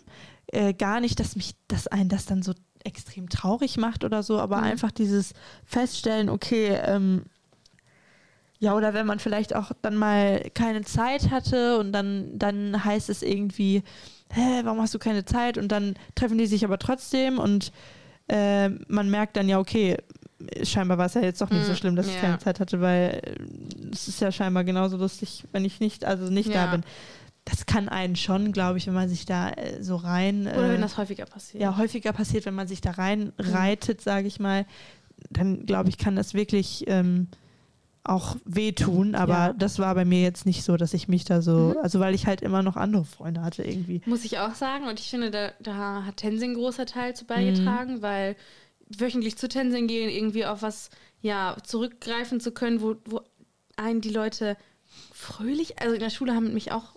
Äh, 0.47 0.73
gar 0.73 0.99
nicht, 0.99 1.19
dass 1.19 1.35
mich 1.35 1.53
das 1.67 1.87
einen 1.87 2.09
das 2.09 2.25
dann 2.25 2.41
so 2.41 2.53
extrem 2.83 3.29
traurig 3.29 3.77
macht 3.77 4.03
oder 4.03 4.23
so, 4.23 4.39
aber 4.39 4.57
Mhm. 4.57 4.63
einfach 4.63 4.91
dieses 4.91 5.33
Feststellen, 5.63 6.29
okay, 6.29 6.69
ähm, 6.85 7.25
ja, 8.59 8.75
oder 8.75 8.93
wenn 8.93 9.07
man 9.07 9.19
vielleicht 9.19 9.55
auch 9.55 9.71
dann 9.81 9.95
mal 9.95 10.41
keine 10.53 10.81
Zeit 10.83 11.31
hatte 11.31 11.77
und 11.79 11.91
dann, 11.93 12.37
dann 12.37 12.83
heißt 12.83 13.09
es 13.09 13.21
irgendwie, 13.23 13.83
hä, 14.31 14.61
warum 14.63 14.81
hast 14.81 14.93
du 14.93 14.99
keine 14.99 15.25
Zeit? 15.25 15.57
Und 15.57 15.69
dann 15.71 15.95
treffen 16.15 16.37
die 16.37 16.45
sich 16.47 16.65
aber 16.65 16.77
trotzdem 16.77 17.39
und 17.39 17.71
äh, 18.27 18.69
man 18.87 19.09
merkt 19.09 19.37
dann 19.37 19.47
ja, 19.49 19.59
okay, 19.59 19.97
scheinbar 20.63 20.97
war 20.97 21.05
es 21.07 21.13
ja 21.15 21.21
jetzt 21.21 21.41
doch 21.41 21.49
nicht 21.49 21.65
so 21.65 21.71
Mhm, 21.71 21.75
schlimm, 21.77 21.95
dass 21.95 22.07
ich 22.07 22.15
ja. 22.15 22.21
keine 22.21 22.37
Zeit 22.37 22.59
hatte, 22.59 22.79
weil 22.81 23.21
äh, 23.23 23.91
es 23.93 24.07
ist 24.07 24.21
ja 24.21 24.31
scheinbar 24.31 24.63
genauso 24.63 24.97
lustig, 24.97 25.43
wenn 25.51 25.65
ich 25.65 25.79
nicht, 25.79 26.05
also 26.05 26.29
nicht 26.31 26.49
Ja. 26.49 26.65
da 26.65 26.71
bin. 26.71 26.83
das 27.45 27.65
kann 27.65 27.89
einen 27.89 28.15
schon, 28.15 28.51
glaube 28.51 28.77
ich, 28.77 28.85
wenn 28.87 28.93
man 28.93 29.09
sich 29.09 29.25
da 29.25 29.49
äh, 29.51 29.81
so 29.81 29.95
rein. 29.95 30.41
Oder 30.47 30.67
äh, 30.67 30.73
wenn 30.73 30.81
das 30.81 30.97
häufiger 30.97 31.25
passiert. 31.25 31.63
ja 31.63 31.77
häufiger 31.77 32.13
passiert, 32.13 32.45
wenn 32.45 32.53
man 32.55 32.67
sich 32.67 32.81
da 32.81 32.91
rein 32.91 33.31
reitet, 33.39 34.01
sage 34.01 34.27
ich 34.27 34.39
mal, 34.39 34.65
dann 35.31 35.65
glaube 35.65 35.89
ich, 35.89 35.97
kann 35.97 36.15
das 36.15 36.33
wirklich 36.33 36.83
ähm, 36.87 37.27
auch 38.03 38.37
wehtun. 38.45 39.13
Aber 39.15 39.33
Ja. 39.33 39.53
das 39.53 39.77
war 39.79 39.93
bei 39.95 40.05
mir 40.05 40.21
jetzt 40.21 40.45
nicht 40.45 40.63
so, 40.63 40.77
dass 40.77 40.93
ich 40.93 41.07
mich 41.07 41.25
da 41.25 41.41
so, 41.41 41.73
Mhm. 41.75 41.77
also 41.83 41.99
weil 41.99 42.15
ich 42.15 42.25
halt 42.27 42.41
immer 42.41 42.63
noch 42.63 42.75
andere 42.77 43.05
Freunde 43.05 43.41
hatte 43.41 43.63
irgendwie. 43.63 44.01
Muss 44.05 44.23
ich 44.25 44.39
auch 44.39 44.55
sagen. 44.55 44.87
Und 44.87 44.99
ich 44.99 45.09
finde, 45.09 45.31
da, 45.31 45.51
da 45.59 46.03
hat 46.05 46.17
Tenzing 46.17 46.51
einen 46.51 46.59
großer 46.59 46.85
Teil 46.85 47.11
Mhm. 47.11 47.15
zu 47.15 47.25
beigetragen, 47.25 48.01
weil 48.01 48.35
wöchentlich 48.97 49.37
zu 49.37 49.47
Tenzing 49.47 49.87
gehen, 49.87 50.09
irgendwie 50.09 50.45
auf 50.45 50.61
was 50.61 50.89
ja, 51.21 51.57
zurückgreifen 51.63 52.39
zu 52.39 52.51
können, 52.53 52.81
wo, 52.81 52.95
wo 53.05 53.19
einen 53.75 53.99
die 54.01 54.09
Leute 54.09 54.55
fröhlich, 55.11 55.79
also 55.81 55.93
in 55.93 55.99
der 55.99 56.09
Schule 56.09 56.33
haben 56.33 56.53
mich 56.53 56.71
auch, 56.71 56.95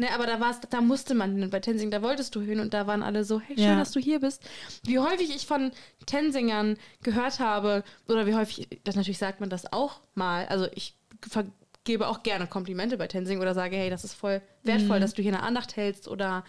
ne, 0.00 0.12
aber 0.12 0.26
da 0.26 0.40
war's, 0.40 0.58
da 0.68 0.80
musste 0.80 1.14
man 1.14 1.36
hin. 1.36 1.50
Bei 1.50 1.60
Tenzing, 1.60 1.90
da 1.90 2.02
wolltest 2.02 2.34
du 2.34 2.40
hin 2.40 2.58
und 2.60 2.74
da 2.74 2.86
waren 2.86 3.02
alle 3.02 3.22
so, 3.24 3.38
hey, 3.40 3.54
schön, 3.56 3.64
Ja. 3.64 3.76
dass 3.78 3.92
du 3.92 4.00
hier 4.00 4.18
bist. 4.20 4.42
Wie 4.84 4.98
häufig 4.98 5.30
ich 5.34 5.46
von 5.46 5.70
Tenzingern 6.06 6.76
gehört 7.02 7.38
habe, 7.38 7.84
oder 8.08 8.26
wie 8.26 8.34
häufig, 8.34 8.68
das 8.84 8.96
natürlich 8.96 9.18
sagt 9.18 9.40
man 9.40 9.50
das 9.50 9.72
auch 9.72 10.00
mal, 10.14 10.46
also 10.48 10.66
ich 10.74 10.94
vergebe 11.28 12.08
auch 12.08 12.22
gerne 12.22 12.46
Komplimente 12.46 12.96
bei 12.96 13.06
Tenzing 13.06 13.40
oder 13.40 13.54
sage, 13.54 13.76
hey, 13.76 13.90
das 13.90 14.04
ist 14.04 14.14
voll 14.14 14.42
wertvoll, 14.64 14.96
Mhm. 14.96 15.00
dass 15.02 15.14
du 15.14 15.22
hier 15.22 15.32
eine 15.34 15.42
Andacht 15.42 15.76
hältst 15.76 16.08
oder 16.08 16.44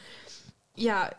ja, 0.76 1.12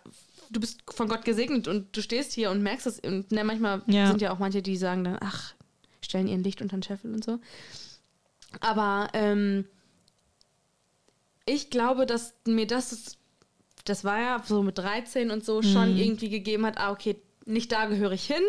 du 0.50 0.60
bist 0.60 0.80
von 0.90 1.08
Gott 1.08 1.24
gesegnet 1.24 1.68
und 1.68 1.96
du 1.96 2.02
stehst 2.02 2.32
hier 2.32 2.50
und 2.50 2.62
merkst 2.62 2.86
es. 2.86 2.98
Und 3.00 3.30
ne, 3.32 3.44
manchmal 3.44 3.82
Ja. 3.86 4.08
sind 4.08 4.20
ja 4.22 4.32
auch 4.32 4.38
manche, 4.38 4.62
die 4.62 4.76
sagen 4.76 5.04
dann, 5.04 5.18
ach, 5.20 5.54
stellen 6.00 6.26
ihren 6.28 6.42
Licht 6.42 6.60
unter 6.62 6.76
den 6.76 6.82
Scheffel 6.82 7.12
und 7.14 7.22
so. 7.24 7.38
Aber 8.60 9.08
ähm, 9.14 9.64
ich 11.46 11.70
glaube, 11.70 12.06
dass 12.06 12.34
mir 12.46 12.66
das, 12.66 13.16
das 13.84 14.04
war 14.04 14.20
ja 14.20 14.42
so 14.46 14.62
mit 14.62 14.78
13 14.78 15.30
und 15.30 15.44
so 15.44 15.62
schon 15.62 15.92
Mhm. 15.92 15.98
irgendwie 15.98 16.28
gegeben 16.30 16.66
hat, 16.66 16.78
ah, 16.78 16.90
okay, 16.92 17.16
nicht 17.44 17.72
da 17.72 17.86
gehöre 17.86 18.12
ich 18.12 18.24
hin, 18.26 18.42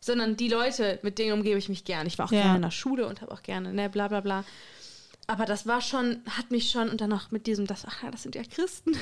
sondern 0.00 0.36
die 0.36 0.48
Leute, 0.48 0.98
mit 1.02 1.18
denen 1.18 1.32
umgebe 1.34 1.58
ich 1.58 1.68
mich 1.68 1.84
gern. 1.84 2.06
Ich 2.06 2.18
war 2.18 2.26
auch 2.26 2.32
Ja. 2.32 2.40
gerne 2.42 2.56
in 2.56 2.62
der 2.62 2.70
Schule 2.72 3.06
und 3.06 3.20
habe 3.20 3.32
auch 3.32 3.42
gerne, 3.42 3.72
ne, 3.72 3.88
bla 3.88 4.08
bla 4.08 4.20
bla. 4.20 4.44
Aber 5.28 5.46
das 5.46 5.66
war 5.66 5.80
schon, 5.80 6.20
hat 6.28 6.50
mich 6.50 6.70
schon, 6.70 6.88
und 6.90 7.00
dann 7.00 7.12
auch 7.12 7.30
mit 7.30 7.46
diesem, 7.46 7.66
das, 7.66 7.84
ach 7.86 8.02
ja, 8.02 8.10
das 8.10 8.24
sind 8.24 8.34
ja 8.34 8.42
Christen, 8.42 8.94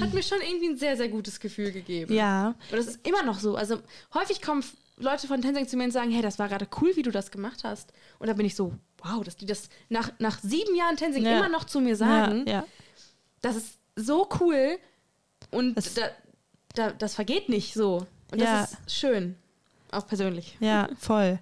hat 0.00 0.12
mir 0.12 0.22
schon 0.22 0.40
irgendwie 0.42 0.68
ein 0.68 0.76
sehr, 0.76 0.96
sehr 0.96 1.08
gutes 1.08 1.40
Gefühl 1.40 1.72
gegeben. 1.72 2.14
Ja, 2.14 2.48
Und 2.70 2.76
das 2.78 2.86
ist 2.86 3.06
immer 3.06 3.22
noch 3.22 3.38
so. 3.40 3.56
Also 3.56 3.78
häufig 4.14 4.42
kommen 4.42 4.62
Leute 4.98 5.26
von 5.26 5.40
Tenzing 5.40 5.66
zu 5.66 5.76
mir 5.78 5.84
und 5.84 5.90
sagen, 5.90 6.10
hey, 6.10 6.20
das 6.22 6.38
war 6.38 6.48
gerade 6.48 6.68
cool, 6.80 6.92
wie 6.94 7.02
du 7.02 7.10
das 7.10 7.30
gemacht 7.30 7.64
hast. 7.64 7.92
Und 8.18 8.26
da 8.28 8.34
bin 8.34 8.44
ich 8.44 8.54
so, 8.54 8.72
wow, 9.02 9.24
dass 9.24 9.36
die 9.36 9.46
das 9.46 9.70
nach, 9.88 10.12
nach 10.18 10.38
sieben 10.40 10.76
Jahren 10.76 10.96
Tenzing 10.96 11.24
Ja. 11.24 11.38
immer 11.38 11.48
noch 11.48 11.64
zu 11.64 11.80
mir 11.80 11.96
sagen, 11.96 12.44
ja, 12.46 12.52
ja. 12.52 12.64
das 13.40 13.56
ist 13.56 13.78
so 13.96 14.28
cool 14.40 14.78
und 15.50 15.74
Das- 15.76 15.94
da, 15.94 16.02
da, 16.74 16.90
das 16.92 17.14
vergeht 17.14 17.48
nicht 17.48 17.72
so. 17.74 18.06
Und 18.30 18.40
das 18.40 18.72
ist 18.86 18.94
schön. 18.94 19.36
Auch 19.90 20.06
persönlich. 20.06 20.56
Ja, 20.60 20.88
voll. 20.98 21.38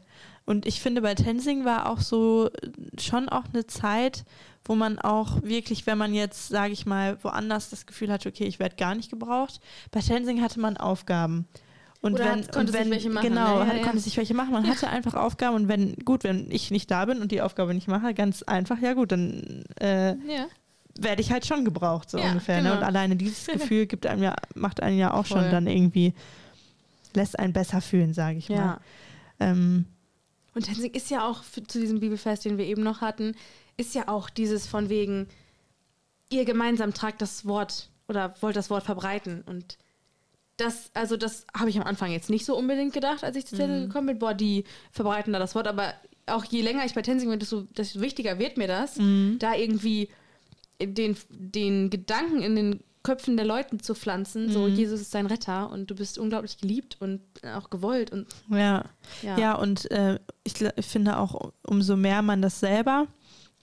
Und 0.50 0.66
ich 0.66 0.80
finde, 0.80 1.00
bei 1.00 1.14
Tensing 1.14 1.64
war 1.64 1.88
auch 1.88 2.00
so 2.00 2.48
äh, 2.48 3.00
schon 3.00 3.28
auch 3.28 3.44
eine 3.52 3.68
Zeit, 3.68 4.24
wo 4.64 4.74
man 4.74 4.98
auch 4.98 5.42
wirklich, 5.44 5.86
wenn 5.86 5.96
man 5.96 6.12
jetzt, 6.12 6.48
sage 6.48 6.72
ich 6.72 6.86
mal, 6.86 7.18
woanders 7.22 7.70
das 7.70 7.86
Gefühl 7.86 8.10
hatte, 8.10 8.28
okay, 8.28 8.46
ich 8.46 8.58
werde 8.58 8.74
gar 8.74 8.96
nicht 8.96 9.10
gebraucht, 9.10 9.60
bei 9.92 10.00
Tensing 10.00 10.42
hatte 10.42 10.58
man 10.58 10.76
Aufgaben. 10.76 11.46
Und 12.00 12.14
Oder 12.14 12.24
wenn, 12.24 12.38
und 12.56 12.72
wenn 12.72 12.82
sich 12.84 12.90
welche 12.90 13.10
machen, 13.10 13.28
genau, 13.28 13.60
ne? 13.62 13.68
Ja, 13.70 13.76
ja. 13.76 13.84
konnte 13.84 14.00
sich 14.00 14.16
welche 14.16 14.34
machen. 14.34 14.52
Man 14.52 14.66
hatte 14.66 14.88
einfach 14.88 15.14
Aufgaben 15.14 15.54
und 15.54 15.68
wenn, 15.68 15.94
gut, 16.04 16.24
wenn 16.24 16.50
ich 16.50 16.72
nicht 16.72 16.90
da 16.90 17.04
bin 17.04 17.20
und 17.20 17.30
die 17.30 17.42
Aufgabe 17.42 17.72
nicht 17.72 17.86
mache, 17.86 18.12
ganz 18.12 18.42
einfach, 18.42 18.80
ja 18.80 18.94
gut, 18.94 19.12
dann 19.12 19.62
äh, 19.80 20.14
Ja. 20.16 20.46
werde 20.98 21.22
ich 21.22 21.30
halt 21.30 21.46
schon 21.46 21.64
gebraucht, 21.64 22.10
so 22.10 22.18
Ja, 22.18 22.24
ungefähr. 22.26 22.56
Ne? 22.56 22.62
genau. 22.64 22.76
Und 22.78 22.82
alleine 22.82 23.14
dieses 23.14 23.46
Gefühl 23.52 23.86
gibt 23.86 24.04
einem 24.04 24.24
ja, 24.24 24.34
macht 24.56 24.82
einen 24.82 24.98
ja 24.98 25.12
auch 25.14 25.26
Voll. 25.26 25.42
schon 25.42 25.50
dann 25.52 25.68
irgendwie, 25.68 26.12
lässt 27.14 27.38
einen 27.38 27.52
besser 27.52 27.80
fühlen, 27.80 28.14
sage 28.14 28.38
ich 28.38 28.48
mal. 28.48 28.56
ja. 28.56 28.80
Ähm, 29.38 29.86
Und 30.54 30.66
Tenzing 30.66 30.92
ist 30.92 31.10
ja 31.10 31.28
auch 31.28 31.44
für, 31.44 31.62
zu 31.62 31.80
diesem 31.80 32.00
Bibelfest, 32.00 32.44
den 32.44 32.58
wir 32.58 32.66
eben 32.66 32.82
noch 32.82 33.00
hatten, 33.00 33.34
ist 33.76 33.94
ja 33.94 34.08
auch 34.08 34.30
dieses 34.30 34.66
von 34.66 34.88
wegen, 34.88 35.28
ihr 36.28 36.44
gemeinsam 36.44 36.92
tragt 36.94 37.22
das 37.22 37.46
Wort 37.46 37.90
oder 38.08 38.34
wollt 38.40 38.56
das 38.56 38.70
Wort 38.70 38.84
verbreiten. 38.84 39.42
Und 39.42 39.78
das, 40.56 40.90
also 40.94 41.16
das 41.16 41.46
habe 41.56 41.70
ich 41.70 41.78
am 41.78 41.86
Anfang 41.86 42.10
jetzt 42.10 42.30
nicht 42.30 42.44
so 42.44 42.56
unbedingt 42.56 42.92
gedacht, 42.92 43.24
als 43.24 43.36
ich 43.36 43.46
zu 43.46 43.56
Tenzing 43.56 43.86
gekommen 43.86 44.08
bin. 44.08 44.18
Boah, 44.18 44.34
die 44.34 44.64
verbreiten 44.90 45.32
da 45.32 45.38
das 45.38 45.54
Wort. 45.54 45.68
Aber 45.68 45.94
auch 46.26 46.44
je 46.44 46.62
länger 46.62 46.84
ich 46.84 46.94
bei 46.94 47.02
Tenzing 47.02 47.30
bin, 47.30 47.38
desto, 47.38 47.62
desto 47.62 48.00
wichtiger 48.00 48.38
wird 48.38 48.58
mir 48.58 48.68
das, 48.68 48.98
da 49.38 49.54
irgendwie 49.54 50.08
den, 50.80 51.16
den 51.30 51.90
Gedanken 51.90 52.42
in 52.42 52.56
den 52.56 52.84
Köpfen 53.02 53.36
der 53.38 53.46
Leuten 53.46 53.80
zu 53.80 53.94
pflanzen, 53.94 54.50
so 54.50 54.68
Jesus 54.68 55.00
ist 55.00 55.14
dein 55.14 55.24
Retter 55.26 55.70
und 55.70 55.90
du 55.90 55.94
bist 55.94 56.18
unglaublich 56.18 56.58
geliebt 56.58 56.98
und 57.00 57.20
auch 57.56 57.70
gewollt 57.70 58.10
und 58.12 58.26
ja. 58.50 58.84
ja. 59.22 59.38
Ja, 59.38 59.54
und 59.54 59.90
äh, 59.90 60.18
ich, 60.44 60.60
ich 60.60 60.86
finde 60.86 61.16
auch, 61.16 61.52
umso 61.66 61.96
mehr 61.96 62.20
man 62.20 62.42
das 62.42 62.60
selber 62.60 63.06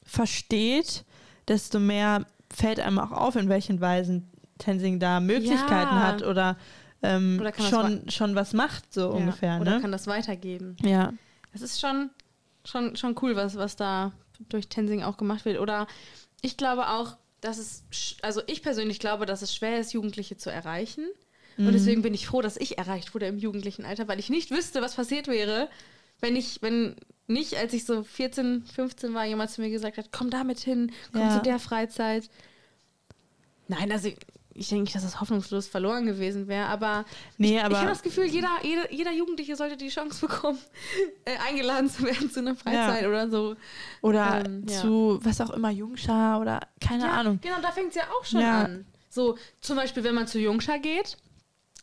versteht, 0.04 1.04
desto 1.48 1.80
mehr 1.80 2.26
fällt 2.54 2.80
einem 2.80 2.98
auch 3.00 3.12
auf, 3.12 3.36
in 3.36 3.50
welchen 3.50 3.80
Weisen 3.82 4.30
Tensing 4.58 5.00
da 5.00 5.20
Möglichkeiten 5.20 5.96
Ja. 5.96 6.02
hat 6.02 6.24
oder, 6.24 6.58
ähm, 7.04 7.38
Oder 7.40 7.52
das 7.52 7.70
schon, 7.70 8.10
schon 8.10 8.34
was 8.36 8.54
macht, 8.54 8.92
so 8.94 9.02
Ja, 9.02 9.08
ungefähr. 9.18 9.62
Oder 9.62 9.76
Ne? 9.76 9.82
kann 9.82 9.92
das 9.92 10.08
weitergeben. 10.08 10.76
Ja, 10.82 11.14
Es 11.54 11.62
ist 11.62 11.80
schon, 11.80 12.10
schon, 12.66 12.96
schon 12.96 13.16
cool, 13.22 13.36
was, 13.36 13.56
was 13.56 13.76
da 13.76 14.14
durch 14.50 14.68
Tensing 14.70 15.04
auch 15.04 15.18
gemacht 15.18 15.46
wird. 15.46 15.60
Oder 15.60 15.86
ich 16.42 16.58
glaube 16.58 16.88
auch, 16.90 17.18
dass 17.42 17.58
es, 17.58 17.84
also 18.22 18.42
ich 18.48 18.62
persönlich 18.64 19.00
glaube, 19.00 19.26
dass 19.26 19.42
es 19.42 19.54
schwer 19.56 19.80
ist, 19.80 19.94
Jugendliche 19.94 20.38
zu 20.38 20.50
erreichen. 20.50 21.06
Mhm. 21.58 21.68
Und 21.68 21.74
deswegen 21.74 22.02
bin 22.02 22.14
ich 22.14 22.28
froh, 22.28 22.42
dass 22.42 22.58
ich 22.58 22.78
erreicht 22.78 23.14
wurde 23.14 23.28
im 23.28 23.38
jugendlichen 23.38 23.86
Alter, 23.86 24.08
weil 24.08 24.20
ich 24.20 24.30
nicht 24.30 24.52
wüsste, 24.52 24.82
was 24.82 24.96
passiert 24.96 25.28
wäre, 25.28 25.70
wenn 26.20 26.36
ich, 26.36 26.62
wenn 26.62 26.96
nicht, 27.28 27.56
als 27.58 27.74
ich 27.74 27.86
so 27.86 28.04
14, 28.04 28.66
15 28.66 29.14
war, 29.14 29.26
jemand 29.26 29.52
zu 29.52 29.62
mir 29.62 29.70
gesagt 29.70 29.98
hat, 29.98 30.12
komm 30.12 30.30
damit 30.30 30.60
hin, 30.60 30.92
komm 31.12 31.22
Ja. 31.22 31.36
zu 31.38 31.42
der 31.44 31.60
Freizeit. 31.60 32.30
Nein, 33.68 33.92
also 33.92 34.10
ich 34.58 34.70
denke 34.70 34.84
nicht, 34.84 34.96
dass 34.96 35.04
es 35.04 35.22
hoffnungslos 35.22 35.68
verloren 35.68 36.06
gewesen 36.06 36.48
wäre, 36.48 36.66
aber 36.66 37.06
nee, 37.38 37.58
ich 37.58 37.64
aber 37.64 37.78
habe 37.78 37.90
das 37.90 38.02
Gefühl, 38.02 38.26
jeder, 38.26 38.50
jeder, 38.64 38.92
jeder 38.92 39.12
Jugendliche 39.12 39.56
sollte 39.56 39.78
die 39.78 39.90
Chance 39.90 40.26
bekommen, 40.28 40.60
äh, 41.26 41.38
eingeladen 41.48 41.90
zu 41.90 42.04
werden 42.04 42.32
zu 42.32 42.40
einer 42.40 42.56
Freizeit 42.56 43.06
oder 43.06 43.30
so. 43.30 43.56
oder 44.02 44.44
ähm, 44.46 44.66
ja. 44.68 44.82
zu 44.82 45.20
was 45.22 45.40
auch 45.42 45.52
immer, 45.52 45.70
Jungschar 45.70 46.42
oder 46.42 46.62
keine 46.82 47.06
ja, 47.06 47.12
Ahnung. 47.12 47.40
Genau, 47.42 47.62
da 47.62 47.72
fängt 47.72 47.90
es 47.90 47.96
ja 47.96 48.04
auch 48.20 48.26
schon 48.26 48.42
Ja. 48.42 48.64
an. 48.64 48.86
So, 49.10 49.38
zum 49.62 49.78
Beispiel, 49.78 50.04
wenn 50.04 50.16
man 50.16 50.28
zu 50.28 50.40
Jungschar 50.40 50.80
geht 50.80 51.18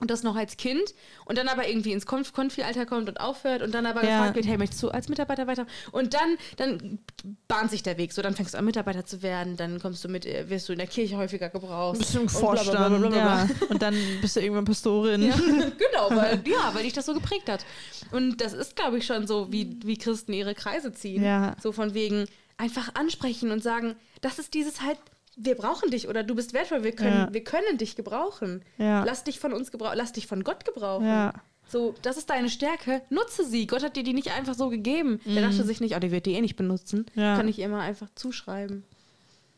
und 0.01 0.11
das 0.11 0.23
noch 0.23 0.35
als 0.37 0.57
Kind 0.57 0.95
und 1.25 1.39
dann 1.39 1.49
aber 1.49 1.69
irgendwie 1.69 1.93
ins 1.93 2.05
Konf 2.05 2.33
Konfi-Alter 2.33 2.85
kommt 2.85 3.09
und 3.09 3.21
aufhört 3.21 3.63
und 3.63 3.73
dann 3.73 3.87
aber 3.87 4.03
Ja. 4.05 4.19
gefragt 4.19 4.37
wird, 4.37 4.47
hey, 4.47 4.59
möchtest 4.59 4.83
du 4.83 4.89
als 4.91 5.09
Mitarbeiter 5.09 5.47
weiter? 5.47 5.67
Und 5.93 6.15
dann, 6.15 6.37
dann 6.57 6.99
bahnt 7.47 7.71
sich 7.71 7.83
der 7.83 7.97
Weg. 7.97 8.13
So, 8.13 8.21
dann 8.21 8.35
fängst 8.35 8.55
du 8.55 8.59
an, 8.59 8.65
Mitarbeiter 8.65 9.05
zu 9.07 9.23
werden, 9.23 9.57
dann 9.57 9.81
kommst 9.81 10.03
du 10.05 10.09
mit, 10.09 10.27
äh, 10.27 10.51
wirst 10.51 10.69
du 10.69 10.73
in 10.73 10.79
der 10.79 10.89
Kirche 10.89 11.17
häufiger 11.17 11.49
gebraucht. 11.49 11.99
Bist 11.99 12.13
du 12.15 12.19
im 12.19 12.25
und 12.25 12.31
Vorstand, 12.31 13.01
bla, 13.01 13.17
ja. 13.17 13.49
Und 13.69 13.83
dann 13.83 13.95
bist 14.21 14.37
du 14.37 14.41
irgendwann 14.41 14.65
Pastorin. 14.65 15.23
Ja, 15.23 15.37
genau, 15.37 16.11
weil, 16.11 16.43
ja, 16.47 16.75
weil 16.75 16.83
dich 16.83 16.93
das 16.93 17.07
so 17.07 17.15
geprägt 17.15 17.49
hat. 17.49 17.65
Und 18.11 18.41
das 18.41 18.53
ist, 18.53 18.77
glaube 18.77 18.99
ich, 18.99 19.07
schon 19.07 19.27
so, 19.27 19.53
wie, 19.53 19.79
wie 19.85 19.97
Christen 19.97 20.33
ihre 20.33 20.55
Kreise 20.55 20.93
ziehen. 20.93 21.23
So 21.63 21.73
von 21.73 21.95
wegen 21.95 22.27
einfach 22.57 22.95
ansprechen 22.95 23.51
und 23.53 23.63
sagen, 23.63 23.97
das 24.21 24.39
ist 24.39 24.55
dieses 24.55 24.83
halt, 24.83 24.99
wir 25.37 25.55
brauchen 25.57 25.91
dich 25.91 26.09
oder 26.09 26.23
du 26.23 26.35
bist 26.35 26.53
wertvoll, 26.53 26.85
wir 26.85 26.93
können, 26.93 27.17
Ja. 27.29 27.33
wir 27.33 27.45
können 27.45 27.79
dich 27.79 27.97
gebrauchen. 27.97 28.63
Ja. 28.79 29.05
Lass 29.05 29.25
dich 29.25 29.39
von 29.41 29.53
uns 29.53 29.71
gebrauchen, 29.71 29.97
lass 29.97 30.13
dich 30.13 30.27
von 30.27 30.45
Gott 30.45 30.65
gebrauchen. 30.65 31.07
Ja. 31.07 31.33
So, 31.67 31.95
das 32.03 32.17
ist 32.19 32.29
deine 32.31 32.51
Stärke, 32.51 33.03
nutze 33.11 33.45
sie. 33.45 33.67
Gott 33.67 33.83
hat 33.83 33.97
dir 33.97 34.03
die 34.05 34.13
nicht 34.13 34.33
einfach 34.37 34.55
so 34.55 34.69
gegeben. 34.69 35.21
Der 35.25 35.43
dachte 35.43 35.65
sich 35.65 35.81
nicht, 35.81 35.97
oh, 35.97 35.99
der 35.99 36.11
wird 36.11 36.27
die 36.27 36.35
eh 36.35 36.41
nicht 36.41 36.57
benutzen. 36.57 37.07
Mhm. 37.15 37.23
Ja. 37.23 37.37
Kann 37.37 37.49
ich 37.49 37.59
ihr 37.59 37.69
mal 37.69 37.81
einfach 37.81 38.09
zuschreiben. 38.15 38.85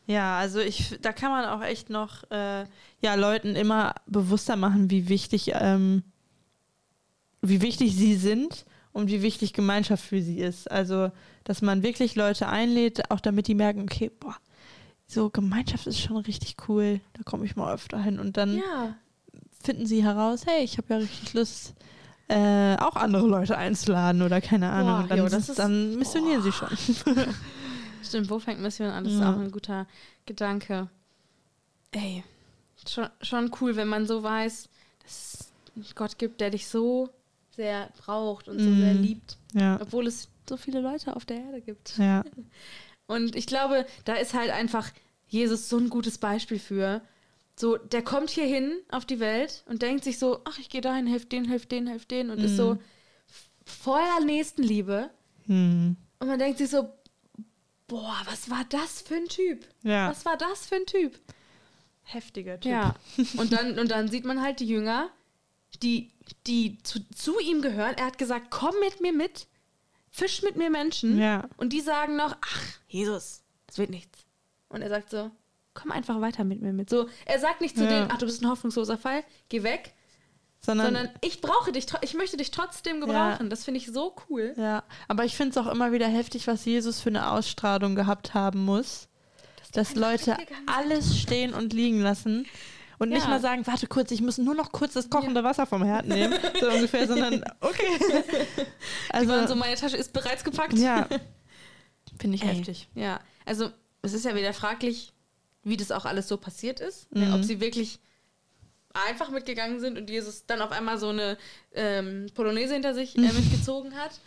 Ja, 0.05 0.39
also 0.39 0.59
ich, 0.59 0.97
da 1.01 1.11
kann 1.11 1.31
man 1.31 1.43
auch 1.45 1.61
echt 1.61 1.89
noch 1.89 2.23
äh, 2.31 2.63
ja, 3.01 3.15
Leuten 3.15 3.57
immer 3.57 3.93
bewusster 4.05 4.55
machen, 4.55 4.89
wie 4.89 5.09
wichtig, 5.09 5.51
ähm, 5.53 6.01
wie 7.41 7.61
wichtig 7.61 7.93
sie 7.95 8.15
sind 8.15 8.65
und 8.93 9.09
wie 9.09 9.21
wichtig 9.21 9.51
Gemeinschaft 9.53 10.03
für 10.03 10.21
sie 10.21 10.39
ist. 10.39 10.71
Also, 10.71 11.11
dass 11.43 11.61
man 11.61 11.83
wirklich 11.83 12.15
Leute 12.15 12.47
einlädt, 12.47 13.11
auch 13.11 13.19
damit 13.19 13.47
die 13.47 13.53
merken, 13.55 13.81
okay, 13.81 14.09
boah, 14.17 14.37
so 15.07 15.29
Gemeinschaft 15.29 15.87
ist 15.87 15.99
schon 15.99 16.17
richtig 16.17 16.55
cool, 16.67 16.99
da 17.13 17.23
komme 17.23 17.45
ich 17.45 17.55
mal 17.55 17.73
öfter 17.73 18.01
hin. 18.01 18.19
Und 18.19 18.37
dann 18.37 18.55
Ja. 18.57 18.95
finden 19.61 19.85
sie 19.85 20.03
heraus, 20.03 20.45
hey, 20.45 20.63
ich 20.63 20.77
habe 20.77 20.93
ja 20.93 20.97
richtig 20.99 21.33
Lust, 21.33 21.73
äh, 22.27 22.75
auch 22.77 22.95
andere 22.97 23.25
Leute 23.25 23.57
einzuladen 23.57 24.21
oder 24.21 24.41
keine 24.41 24.69
Ahnung. 24.69 24.95
Boah, 24.95 25.01
Und 25.03 25.09
dann, 25.11 25.17
jo, 25.19 25.29
das 25.29 25.49
ist- 25.49 25.59
dann 25.59 25.95
missionieren 25.95 26.41
sie 26.41 26.51
schon. 26.51 26.69
Stimmt, 28.03 28.29
wo 28.29 28.39
fängt 28.39 28.61
Mission 28.61 28.87
an? 28.89 29.03
Das 29.05 29.13
ist 29.13 29.19
Ja. 29.19 29.33
auch 29.33 29.39
ein 29.39 29.51
guter 29.51 29.87
Gedanke. 30.25 30.89
Ey, 31.91 32.23
schon, 32.87 33.07
schon 33.21 33.51
cool, 33.61 33.75
wenn 33.75 33.87
man 33.87 34.05
so 34.05 34.21
weiß, 34.23 34.69
dass 35.03 35.51
es 35.79 35.95
Gott 35.95 36.17
gibt, 36.17 36.41
der 36.41 36.49
dich 36.49 36.67
so 36.67 37.09
sehr 37.55 37.89
braucht 37.97 38.47
und 38.49 38.59
so 38.61 38.69
Mhm. 38.69 38.79
sehr 38.79 38.93
liebt, 38.93 39.37
Ja, 39.53 39.79
obwohl 39.81 40.05
es 40.07 40.27
so 40.47 40.57
viele 40.57 40.79
Leute 40.81 41.15
auf 41.15 41.25
der 41.25 41.37
Erde 41.37 41.61
gibt. 41.61 41.97
ja, 41.97 42.23
Und 43.07 43.35
ich 43.35 43.47
glaube, 43.47 43.85
da 44.05 44.13
ist 44.15 44.33
halt 44.33 44.51
einfach 44.51 44.91
Jesus 45.27 45.69
so 45.69 45.77
ein 45.77 45.89
gutes 45.89 46.17
Beispiel 46.17 46.59
für. 46.59 47.01
So, 47.59 47.77
der 47.77 48.03
kommt 48.03 48.29
hier 48.29 48.45
hin 48.45 48.71
auf 48.91 49.05
die 49.05 49.19
Welt 49.19 49.63
und 49.67 49.81
denkt 49.81 50.03
sich 50.03 50.19
so, 50.19 50.41
ach, 50.45 50.59
ich 50.59 50.69
gehe 50.69 50.81
dahin, 50.81 51.07
helf 51.07 51.27
den, 51.27 51.45
helf 51.45 51.65
den, 51.65 51.87
helf 51.87 52.05
den 52.05 52.29
und 52.29 52.39
ist 52.39 52.51
Mhm. 52.51 52.57
so 52.57 52.77
voller 53.65 54.19
Nächstenliebe. 54.23 55.09
Hm. 55.47 55.97
Und 56.19 56.27
man 56.27 56.37
denkt 56.39 56.59
sich 56.59 56.69
so, 56.69 56.89
boah, 57.87 58.21
was 58.25 58.49
war 58.49 58.63
das 58.69 59.01
für 59.01 59.15
ein 59.15 59.27
Typ? 59.27 59.65
Ja. 59.83 60.09
Was 60.09 60.25
war 60.25 60.37
das 60.37 60.67
für 60.67 60.75
ein 60.75 60.85
Typ? 60.85 61.19
Heftiger 62.03 62.59
Typ. 62.59 62.71
Ja. 62.71 62.95
Und 63.37 63.51
dann, 63.53 63.77
und 63.79 63.91
dann 63.91 64.07
sieht 64.09 64.25
man 64.25 64.41
halt 64.41 64.59
die 64.59 64.67
Jünger, 64.67 65.09
die, 65.81 66.11
die 66.45 66.77
zu, 66.83 66.99
zu 67.09 67.39
ihm 67.39 67.61
gehören. 67.61 67.95
Er 67.97 68.05
hat 68.05 68.17
gesagt, 68.17 68.47
komm 68.49 68.73
mit 68.79 69.01
mir 69.01 69.13
mit, 69.13 69.47
fisch 70.17 70.41
mit 70.41 70.55
mir 70.55 70.69
Menschen. 70.69 71.17
Ja. 71.19 71.43
Und 71.57 71.73
die 71.73 71.81
sagen 71.81 72.15
noch, 72.15 72.35
ach, 72.41 72.61
Jesus, 72.87 73.43
das 73.67 73.77
wird 73.77 73.89
nichts. 73.89 74.19
Und 74.69 74.81
er 74.81 74.89
sagt 74.89 75.11
so, 75.11 75.29
komm 75.73 75.91
einfach 75.91 76.19
weiter 76.21 76.43
mit 76.43 76.61
mir 76.61 76.73
mit. 76.73 76.89
So, 76.89 77.07
er 77.25 77.39
sagt 77.39 77.61
nicht 77.61 77.77
zu 77.77 77.83
Ja. 77.83 77.89
denen, 77.89 78.09
ach, 78.11 78.17
du 78.17 78.25
bist 78.25 78.41
ein 78.41 78.49
hoffnungsloser 78.49 78.97
Fall, 78.97 79.23
geh 79.49 79.61
weg, 79.63 79.93
Sondern, 80.59 80.87
sondern 80.87 81.09
ich 81.21 81.39
brauche 81.39 81.71
dich, 81.71 81.85
ich 82.01 82.15
möchte 82.15 82.35
dich 82.35 82.49
trotzdem 82.51 82.99
gebrauchen. 82.99 83.49
Das 83.51 83.63
finde 83.63 83.79
ich 83.79 83.87
so 83.87 84.15
cool. 84.29 84.53
ja. 84.57 84.83
Aber 85.07 85.23
ich 85.23 85.37
finde 85.37 85.51
es 85.51 85.57
auch 85.65 85.71
immer 85.71 85.91
wieder 85.91 86.07
heftig, 86.07 86.47
was 86.47 86.65
Jesus 86.65 86.99
für 86.99 87.09
eine 87.09 87.29
Ausstrahlung 87.31 87.95
gehabt 87.95 88.33
haben 88.33 88.65
muss. 88.65 89.07
Dass 89.73 89.93
Leute 89.95 90.35
alles 90.65 91.19
stehen 91.19 91.53
und 91.53 91.73
liegen 91.73 92.01
lassen. 92.01 92.47
Und 92.99 93.09
nicht 93.09 93.23
Ja. 93.23 93.29
mal 93.29 93.39
sagen, 93.39 93.65
warte 93.67 93.85
kurz, 93.87 94.09
ich 94.11 94.21
muss 94.21 94.37
nur 94.39 94.55
noch 94.55 94.71
kurz 94.71 94.93
das 94.93 95.09
kochende 95.09 95.43
Wasser 95.43 95.65
vom 95.67 95.83
Herd 95.83 96.07
nehmen. 96.07 96.33
So 96.59 96.67
ungefähr, 96.69 97.07
sondern 97.07 97.43
okay. 97.61 97.85
Also, 99.09 99.47
so, 99.47 99.55
meine 99.55 99.75
Tasche 99.75 99.97
ist 99.97 100.13
bereits 100.13 100.43
gepackt. 100.43 100.73
ja. 100.73 101.07
Finde 102.19 102.35
ich 102.35 102.41
Ey, 102.43 102.55
heftig. 102.55 102.87
Ja, 102.95 103.19
also 103.45 103.69
es 104.01 104.13
ist 104.13 104.25
ja 104.25 104.33
wieder 104.35 104.51
fraglich, 104.53 105.13
wie 105.63 105.77
das 105.77 105.91
auch 105.91 106.05
alles 106.05 106.27
so 106.27 106.37
passiert 106.37 106.79
ist. 106.79 107.13
Mhm. 107.13 107.33
Ob 107.33 107.43
sie 107.43 107.59
wirklich 107.59 107.99
einfach 108.93 109.29
mitgegangen 109.29 109.79
sind 109.79 109.97
und 109.99 110.09
Jesus 110.09 110.45
dann 110.47 110.61
auf 110.61 110.71
einmal 110.71 110.97
so 110.97 111.09
eine 111.09 111.37
ähm, 111.73 112.27
Polonaise 112.33 112.73
hinter 112.73 112.95
sich 112.95 113.15
äh, 113.15 113.21
mitgezogen 113.33 113.95
hat. 113.95 114.19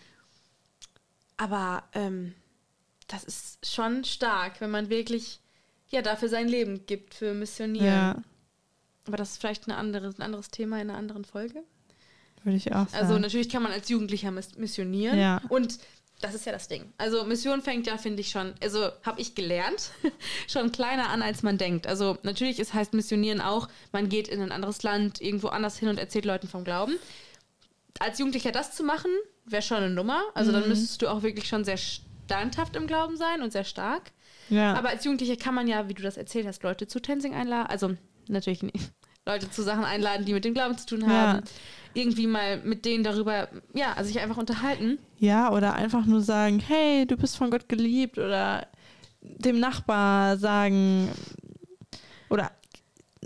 Aber 1.37 1.83
ähm, 1.95 2.35
das 3.09 3.25
ist 3.25 3.67
schon 3.67 4.05
stark, 4.05 4.61
wenn 4.61 4.71
man 4.71 4.89
wirklich 4.91 5.41
ja 5.89 6.03
dafür 6.03 6.29
sein 6.29 6.47
Leben 6.47 6.87
gibt, 6.87 7.15
für 7.15 7.35
Missionieren. 7.35 7.87
Ja, 7.87 8.17
Aber 9.07 9.17
das 9.17 9.33
ist 9.33 9.41
vielleicht 9.41 9.67
eine 9.69 9.77
andere, 9.77 10.09
ein 10.09 10.23
anderes 10.23 10.51
Thema 10.51 10.77
in 10.81 10.91
einer 10.91 10.99
anderen 10.99 11.25
Folge. 11.25 11.63
würde 12.45 12.57
ich 12.57 12.69
auch 12.73 12.89
sagen. 12.89 12.95
Also 13.05 13.19
natürlich 13.19 13.49
kann 13.49 13.63
man 13.63 13.73
als 13.73 13.89
Jugendlicher 13.89 14.31
miss- 14.31 14.57
missionieren. 14.57 15.19
Ja. 15.19 15.41
Und 15.49 15.79
das 16.21 16.35
ist 16.35 16.45
ja 16.45 16.53
das 16.53 16.69
Ding. 16.69 16.93
Also 16.99 17.25
Mission 17.25 17.63
fängt 17.63 17.87
ja, 17.87 17.97
finde 17.97 18.21
ich 18.21 18.29
schon, 18.31 18.53
also 18.63 18.91
habe 19.05 19.21
ich 19.21 19.35
gelernt, 19.35 19.91
schon 20.49 20.71
kleiner 20.71 21.09
an, 21.09 21.23
als 21.23 21.43
man 21.43 21.57
denkt. 21.57 21.87
Also 21.87 22.19
natürlich 22.23 22.59
ist, 22.61 22.75
heißt 22.75 22.93
Missionieren 22.93 23.41
auch, 23.41 23.69
man 23.93 24.09
geht 24.11 24.29
in 24.29 24.41
ein 24.43 24.53
anderes 24.53 24.83
Land, 24.83 25.21
irgendwo 25.23 25.49
anders 25.49 25.79
hin 25.79 25.89
und 25.89 25.99
erzählt 25.99 26.27
Leuten 26.27 26.47
vom 26.47 26.63
Glauben. 26.65 26.97
Als 27.99 28.19
Jugendlicher 28.19 28.53
das 28.53 28.75
zu 28.77 28.85
machen, 28.85 29.11
wäre 29.47 29.63
schon 29.63 29.79
eine 29.79 29.91
Nummer. 29.91 30.23
Also 30.35 30.51
Mhm. 30.53 30.57
dann 30.61 30.69
müsstest 30.69 31.01
du 31.03 31.09
auch 31.09 31.23
wirklich 31.23 31.49
schon 31.49 31.65
sehr 31.65 31.79
standhaft 31.79 32.77
im 32.77 32.87
Glauben 32.87 33.17
sein 33.17 33.43
und 33.43 33.51
sehr 33.53 33.65
stark. 33.65 34.13
ja. 34.51 34.75
Aber 34.75 34.91
als 34.91 35.05
Jugendlicher 35.05 35.37
kann 35.37 35.55
man 35.55 35.69
ja, 35.69 35.89
wie 35.89 35.95
du 35.95 36.03
das 36.03 36.17
erzählt 36.17 36.47
hast, 36.47 36.63
Leute 36.63 36.87
zu 36.87 37.01
Tensing 37.01 37.35
einladen. 37.35 37.67
Also 37.69 37.97
natürlich 38.31 38.63
nicht. 38.63 38.93
Leute 39.27 39.51
zu 39.51 39.63
Sachen 39.63 39.85
einladen, 39.85 40.25
die 40.25 40.33
mit 40.33 40.45
dem 40.45 40.55
Glauben 40.55 40.77
zu 40.79 40.87
tun 40.87 41.07
haben. 41.09 41.39
Ja. 41.39 41.43
Irgendwie 41.93 42.27
mal 42.27 42.59
mit 42.63 42.85
denen 42.85 43.03
darüber, 43.05 43.49
ja, 43.75 43.93
also 43.95 44.09
sich 44.09 44.21
einfach 44.21 44.37
unterhalten. 44.37 44.99
Ja, 45.19 45.51
oder 45.53 45.75
einfach 45.75 46.07
nur 46.07 46.21
sagen, 46.23 46.61
hey, 46.61 47.05
du 47.07 47.17
bist 47.17 47.37
von 47.37 47.51
Gott 47.51 47.69
geliebt 47.69 48.17
oder 48.19 48.67
dem 49.21 49.61
Nachbar 49.61 50.37
sagen 50.39 51.11
oder 52.31 52.51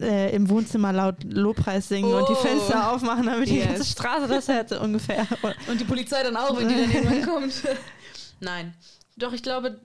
äh, 0.00 0.34
im 0.34 0.48
Wohnzimmer 0.48 0.92
laut 0.92 1.22
Lobpreis 1.24 1.88
singen 1.88 2.12
und 2.12 2.28
die 2.28 2.32
Oh. 2.32 2.36
Fenster 2.36 2.90
aufmachen, 2.92 3.26
damit 3.26 3.48
die 3.48 3.58
Yes. 3.58 3.66
ganze 3.68 3.84
Straße 3.84 4.26
das 4.28 4.48
hört, 4.48 4.70
so 4.70 4.80
ungefähr. 4.80 5.26
Und 5.68 5.80
die 5.80 5.84
Polizei 5.84 6.22
dann 6.24 6.36
auch, 6.36 6.58
wenn 6.58 6.68
die 6.68 6.74
dann 6.74 6.90
irgendwann 6.90 7.22
kommt. 7.34 7.62
Nein. 8.40 8.74
Doch, 9.16 9.32
ich 9.32 9.42
glaube, 9.44 9.78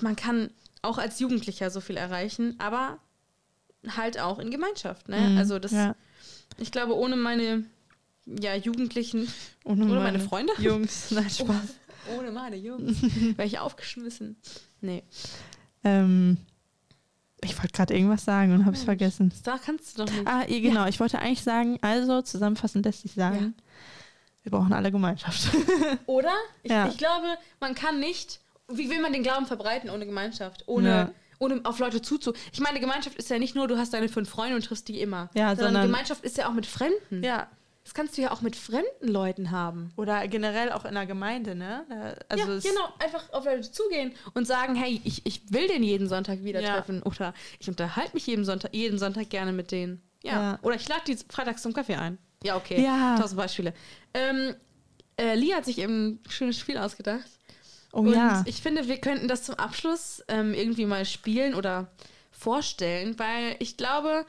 man 0.00 0.16
kann 0.16 0.50
auch 0.80 0.96
als 0.98 1.18
Jugendlicher 1.20 1.70
so 1.70 1.80
viel 1.80 1.96
erreichen, 1.98 2.54
aber 2.58 2.98
halt 3.96 4.18
auch 4.18 4.38
in 4.38 4.50
Gemeinschaft. 4.50 5.08
Ne? 5.08 5.18
Mhm, 5.20 5.38
Also 5.38 5.58
das, 5.58 5.72
ja. 5.72 5.94
ich 6.58 6.70
glaube, 6.72 6.96
ohne 6.96 7.16
meine 7.16 7.64
ja, 8.26 8.54
Jugendlichen, 8.54 9.32
Und 9.64 9.82
oder 9.82 10.00
meine 10.00 10.20
Freunde, 10.20 10.52
Jungs, 10.58 11.10
nein, 11.12 11.30
Spaß. 11.30 11.76
ohne 12.18 12.30
meine 12.30 12.56
Jungs, 12.56 13.00
wäre 13.36 13.46
ich 13.46 13.58
aufgeschmissen. 13.58 14.36
Nee. 14.80 15.02
Ähm, 15.84 16.36
ich 17.42 17.56
wollte 17.56 17.72
gerade 17.72 17.94
irgendwas 17.94 18.24
sagen 18.24 18.52
und 18.52 18.66
habe 18.66 18.76
es 18.76 18.82
vergessen. 18.82 19.32
Da 19.44 19.58
kannst 19.58 19.96
du 19.98 20.04
doch 20.04 20.12
nicht. 20.12 20.26
Ah, 20.26 20.44
ja, 20.46 20.58
genau. 20.60 20.86
Ich 20.86 20.98
wollte 21.00 21.20
eigentlich 21.20 21.42
sagen, 21.42 21.78
also 21.82 22.20
zusammenfassend 22.20 22.84
lässt 22.84 23.02
sich 23.02 23.12
sagen, 23.12 23.54
wir 24.42 24.50
brauchen 24.50 24.72
alle 24.72 24.90
Gemeinschaft. 24.90 25.48
Oder? 26.06 26.32
Ich, 26.62 26.70
Ja. 26.72 26.88
ich 26.88 26.98
glaube, 26.98 27.26
man 27.60 27.74
kann 27.74 28.00
nicht. 28.00 28.40
Wie 28.70 28.90
will 28.90 29.00
man 29.00 29.12
den 29.12 29.22
Glauben 29.22 29.46
verbreiten 29.46 29.88
ohne 29.88 30.04
Gemeinschaft? 30.04 30.64
Ohne, 30.66 30.88
Ja. 30.88 31.10
Ohne 31.38 31.60
auf 31.64 31.78
Leute 31.78 32.02
zuzu. 32.02 32.32
Ich 32.52 32.60
meine, 32.60 32.80
Gemeinschaft 32.80 33.16
ist 33.16 33.30
ja 33.30 33.38
nicht 33.38 33.54
nur, 33.54 33.68
du 33.68 33.78
hast 33.78 33.92
deine 33.94 34.08
fünf 34.08 34.28
Freunde 34.28 34.56
und 34.56 34.64
triffst 34.64 34.88
die 34.88 35.00
immer. 35.00 35.30
Ja, 35.34 35.48
sondern, 35.50 35.66
sondern- 35.74 35.82
Gemeinschaft 35.86 36.24
ist 36.24 36.36
ja 36.38 36.48
auch 36.48 36.52
mit 36.54 36.66
Fremden. 36.66 37.22
ja. 37.22 37.46
Das 37.84 37.94
kannst 37.94 38.18
du 38.18 38.20
ja 38.22 38.32
auch 38.32 38.42
mit 38.42 38.54
fremden 38.54 39.08
Leuten 39.08 39.50
haben. 39.50 39.92
Oder 39.96 40.28
generell 40.28 40.72
auch 40.72 40.84
in 40.84 40.92
der 40.92 41.06
Gemeinde, 41.06 41.54
ne? 41.54 41.86
Da- 41.88 42.16
Also 42.28 42.52
ja, 42.52 42.60
genau. 42.70 42.86
Einfach 43.02 43.32
auf 43.32 43.46
Leute 43.46 43.70
zugehen 43.72 44.12
und 44.34 44.46
sagen, 44.46 44.74
hey, 44.74 45.00
ich, 45.04 45.24
ich 45.24 45.50
will 45.54 45.68
den 45.68 45.82
jeden 45.82 46.06
Sonntag 46.06 46.44
wieder 46.44 46.60
Ja. 46.60 46.74
treffen. 46.74 47.02
Oder 47.02 47.32
ich 47.58 47.66
unterhalte 47.66 48.12
mich 48.12 48.26
jeden 48.26 48.44
Sonntag, 48.44 48.74
jeden 48.74 48.98
Sonntag 48.98 49.30
gerne 49.30 49.52
mit 49.54 49.70
denen. 49.70 50.02
Ja. 50.22 50.32
Ja. 50.32 50.58
Oder 50.60 50.74
ich 50.76 50.86
lade 50.86 51.00
die 51.06 51.16
freitags 51.30 51.62
zum 51.62 51.72
Kaffee 51.72 51.94
ein. 51.96 52.18
Ja, 52.44 52.56
okay. 52.58 52.82
Ja. 52.84 53.16
Tausend 53.18 53.38
Beispiele. 53.38 53.72
Ähm, 54.12 54.54
äh, 55.18 55.34
Lee 55.34 55.54
hat 55.54 55.64
sich 55.64 55.78
eben 55.78 56.08
ein 56.08 56.20
schönes 56.28 56.58
Spiel 56.58 56.76
ausgedacht. 56.76 57.24
Oh 57.92 58.00
und 58.00 58.12
ja. 58.12 58.42
ich 58.46 58.60
finde, 58.62 58.88
wir 58.88 58.98
könnten 58.98 59.28
das 59.28 59.44
zum 59.44 59.54
Abschluss 59.54 60.22
ähm, 60.28 60.54
irgendwie 60.54 60.86
mal 60.86 61.04
spielen 61.04 61.54
oder 61.54 61.90
vorstellen, 62.30 63.18
weil 63.18 63.56
ich 63.58 63.76
glaube, 63.76 64.24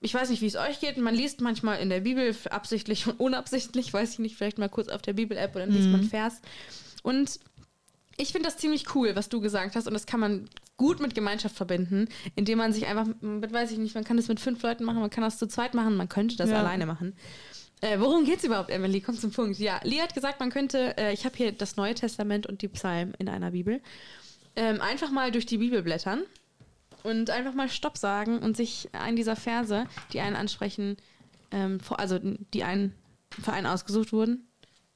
ich 0.00 0.14
weiß 0.14 0.30
nicht, 0.30 0.42
wie 0.42 0.46
es 0.46 0.56
euch 0.56 0.80
geht. 0.80 0.96
Man 0.98 1.14
liest 1.14 1.40
manchmal 1.40 1.80
in 1.80 1.88
der 1.88 2.00
Bibel 2.00 2.34
absichtlich 2.50 3.06
und 3.06 3.18
unabsichtlich, 3.18 3.92
weiß 3.92 4.12
ich 4.14 4.18
nicht, 4.18 4.36
vielleicht 4.36 4.58
mal 4.58 4.68
kurz 4.68 4.88
auf 4.88 5.02
der 5.02 5.14
Bibel-App 5.14 5.54
und 5.54 5.62
dann 5.62 5.72
liest 5.72 5.88
man 5.88 6.00
einen 6.00 6.08
Vers. 6.10 6.40
Und 7.02 7.40
ich 8.18 8.32
finde 8.32 8.48
das 8.48 8.56
ziemlich 8.56 8.94
cool, 8.94 9.16
was 9.16 9.28
du 9.28 9.40
gesagt 9.40 9.74
hast. 9.76 9.86
Und 9.86 9.94
das 9.94 10.06
kann 10.06 10.20
man 10.20 10.48
gut 10.76 11.00
mit 11.00 11.14
Gemeinschaft 11.14 11.56
verbinden, 11.56 12.08
indem 12.34 12.58
man 12.58 12.72
sich 12.72 12.86
einfach, 12.86 13.06
mit, 13.20 13.52
weiß 13.52 13.70
ich 13.72 13.78
nicht, 13.78 13.94
man 13.94 14.04
kann 14.04 14.16
das 14.16 14.28
mit 14.28 14.40
fünf 14.40 14.62
Leuten 14.62 14.84
machen, 14.84 15.00
man 15.00 15.10
kann 15.10 15.24
das 15.24 15.38
zu 15.38 15.46
zweit 15.46 15.74
machen, 15.74 15.96
man 15.96 16.08
könnte 16.08 16.36
das 16.36 16.50
Ja. 16.50 16.58
alleine 16.58 16.86
machen. 16.86 17.14
Äh, 17.80 18.00
worum 18.00 18.24
geht's 18.24 18.44
überhaupt, 18.44 18.70
Emily? 18.70 19.00
Komm 19.00 19.16
zum 19.16 19.30
Punkt. 19.30 19.58
Ja, 19.58 19.80
Lee 19.82 20.00
hat 20.00 20.14
gesagt, 20.14 20.40
man 20.40 20.50
könnte, 20.50 20.96
äh, 20.96 21.12
ich 21.12 21.24
habe 21.24 21.36
hier 21.36 21.52
das 21.52 21.76
Neue 21.76 21.94
Testament 21.94 22.46
und 22.46 22.62
die 22.62 22.68
Psalmen 22.68 23.14
in 23.18 23.28
einer 23.28 23.50
Bibel, 23.50 23.80
ähm, 24.56 24.80
einfach 24.80 25.10
mal 25.10 25.30
durch 25.30 25.46
die 25.46 25.58
Bibel 25.58 25.82
blättern 25.82 26.22
und 27.02 27.30
einfach 27.30 27.52
mal 27.52 27.68
Stopp 27.68 27.98
sagen 27.98 28.38
und 28.38 28.56
sich 28.56 28.88
einen 28.92 29.16
dieser 29.16 29.36
Verse, 29.36 29.86
die 30.12 30.20
einen 30.20 30.36
ansprechen, 30.36 30.96
ähm, 31.50 31.78
vor, 31.80 32.00
also 32.00 32.18
die 32.18 32.64
einen 32.64 32.94
für 33.30 33.52
einen 33.52 33.66
ausgesucht 33.66 34.12
wurden. 34.12 34.48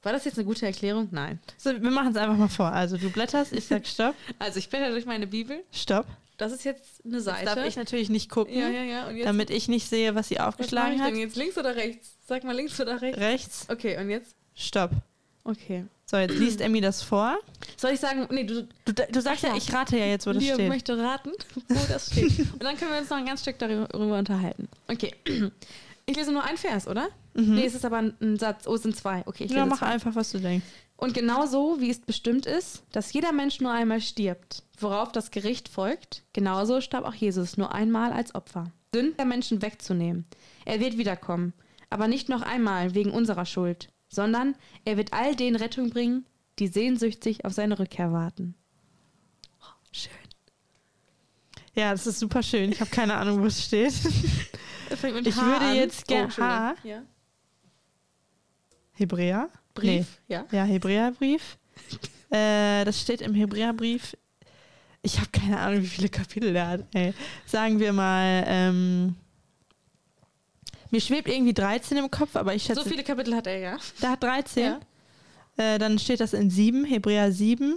War 0.03 0.11
das 0.11 0.25
jetzt 0.25 0.37
eine 0.37 0.45
gute 0.45 0.65
Erklärung? 0.65 1.09
Nein. 1.11 1.39
So, 1.57 1.69
wir 1.71 1.91
machen 1.91 2.09
es 2.09 2.17
einfach 2.17 2.37
mal 2.37 2.49
vor. 2.49 2.71
Also 2.71 2.97
du 2.97 3.11
blätterst, 3.11 3.53
ich 3.53 3.65
sag 3.65 3.85
Stopp, 3.85 4.15
Also 4.39 4.57
ich 4.57 4.69
blätter 4.69 4.89
durch 4.89 5.05
meine 5.05 5.27
Bibel. 5.27 5.63
Stopp. 5.71 6.07
Das 6.41 6.51
ist 6.51 6.63
jetzt 6.63 7.05
eine 7.05 7.21
Seite. 7.21 7.45
Darf 7.45 7.65
ich 7.65 7.75
natürlich 7.75 8.09
nicht 8.09 8.29
gucken, 8.29 8.57
ja, 8.57 8.67
ja, 8.67 8.81
ja. 8.83 9.11
Jetzt, 9.11 9.27
damit 9.27 9.49
ich 9.51 9.67
nicht 9.67 9.87
sehe, 9.87 10.15
was 10.15 10.27
sie 10.29 10.37
was 10.37 10.47
aufgeschlagen 10.47 10.95
ich 10.95 11.01
hat. 11.01 11.13
jetzt? 11.15 11.35
Links 11.35 11.57
oder 11.57 11.75
rechts? 11.75 12.15
Sag 12.27 12.43
mal 12.43 12.55
links 12.55 12.79
oder 12.81 12.99
rechts. 13.01 13.19
Rechts, 13.19 13.65
Okay, 13.69 13.97
und 13.99 14.09
jetzt? 14.09 14.35
Stopp. 14.55 14.91
Okay. 15.43 15.85
So, 16.05 16.17
jetzt 16.17 16.35
liest 16.37 16.59
Emmy 16.61 16.81
das 16.81 17.01
vor. 17.03 17.37
Soll 17.77 17.91
ich 17.91 17.99
sagen, 17.99 18.27
nee, 18.31 18.43
du, 18.43 18.67
Du, 18.85 18.93
du 18.93 19.21
sagst 19.21 19.43
ja, 19.43 19.55
ich 19.55 19.71
rate 19.71 19.97
ja 19.97 20.05
jetzt, 20.05 20.25
wo 20.27 20.33
das 20.33 20.43
steht. 20.43 20.67
möchte 20.67 20.97
raten, 20.97 21.31
wo 21.69 21.79
das 21.87 22.07
steht. 22.11 22.39
Und 22.53 22.63
dann 22.63 22.75
können 22.77 22.91
wir 22.91 22.99
uns 22.99 23.09
noch 23.09 23.17
ein 23.17 23.25
ganz 23.25 23.41
Stück 23.41 23.57
darüber 23.59 24.17
unterhalten. 24.17 24.67
Okay. 24.87 25.13
Ich 26.07 26.15
lese 26.17 26.31
nur 26.31 26.43
einen 26.43 26.57
Vers, 26.57 26.87
oder? 26.87 27.09
Nee, 27.33 27.65
es 27.65 27.75
ist 27.75 27.85
aber 27.85 27.97
ein, 27.97 28.13
ein 28.19 28.37
Satz. 28.39 28.67
Oh, 28.67 28.75
es 28.75 28.81
sind 28.83 28.95
zwei. 28.97 29.21
Okay, 29.25 29.45
ich 29.45 29.51
Mhm. 29.51 29.57
ja, 29.57 29.63
lese 29.63 29.69
mach 29.75 29.79
zwei. 29.79 29.85
einfach, 29.93 30.15
was 30.15 30.31
du 30.31 30.39
denkst. 30.39 30.65
Und 31.01 31.15
genau 31.15 31.47
so, 31.47 31.81
wie 31.81 31.89
es 31.89 31.99
bestimmt 31.99 32.45
ist, 32.45 32.83
dass 32.91 33.11
jeder 33.11 33.31
Mensch 33.31 33.59
nur 33.59 33.71
einmal 33.71 34.01
stirbt, 34.01 34.61
worauf 34.79 35.11
das 35.11 35.31
Gericht 35.31 35.67
folgt, 35.67 36.21
genauso 36.31 36.79
starb 36.79 37.05
auch 37.05 37.15
Jesus 37.15 37.57
nur 37.57 37.73
einmal 37.73 38.13
als 38.13 38.35
Opfer. 38.35 38.71
Sünden 38.93 39.17
der 39.17 39.25
Menschen 39.25 39.63
wegzunehmen. 39.63 40.25
Er 40.63 40.79
wird 40.79 40.99
wiederkommen, 40.99 41.53
aber 41.89 42.07
nicht 42.07 42.29
noch 42.29 42.43
einmal 42.43 42.93
wegen 42.93 43.09
unserer 43.09 43.47
Schuld, 43.47 43.89
sondern 44.09 44.55
er 44.85 44.95
wird 44.97 45.11
all 45.11 45.35
denen 45.35 45.55
Rettung 45.55 45.89
bringen, 45.89 46.25
die 46.59 46.67
sehnsüchtig 46.67 47.45
auf 47.45 47.53
seine 47.53 47.79
Rückkehr 47.79 48.11
warten. 48.13 48.53
Oh, 49.59 49.73
schön. 49.91 50.11
Ja, 51.73 51.91
das 51.93 52.05
ist 52.05 52.19
super 52.19 52.43
schön. 52.43 52.71
Ich 52.73 52.79
habe 52.79 52.91
keine 52.91 53.15
Ahnung, 53.15 53.41
wo 53.41 53.45
es 53.47 53.63
steht. 53.63 53.93
Ich 54.93 55.01
H 55.37 55.41
würde 55.45 55.65
an. 55.67 55.75
jetzt 55.77 56.05
gern- 56.05 56.25
Entschuldigung. 56.25 56.57
H? 56.59 56.75
Ja. 56.83 57.01
Hebräer? 58.91 59.49
Brief, 59.73 60.19
ja. 60.27 60.45
Nee. 60.51 60.57
Ja, 60.57 60.63
Hebräerbrief. 60.63 61.57
äh, 62.29 62.83
das 62.85 63.01
steht 63.01 63.21
im 63.21 63.33
Hebräerbrief 63.33 64.15
ich 65.03 65.17
habe 65.17 65.29
keine 65.31 65.59
Ahnung, 65.59 65.81
wie 65.81 65.87
viele 65.87 66.09
Kapitel 66.09 66.53
der 66.53 66.67
hat. 66.67 66.81
Ey. 66.93 67.13
Sagen 67.45 67.79
wir 67.79 67.91
mal, 67.93 68.43
ähm, 68.47 69.15
mir 70.91 71.01
schwebt 71.01 71.27
irgendwie 71.27 71.53
13 71.53 71.97
im 71.97 72.11
Kopf, 72.11 72.35
aber 72.35 72.53
ich 72.53 72.63
schätze, 72.63 72.83
So 72.83 72.89
viele 72.89 73.03
Kapitel 73.03 73.35
hat 73.35 73.47
er, 73.47 73.57
ja. 73.57 73.77
da 73.99 74.11
hat 74.11 74.23
13. 74.23 74.63
Ja. 74.63 74.79
Äh, 75.57 75.79
dann 75.79 75.97
steht 75.97 76.19
das 76.19 76.33
in 76.33 76.49
7, 76.49 76.85
Hebräer 76.85 77.31
7, 77.31 77.75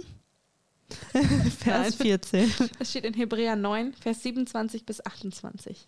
Vers 1.59 1.95
14. 1.95 2.53
Es 2.79 2.91
steht 2.91 3.05
in 3.05 3.15
Hebräer 3.15 3.55
9, 3.55 3.93
Vers 3.93 4.21
27 4.21 4.85
bis 4.85 5.03
28. 5.03 5.87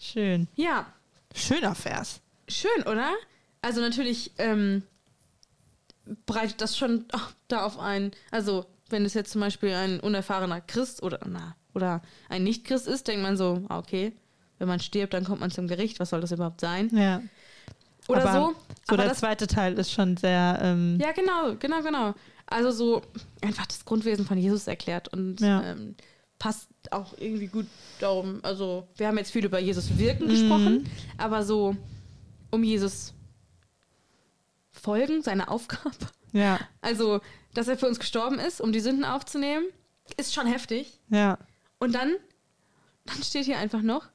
Schön. 0.00 0.48
Ja, 0.56 0.86
Schöner 1.34 1.74
Vers. 1.74 2.20
schön, 2.48 2.82
oder? 2.86 3.12
Also 3.62 3.80
natürlich 3.80 4.32
ähm, 4.38 4.82
breitet 6.26 6.60
das 6.60 6.76
schon 6.76 7.04
oh, 7.14 7.18
darauf 7.48 7.78
ein. 7.78 8.10
Also, 8.30 8.66
wenn 8.88 9.04
es 9.04 9.14
jetzt 9.14 9.32
zum 9.32 9.40
Beispiel 9.40 9.72
ein 9.72 10.00
unerfahrener 10.00 10.60
Christ 10.60 11.02
oder, 11.02 11.18
na, 11.28 11.56
oder 11.74 12.02
ein 12.28 12.44
Nicht-Christ 12.44 12.86
ist, 12.86 13.08
denkt 13.08 13.22
man 13.22 13.36
so, 13.36 13.64
ah, 13.68 13.78
okay, 13.78 14.12
wenn 14.58 14.68
man 14.68 14.80
stirbt, 14.80 15.12
dann 15.12 15.24
kommt 15.24 15.40
man 15.40 15.50
zum 15.50 15.66
Gericht. 15.68 16.00
Was 16.00 16.10
soll 16.10 16.20
das 16.20 16.32
überhaupt 16.32 16.60
sein? 16.60 16.88
Ja. 16.96 17.20
Oder 18.08 18.22
Aber 18.22 18.32
so. 18.32 18.52
So 18.52 18.54
Aber 18.88 18.96
der 18.98 19.08
das, 19.08 19.18
zweite 19.18 19.46
Teil 19.48 19.74
ist 19.78 19.90
schon 19.92 20.16
sehr. 20.16 20.58
Ähm, 20.62 20.98
ja, 21.00 21.12
genau, 21.12 21.56
genau, 21.58 21.82
genau. 21.82 22.14
Also 22.46 22.70
so 22.70 23.02
einfach 23.42 23.66
das 23.66 23.84
Grundwesen 23.84 24.24
von 24.24 24.38
Jesus 24.38 24.68
erklärt 24.68 25.08
und 25.12 25.40
Ja. 25.40 25.62
ähm, 25.64 25.96
passt 26.38 26.68
auch 26.92 27.14
irgendwie 27.18 27.48
gut 27.48 27.66
darum. 27.98 28.38
Also 28.44 28.86
wir 28.96 29.08
haben 29.08 29.18
jetzt 29.18 29.32
viel 29.32 29.44
über 29.44 29.58
Jesus 29.58 29.98
wirken 29.98 30.26
Mhm. 30.26 30.30
gesprochen, 30.30 30.90
aber 31.18 31.42
so 31.42 31.74
um 32.52 32.62
Jesus 32.62 33.12
folgen, 34.86 35.22
seine 35.22 35.48
Aufgabe. 35.48 35.94
ja, 36.32 36.58
Also, 36.80 37.20
dass 37.54 37.68
er 37.68 37.76
für 37.76 37.88
uns 37.88 37.98
gestorben 37.98 38.38
ist, 38.38 38.60
um 38.60 38.72
die 38.72 38.80
Sünden 38.80 39.04
aufzunehmen, 39.04 39.66
ist 40.16 40.32
schon 40.32 40.46
heftig. 40.46 41.00
ja, 41.10 41.38
Und 41.80 41.92
dann, 41.94 42.14
dann 43.04 43.22
steht 43.22 43.44
hier 43.46 43.58
einfach 43.58 43.82
noch, 43.82 44.06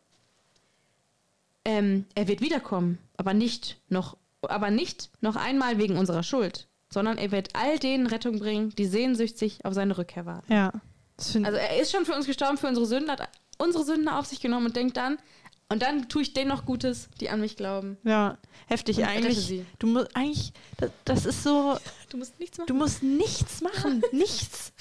ähm, 1.65 2.05
er 2.15 2.27
wird 2.27 2.41
wiederkommen, 2.41 2.97
aber 3.17 3.33
nicht 3.33 3.79
noch, 3.89 4.17
aber 4.41 4.71
nicht 4.71 5.09
noch 5.21 5.35
einmal 5.35 5.77
wegen 5.77 5.97
unserer 5.97 6.23
Schuld, 6.23 6.67
sondern 6.91 7.17
er 7.17 7.31
wird 7.31 7.49
all 7.55 7.77
denen 7.77 8.07
Rettung 8.07 8.39
bringen, 8.39 8.69
die 8.71 8.85
sehnsüchtig 8.85 9.63
auf 9.65 9.73
seine 9.73 9.97
Rückkehr 9.97 10.25
warten. 10.25 10.51
ja. 10.51 10.71
Also 11.17 11.57
er 11.57 11.79
ist 11.79 11.91
schon 11.91 12.05
für 12.05 12.15
uns 12.15 12.25
gestorben, 12.25 12.57
für 12.57 12.67
unsere 12.67 12.87
Sünden, 12.87 13.11
hat 13.11 13.29
unsere 13.59 13.83
Sünden 13.83 14.07
auf 14.09 14.25
sich 14.25 14.39
genommen 14.41 14.65
und 14.67 14.75
denkt 14.75 14.97
dann, 14.97 15.19
und 15.71 15.81
dann 15.81 16.09
tue 16.09 16.21
ich 16.21 16.33
denen 16.33 16.49
noch 16.49 16.65
Gutes, 16.65 17.09
die 17.19 17.29
an 17.29 17.39
mich 17.41 17.55
glauben. 17.57 17.97
ja, 18.03 18.37
heftig 18.67 18.97
Und 18.99 19.05
eigentlich. 19.05 19.37
sie. 19.39 19.65
Du 19.79 19.87
musst 19.87 20.15
eigentlich, 20.15 20.53
das, 20.77 20.91
das 21.05 21.25
ist 21.25 21.43
so, 21.43 21.77
Du 22.09 22.17
musst 22.17 22.39
nichts 22.39 22.57
machen. 22.57 22.67
du 22.67 22.73
musst 22.73 23.03
nichts 23.03 23.61
machen, 23.61 24.03
nichts. 24.11 24.73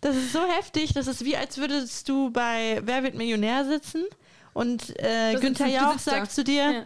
Das 0.00 0.16
ist 0.16 0.32
so 0.32 0.40
heftig, 0.46 0.94
das 0.94 1.06
ist 1.06 1.24
wie, 1.24 1.36
als 1.36 1.58
würdest 1.58 2.08
du 2.08 2.30
bei 2.30 2.80
Wer 2.84 3.02
wird 3.02 3.14
Millionär 3.16 3.66
sitzen 3.66 4.04
und 4.54 4.98
äh, 4.98 5.34
Günther 5.38 5.66
Jauch 5.66 5.92
sitzt 5.92 6.06
da. 6.06 6.10
sagt 6.12 6.32
zu 6.32 6.42
dir, 6.42 6.72
Ja. 6.72 6.82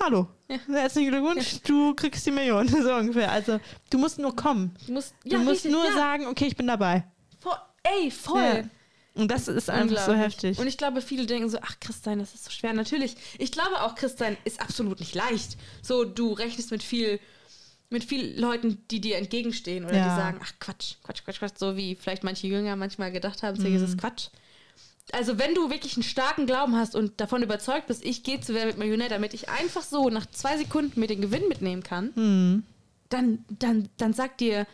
hallo, 0.00 0.26
Ja. 0.48 0.56
herzlichen 0.68 1.10
Glückwunsch, 1.10 1.60
du 1.62 1.94
kriegst 1.94 2.24
die 2.24 2.30
Million, 2.30 2.66
so 2.82 2.94
ungefähr. 2.94 3.30
Also 3.30 3.60
du 3.90 3.98
musst 3.98 4.18
nur 4.18 4.34
kommen. 4.34 4.74
Du 4.86 4.92
musst, 4.94 5.14
Du 5.24 5.30
ja, 5.32 5.38
musst 5.38 5.50
richtig, 5.64 5.72
nur 5.72 5.84
ja. 5.84 5.92
sagen, 5.92 6.26
okay, 6.28 6.46
ich 6.46 6.56
bin 6.56 6.66
dabei. 6.66 7.04
Voll, 7.40 7.56
ey, 7.82 8.10
voll. 8.10 8.70
Und 9.16 9.30
das 9.30 9.48
ist 9.48 9.70
einfach 9.70 10.04
so 10.04 10.12
heftig. 10.12 10.58
Und 10.58 10.66
ich 10.66 10.76
glaube, 10.76 11.00
viele 11.00 11.24
denken 11.26 11.48
so, 11.48 11.58
ach, 11.62 11.80
Christsein, 11.80 12.18
das 12.18 12.34
ist 12.34 12.44
so 12.44 12.50
schwer. 12.50 12.72
Natürlich, 12.74 13.16
ich 13.38 13.50
glaube 13.50 13.80
auch, 13.82 13.94
Christsein 13.94 14.36
ist 14.44 14.60
absolut 14.60 15.00
nicht 15.00 15.14
leicht. 15.14 15.56
So, 15.82 16.04
du 16.04 16.32
rechnest 16.34 16.70
mit 16.70 16.82
viel, 16.82 17.18
mit 17.88 18.04
viel 18.04 18.38
Leuten, 18.38 18.78
die 18.90 19.00
dir 19.00 19.16
entgegenstehen 19.16 19.84
oder 19.86 19.96
Ja. 19.96 20.04
die 20.04 20.14
sagen, 20.14 20.38
ach, 20.42 20.52
Quatsch, 20.60 20.96
Quatsch, 21.02 21.24
Quatsch, 21.24 21.38
Quatsch, 21.38 21.58
so 21.58 21.76
wie 21.76 21.94
vielleicht 21.94 22.24
manche 22.24 22.46
Jünger 22.46 22.76
manchmal 22.76 23.10
gedacht 23.10 23.42
haben, 23.42 23.56
Mhm. 23.56 23.62
zu 23.62 23.68
Jesus, 23.68 23.96
Quatsch. 23.96 24.28
Also, 25.12 25.38
wenn 25.38 25.54
du 25.54 25.70
wirklich 25.70 25.94
einen 25.96 26.02
starken 26.02 26.46
Glauben 26.46 26.76
hast 26.76 26.94
und 26.94 27.20
davon 27.20 27.42
überzeugt 27.42 27.86
bist, 27.86 28.04
ich 28.04 28.22
gehe 28.22 28.40
zu 28.40 28.52
Wer 28.54 28.66
mit 28.66 28.76
Millionär, 28.76 29.08
damit 29.08 29.34
ich 29.34 29.48
einfach 29.48 29.82
so 29.82 30.10
nach 30.10 30.26
zwei 30.26 30.58
Sekunden 30.58 30.98
mir 31.00 31.06
den 31.06 31.20
Gewinn 31.22 31.48
mitnehmen 31.48 31.82
kann, 31.82 32.10
Hm. 32.14 32.64
dann, 33.08 33.44
dann, 33.48 33.88
dann 33.98 34.12
sagt 34.12 34.40
dir 34.40 34.66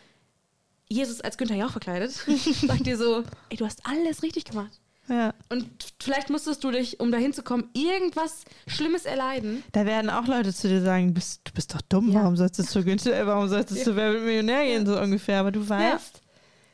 Jesus 0.89 1.21
als 1.21 1.37
Günther 1.37 1.55
Jauch 1.55 1.71
verkleidet, 1.71 2.11
sagt 2.67 2.85
dir 2.85 2.97
so, 2.97 3.23
ey, 3.49 3.57
du 3.57 3.65
hast 3.65 3.81
alles 3.85 4.21
richtig 4.23 4.45
gemacht. 4.45 4.71
Ja. 5.09 5.33
Und 5.49 5.67
vielleicht 6.01 6.29
musstest 6.29 6.63
du 6.63 6.71
dich, 6.71 6.99
um 7.01 7.11
dahin 7.11 7.33
zu 7.33 7.43
kommen, 7.43 7.69
irgendwas 7.73 8.45
Schlimmes 8.67 9.03
erleiden. 9.03 9.61
Da 9.73 9.85
werden 9.85 10.09
auch 10.09 10.27
Leute 10.27 10.53
zu 10.53 10.69
dir 10.69 10.81
sagen, 10.81 11.07
du 11.09 11.13
bist, 11.15 11.41
du 11.43 11.51
bist 11.51 11.73
doch 11.75 11.81
dumm, 11.81 12.09
Ja. 12.11 12.21
warum 12.21 12.37
sollst 12.37 12.57
du 12.59 12.63
zu 12.63 12.83
Günther, 12.83 13.19
äh, 13.19 13.27
warum 13.27 13.49
sollst 13.49 13.71
du 13.71 13.75
zu 13.75 13.95
Wer 13.97 14.13
wird 14.13 14.23
Millionär 14.23 14.63
gehen, 14.65 14.85
so 14.85 14.97
ungefähr. 14.99 15.39
Aber 15.41 15.51
du 15.51 15.67
weißt, 15.67 16.21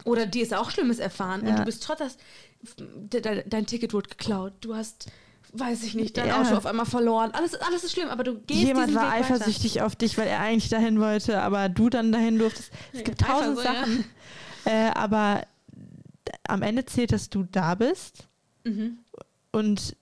Oder 0.05 0.25
dir 0.27 0.43
ist 0.43 0.53
auch 0.53 0.69
Schlimmes 0.69 0.99
erfahren. 0.99 1.41
Und 1.41 1.47
Ja. 1.47 1.55
du 1.55 1.65
bist 1.65 1.81
trotz 1.83 1.99
das, 1.99 2.17
de, 2.77 3.19
de, 3.21 3.43
dein 3.47 3.65
Ticket 3.65 3.93
wurde 3.93 4.09
geklaut. 4.09 4.53
Du 4.61 4.75
hast, 4.75 5.07
weiß 5.53 5.83
ich 5.83 5.95
nicht, 5.95 6.17
dein 6.17 6.27
Ja. 6.27 6.41
Auto 6.41 6.55
auf 6.55 6.65
einmal 6.65 6.85
verloren. 6.85 7.31
Alles, 7.31 7.55
alles 7.55 7.83
ist 7.83 7.93
schlimm, 7.93 8.09
aber 8.09 8.23
du 8.23 8.39
gehst 8.41 8.61
jemand 8.63 8.93
war 8.95 9.03
Weg 9.03 9.11
weiter. 9.11 9.33
eifersüchtig 9.35 9.81
auf 9.81 9.95
dich, 9.95 10.17
weil 10.17 10.27
er 10.27 10.39
eigentlich 10.39 10.69
dahin 10.69 10.99
wollte, 10.99 11.41
aber 11.41 11.69
du 11.69 11.89
dann 11.89 12.11
dahin 12.11 12.37
durftest. 12.39 12.71
Es 12.93 13.03
gibt 13.03 13.21
tausend 13.21 13.57
so, 13.57 13.63
ja. 13.63 13.73
Sachen. 13.73 14.05
Äh, 14.65 14.89
aber 14.93 15.43
am 16.47 16.61
Ende 16.61 16.85
zählt, 16.85 17.11
dass 17.11 17.29
du 17.29 17.43
da 17.43 17.75
bist 17.75 18.27
Mhm. 18.65 18.99
und 19.51 19.95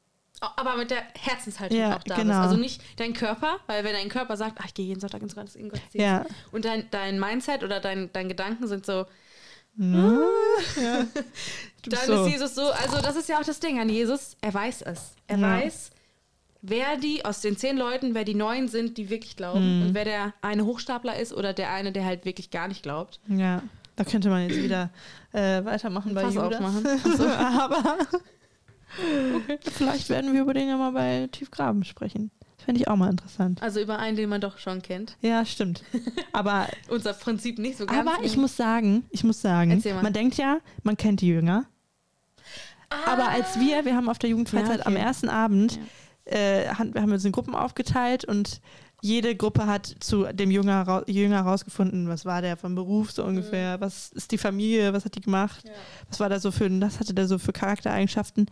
Aber 0.56 0.78
mit 0.78 0.92
der 0.92 1.04
Herzenshaltung 1.20 1.78
Ja, 1.80 1.96
auch 1.98 2.04
da 2.04 2.16
genau. 2.16 2.34
bist. 2.34 2.40
Also 2.50 2.58
nicht 2.58 2.82
dein 2.98 3.14
Körper, 3.14 3.58
weil 3.68 3.84
wenn 3.84 3.94
dein 3.94 4.10
Körper 4.10 4.38
sagt, 4.38 4.58
ach, 4.62 4.66
ich 4.66 4.74
gehe 4.76 4.86
jeden 4.86 5.00
Sonntag 5.00 5.22
ins 5.24 5.34
Gottesdienst. 5.36 5.82
ja. 5.94 6.26
Und 6.52 6.66
dein, 6.66 6.88
dein 6.92 7.20
Mindset 7.20 7.64
oder 7.64 7.80
dein, 7.80 8.12
dein 8.14 8.28
Gedanken 8.30 8.68
sind 8.68 8.86
so, 8.86 9.06
Ne? 9.78 10.24
ja. 10.82 11.06
Du 11.84 11.92
Dann 11.92 12.06
so. 12.06 12.26
ist 12.26 12.32
Jesus 12.34 12.56
so, 12.56 12.64
also 12.72 12.98
das 13.02 13.16
ist 13.16 13.30
ja 13.30 13.40
auch 13.40 13.46
das 13.46 13.60
Ding 13.62 13.80
an 13.80 13.88
Jesus, 13.88 14.36
er 14.42 14.54
weiß 14.54 14.82
es. 14.82 15.14
Er 15.28 15.38
Ja. 15.38 15.52
weiß, 15.62 15.92
wer 16.62 16.98
die 16.98 17.24
aus 17.24 17.40
den 17.42 17.56
zehn 17.56 17.78
Leuten, 17.78 18.14
wer 18.14 18.26
die 18.26 18.34
neun 18.34 18.68
sind, 18.68 18.98
die 18.98 19.10
wirklich 19.10 19.38
glauben 19.38 19.80
Mhm. 19.80 19.88
und 19.88 19.94
wer 19.94 20.04
der 20.04 20.34
eine 20.42 20.66
Hochstapler 20.66 21.18
ist 21.18 21.32
oder 21.32 21.54
der 21.54 21.72
eine, 21.72 21.92
der 21.94 22.04
halt 22.04 22.26
wirklich 22.26 22.50
gar 22.50 22.68
nicht 22.68 22.84
glaubt. 22.84 23.22
Ja, 23.30 23.62
da 23.96 24.04
könnte 24.04 24.30
man 24.30 24.50
jetzt 24.50 24.62
wieder 24.62 24.90
äh, 25.32 25.64
weitermachen 25.64 26.14
bei 26.14 26.24
Fass 26.24 26.34
Judas. 26.34 26.56
aufmachen. 26.56 26.84
Ach 26.86 27.18
so. 27.18 27.28
Aber 27.30 28.08
vielleicht 29.72 30.10
werden 30.10 30.34
wir 30.34 30.42
über 30.42 30.54
den 30.54 30.68
ja 30.68 30.78
mal 30.78 30.92
bei 30.92 31.30
Tiefgraben 31.32 31.84
sprechen. 31.86 32.32
Das 32.58 32.66
fände 32.66 32.82
ich 32.82 32.88
auch 32.88 32.96
mal 32.96 33.10
interessant. 33.10 33.62
Also 33.62 33.80
über 33.80 34.00
einen, 34.00 34.18
den 34.18 34.30
man 34.30 34.42
doch 34.42 34.58
schon 34.58 34.82
kennt. 34.82 35.16
Ja, 35.22 35.46
stimmt. 35.46 35.84
Aber, 36.34 36.68
Unser 36.90 37.14
Prinzip 37.14 37.60
nicht 37.60 37.78
so 37.78 37.86
ganz. 37.86 38.00
aber 38.08 38.24
ich 38.26 38.36
muss 38.36 38.58
sagen, 38.58 39.06
ich 39.12 39.24
muss 39.24 39.42
sagen, 39.42 39.82
man 40.02 40.12
denkt 40.14 40.36
ja, 40.38 40.60
man 40.84 40.98
kennt 40.98 41.22
die 41.22 41.28
Jünger. 41.28 41.66
Aber 43.06 43.30
als 43.30 43.60
wir, 43.60 43.86
wir 43.86 43.96
haben 43.96 44.10
auf 44.10 44.18
der 44.18 44.30
Jugendfreizeit 44.30 44.80
Ja, 44.80 44.86
am 44.86 44.94
okay. 44.94 45.02
ersten 45.04 45.30
Abend, 45.30 45.80
äh, 46.26 46.68
haben, 46.70 46.94
wir 46.94 47.02
haben 47.02 47.12
uns 47.12 47.26
in 47.26 47.32
Gruppen 47.32 47.54
aufgeteilt 47.54 48.24
und 48.26 48.62
jede 49.02 49.36
Gruppe 49.36 49.68
hat 49.68 49.94
zu 50.00 50.24
dem 50.34 50.50
Jünger, 50.50 51.04
Jünger 51.08 51.42
rausgefunden, 51.42 52.08
was 52.10 52.26
war 52.26 52.42
der 52.42 52.58
vom 52.58 52.74
Beruf 52.76 53.12
so 53.12 53.24
ungefähr, 53.24 53.80
was 53.80 54.10
ist 54.14 54.32
die 54.32 54.38
Familie, 54.40 54.92
was 54.94 55.06
hat 55.06 55.16
die 55.16 55.22
gemacht, 55.22 55.64
Ja. 55.66 55.72
was 56.10 56.20
war 56.20 56.30
da 56.30 56.40
so 56.40 56.50
für, 56.52 56.70
was 56.82 57.00
hatte 57.00 57.14
der 57.14 57.28
so 57.28 57.38
für 57.38 57.54
Charaktereigenschaften. 57.54 58.48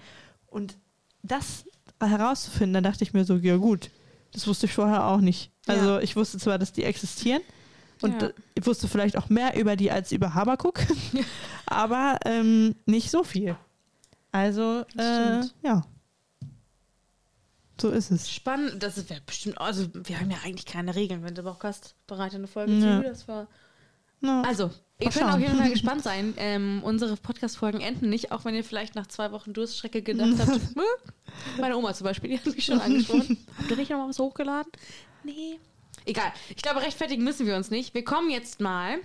Und 0.48 0.78
das 1.24 1.66
herauszufinden, 2.00 2.74
da 2.84 2.90
dachte 2.90 3.04
ich 3.04 3.14
mir 3.14 3.26
so, 3.26 3.38
ja 3.38 3.56
gut, 3.56 3.90
das 4.36 4.46
wusste 4.48 4.66
ich 4.68 4.74
vorher 4.74 5.06
auch 5.08 5.22
nicht. 5.22 5.52
Also 5.66 5.96
Ja. 5.96 6.00
ich 6.02 6.16
wusste 6.16 6.38
zwar, 6.38 6.60
dass 6.60 6.74
die 6.74 6.84
existieren 6.84 7.42
und 8.02 8.22
Ja. 8.22 8.30
ich 8.54 8.66
wusste 8.66 8.88
vielleicht 8.88 9.18
auch 9.18 9.30
mehr 9.30 9.58
über 9.60 9.76
die 9.76 9.90
als 9.92 10.12
über 10.12 10.34
Habakuk, 10.36 10.80
aber 11.66 12.20
ähm, 12.26 12.76
nicht 12.86 13.10
so 13.10 13.24
viel. 13.24 13.56
Also, 14.32 14.84
äh, 14.98 15.42
ja. 15.64 15.82
So 17.80 17.90
ist 17.90 18.12
es. 18.12 18.32
Spannend, 18.32 18.82
das 18.84 19.10
wäre 19.10 19.22
bestimmt, 19.26 19.60
also 19.60 19.88
wir 19.94 20.20
haben 20.20 20.32
ja 20.32 20.38
eigentlich 20.46 20.66
keine 20.66 20.96
Regeln, 20.96 21.24
wenn 21.24 21.36
du 21.36 21.44
Bock 21.44 21.64
hast, 21.64 21.96
bereite 22.08 22.36
eine 22.38 22.48
Folge 22.48 22.74
Ja. 22.74 23.02
zu. 23.02 23.08
Das 23.08 23.28
war 23.28 23.48
Ja. 24.22 24.42
Also, 24.44 24.72
ihr 25.00 25.10
könnt 25.10 25.34
auf 25.34 25.40
jeden 25.40 25.58
Fall 25.58 25.70
gespannt 25.72 26.04
sein. 26.04 26.34
Ähm, 26.38 26.82
unsere 26.84 27.18
Podcast-Folgen 27.18 27.82
enden 27.82 28.10
nicht, 28.10 28.32
auch 28.32 28.46
wenn 28.46 28.56
ihr 28.56 28.64
vielleicht 28.64 28.96
nach 28.96 29.08
zwei 29.08 29.32
Wochen 29.32 29.54
Durststrecke 29.54 30.02
gedacht 30.02 30.36
habt. 30.40 30.60
Meine 31.60 31.78
Oma 31.78 31.94
zum 31.94 32.06
Beispiel, 32.06 32.30
die 32.32 32.40
hat 32.40 32.46
mich 32.46 32.66
schon 32.66 32.80
angesprochen. 32.80 33.38
Habt 33.58 33.72
ihr 33.72 33.78
nicht 33.78 33.90
noch 33.90 33.98
mal 33.98 34.10
was 34.10 34.20
hochgeladen? 34.20 34.72
Nee. 35.24 35.60
Egal. 36.06 36.32
Ich 36.56 36.62
glaube, 36.62 36.82
rechtfertigen 36.82 37.24
müssen 37.24 37.48
wir 37.48 37.56
uns 37.56 37.72
nicht. 37.72 37.94
Wir 37.94 38.04
kommen 38.04 38.30
jetzt 38.30 38.62
mal 38.62 39.00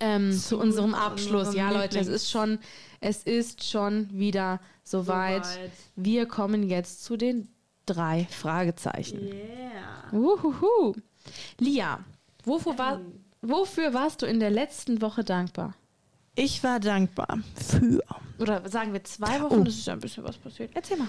ähm, 0.00 0.32
zu, 0.32 0.38
Zu 0.40 0.58
unserem 0.58 0.94
Abschluss. 0.94 1.54
Ja, 1.54 1.70
Leute, 1.70 1.98
es 1.98 2.08
ist 2.08 2.30
schon, 2.30 2.58
es 3.00 3.22
ist 3.22 3.68
schon 3.68 4.08
wieder 4.10 4.60
soweit. 4.82 5.46
Wir 5.94 6.26
kommen 6.26 6.68
jetzt 6.68 7.04
zu 7.04 7.16
den 7.16 7.48
drei 7.86 8.26
Fragezeichen. 8.30 9.20
Yeah. 9.20 10.12
Uhuhu. 10.12 10.94
Lia, 11.58 12.04
wofür, 12.44 12.78
war, 12.78 13.00
wofür 13.42 13.94
warst 13.94 14.22
du 14.22 14.26
in 14.26 14.40
der 14.40 14.50
letzten 14.50 15.00
Woche 15.02 15.24
dankbar? 15.24 15.74
Ich 16.36 16.62
war 16.62 16.80
dankbar 16.80 17.38
für. 17.56 18.02
Oder 18.38 18.68
sagen 18.68 18.92
wir 18.92 19.02
zwei 19.04 19.40
Wochen, 19.42 19.60
Oh. 19.60 19.64
das 19.64 19.74
ist 19.74 19.86
ja 19.86 19.92
ein 19.94 20.00
bisschen 20.00 20.24
was 20.24 20.38
passiert. 20.38 20.70
Erzähl 20.74 20.96
mal. 20.96 21.08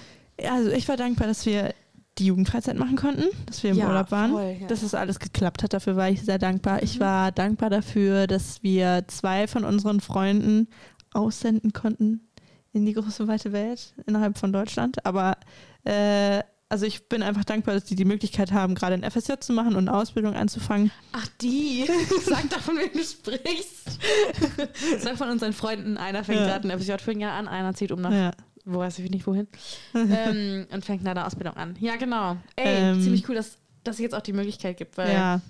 Also 0.50 0.70
ich 0.70 0.88
war 0.88 0.96
dankbar, 0.96 1.26
dass 1.28 1.46
wir 1.46 1.74
die 2.18 2.26
Jugendfreizeit 2.26 2.76
machen 2.76 2.96
konnten, 2.96 3.24
dass 3.46 3.62
wir 3.62 3.70
im 3.70 3.78
Ja, 3.78 3.86
Urlaub 3.88 4.10
waren, 4.10 4.32
voll, 4.32 4.56
ja. 4.60 4.66
dass 4.66 4.82
es 4.82 4.94
alles 4.94 5.18
geklappt 5.18 5.62
hat. 5.62 5.72
Dafür 5.72 5.96
war 5.96 6.10
ich 6.10 6.22
sehr 6.22 6.38
dankbar. 6.38 6.82
Ich 6.82 7.00
war 7.00 7.32
dankbar 7.32 7.70
dafür, 7.70 8.26
dass 8.26 8.62
wir 8.62 9.04
zwei 9.08 9.46
von 9.46 9.64
unseren 9.64 10.00
Freunden 10.00 10.68
aussenden 11.14 11.72
konnten 11.72 12.28
in 12.72 12.84
die 12.84 12.92
große 12.94 13.28
weite 13.28 13.52
Welt 13.52 13.94
innerhalb 14.06 14.36
von 14.36 14.52
Deutschland. 14.52 15.06
Aber 15.06 15.36
äh, 15.84 16.42
also 16.72 16.86
ich 16.86 17.06
bin 17.06 17.22
einfach 17.22 17.44
dankbar, 17.44 17.74
dass 17.74 17.84
die 17.84 17.96
die 17.96 18.06
Möglichkeit 18.06 18.50
haben, 18.50 18.74
gerade 18.74 18.94
ein 18.94 19.08
FSJ 19.08 19.34
zu 19.40 19.52
machen 19.52 19.76
und 19.76 19.88
eine 19.88 19.94
Ausbildung 19.96 20.34
anzufangen. 20.34 20.90
Ach, 21.12 21.26
die. 21.42 21.84
Sag 22.24 22.48
doch, 22.48 22.60
von 22.60 22.78
wem 22.78 22.90
du 22.94 23.04
sprichst. 23.04 23.98
Sag 24.98 25.18
von 25.18 25.28
unseren 25.28 25.52
Freunden, 25.52 25.98
einer 25.98 26.24
fängt 26.24 26.40
Ja. 26.40 26.46
gerade 26.46 26.66
ein 26.70 26.78
FSJ 26.80 26.94
für 26.98 27.10
ein 27.10 27.20
Jahr 27.20 27.34
an, 27.34 27.46
einer 27.46 27.74
zieht 27.74 27.92
um 27.92 28.00
nach, 28.00 28.10
Ja. 28.10 28.30
wo 28.64 28.78
weiß 28.78 28.98
ich 29.00 29.10
nicht 29.10 29.26
wohin, 29.26 29.48
ähm, 29.94 30.66
und 30.72 30.82
fängt 30.84 31.06
eine 31.06 31.26
Ausbildung 31.26 31.56
an. 31.58 31.76
Ja, 31.78 31.96
genau. 31.96 32.36
Ey, 32.56 32.92
Ähm. 32.94 33.02
ziemlich 33.02 33.28
cool, 33.28 33.34
dass 33.34 33.58
dass 33.84 33.96
es 33.96 34.00
jetzt 34.00 34.14
auch 34.14 34.22
die 34.22 34.32
Möglichkeit 34.32 34.76
gibt, 34.78 34.96
weil, 34.96 35.12
ja. 35.12 35.40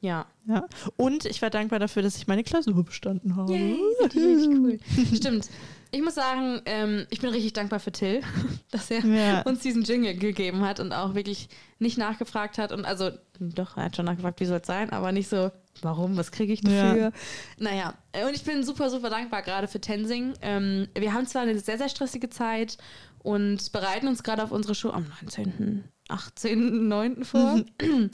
ja, 0.00 0.26
ja. 0.46 0.66
Und 0.96 1.24
ich 1.24 1.40
war 1.40 1.50
dankbar 1.50 1.78
dafür, 1.78 2.02
dass 2.02 2.16
ich 2.16 2.26
meine 2.26 2.42
Klausur 2.42 2.84
bestanden 2.84 3.36
habe. 3.36 3.52
Yay, 3.54 3.78
richtig 4.02 4.48
cool. 4.58 4.78
Stimmt. 5.14 5.48
Ich 5.96 6.02
muss 6.02 6.14
sagen, 6.14 6.60
ähm, 6.66 7.06
ich 7.08 7.20
bin 7.22 7.30
richtig 7.30 7.54
dankbar 7.54 7.80
für 7.80 7.90
Till, 7.90 8.20
dass 8.70 8.90
er 8.90 9.00
Ja. 9.04 9.40
uns 9.42 9.60
diesen 9.60 9.82
Jingle 9.82 10.14
gegeben 10.14 10.60
hat 10.60 10.78
und 10.78 10.92
auch 10.92 11.14
wirklich 11.14 11.48
nicht 11.78 11.96
nachgefragt 11.96 12.58
hat. 12.58 12.70
Und 12.70 12.84
also, 12.84 13.12
doch, 13.40 13.78
er 13.78 13.84
hat 13.84 13.96
schon 13.96 14.04
nachgefragt, 14.04 14.38
wie 14.40 14.44
soll 14.44 14.58
es 14.60 14.66
sein, 14.66 14.90
aber 14.90 15.10
nicht 15.12 15.30
so, 15.30 15.50
warum, 15.80 16.18
was 16.18 16.32
kriege 16.32 16.52
ich 16.52 16.60
dafür? 16.60 16.96
Ja. 16.96 17.10
Naja, 17.58 17.94
und 18.26 18.34
ich 18.36 18.44
bin 18.44 18.62
super, 18.62 18.90
super 18.90 19.08
dankbar 19.08 19.40
gerade 19.40 19.68
für 19.68 19.80
Tensing. 19.80 20.34
Ähm, 20.42 20.86
wir 20.94 21.14
haben 21.14 21.26
zwar 21.26 21.42
eine 21.42 21.58
sehr, 21.58 21.78
sehr 21.78 21.88
stressige 21.88 22.28
Zeit 22.28 22.76
und 23.20 23.72
bereiten 23.72 24.06
uns 24.06 24.22
gerade 24.22 24.42
auf 24.44 24.50
unsere 24.52 24.74
Show 24.74 24.90
am 24.90 25.06
19., 25.22 25.82
18., 26.08 26.88
9. 26.88 27.24
vor. 27.24 27.62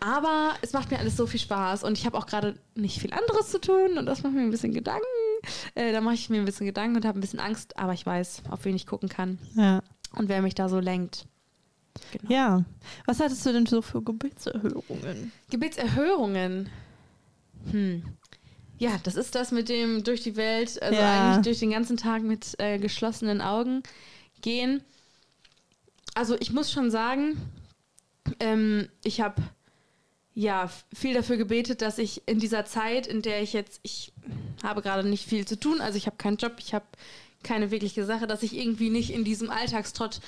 Aber 0.00 0.54
es 0.60 0.74
macht 0.74 0.90
mir 0.90 0.98
alles 0.98 1.16
so 1.16 1.26
viel 1.26 1.40
Spaß 1.40 1.82
und 1.82 1.96
ich 1.96 2.04
habe 2.04 2.18
auch 2.18 2.26
gerade 2.26 2.56
nicht 2.74 3.00
viel 3.00 3.14
anderes 3.14 3.48
zu 3.50 3.58
tun 3.58 3.96
und 3.96 4.04
das 4.04 4.22
macht 4.22 4.34
mir 4.34 4.42
ein 4.42 4.50
bisschen 4.50 4.74
Gedanken. 4.74 5.02
Äh, 5.74 5.92
da 5.92 6.00
mache 6.00 6.14
ich 6.14 6.30
mir 6.30 6.38
ein 6.40 6.44
bisschen 6.44 6.66
Gedanken 6.66 6.96
und 6.96 7.04
habe 7.04 7.18
ein 7.18 7.20
bisschen 7.20 7.40
Angst, 7.40 7.76
aber 7.78 7.92
ich 7.92 8.04
weiß, 8.06 8.42
auf 8.50 8.64
wen 8.64 8.74
ich 8.76 8.86
gucken 8.86 9.08
kann 9.08 9.38
Ja. 9.54 9.82
und 10.16 10.28
wer 10.28 10.42
mich 10.42 10.54
da 10.54 10.68
so 10.68 10.80
lenkt. 10.80 11.26
Genau. 12.12 12.32
ja. 12.32 12.64
Was 13.06 13.20
hattest 13.20 13.44
du 13.46 13.52
denn 13.52 13.66
so 13.66 13.80
für 13.82 14.02
Gebetserhörungen? 14.02 15.32
Gebetserhörungen. 15.50 16.68
Hm. 17.70 18.02
Ja, 18.78 18.98
das 19.04 19.16
ist 19.16 19.34
das 19.34 19.52
mit 19.52 19.68
dem 19.70 20.04
durch 20.04 20.20
die 20.22 20.36
Welt, 20.36 20.80
also 20.82 20.98
Ja. 21.00 21.30
eigentlich 21.30 21.44
durch 21.44 21.58
den 21.60 21.70
ganzen 21.70 21.96
Tag 21.96 22.22
mit 22.22 22.54
äh, 22.58 22.78
geschlossenen 22.78 23.40
Augen 23.40 23.82
gehen. 24.42 24.82
Also 26.14 26.36
ich 26.38 26.52
muss 26.52 26.70
schon 26.70 26.90
sagen, 26.90 27.36
ähm, 28.40 28.88
ich 29.04 29.20
habe 29.22 29.42
ja 30.36 30.70
viel 30.92 31.14
dafür 31.14 31.38
gebetet, 31.38 31.80
dass 31.80 31.98
ich 31.98 32.22
in 32.26 32.38
dieser 32.38 32.66
Zeit, 32.66 33.06
in 33.06 33.22
der 33.22 33.42
ich 33.42 33.54
jetzt, 33.54 33.80
ich 33.82 34.12
habe 34.62 34.82
gerade 34.82 35.08
nicht 35.08 35.26
viel 35.26 35.46
zu 35.46 35.58
tun, 35.58 35.80
also 35.80 35.96
ich 35.96 36.06
habe 36.06 36.16
keinen 36.18 36.36
Job, 36.36 36.56
ich 36.58 36.74
habe 36.74 36.84
keine 37.42 37.70
wirkliche 37.70 38.04
Sache, 38.04 38.26
dass 38.26 38.42
ich 38.42 38.54
irgendwie 38.54 38.90
nicht 38.90 39.10
in 39.10 39.24
diesem 39.24 39.50
Alltagstrott 39.50 40.20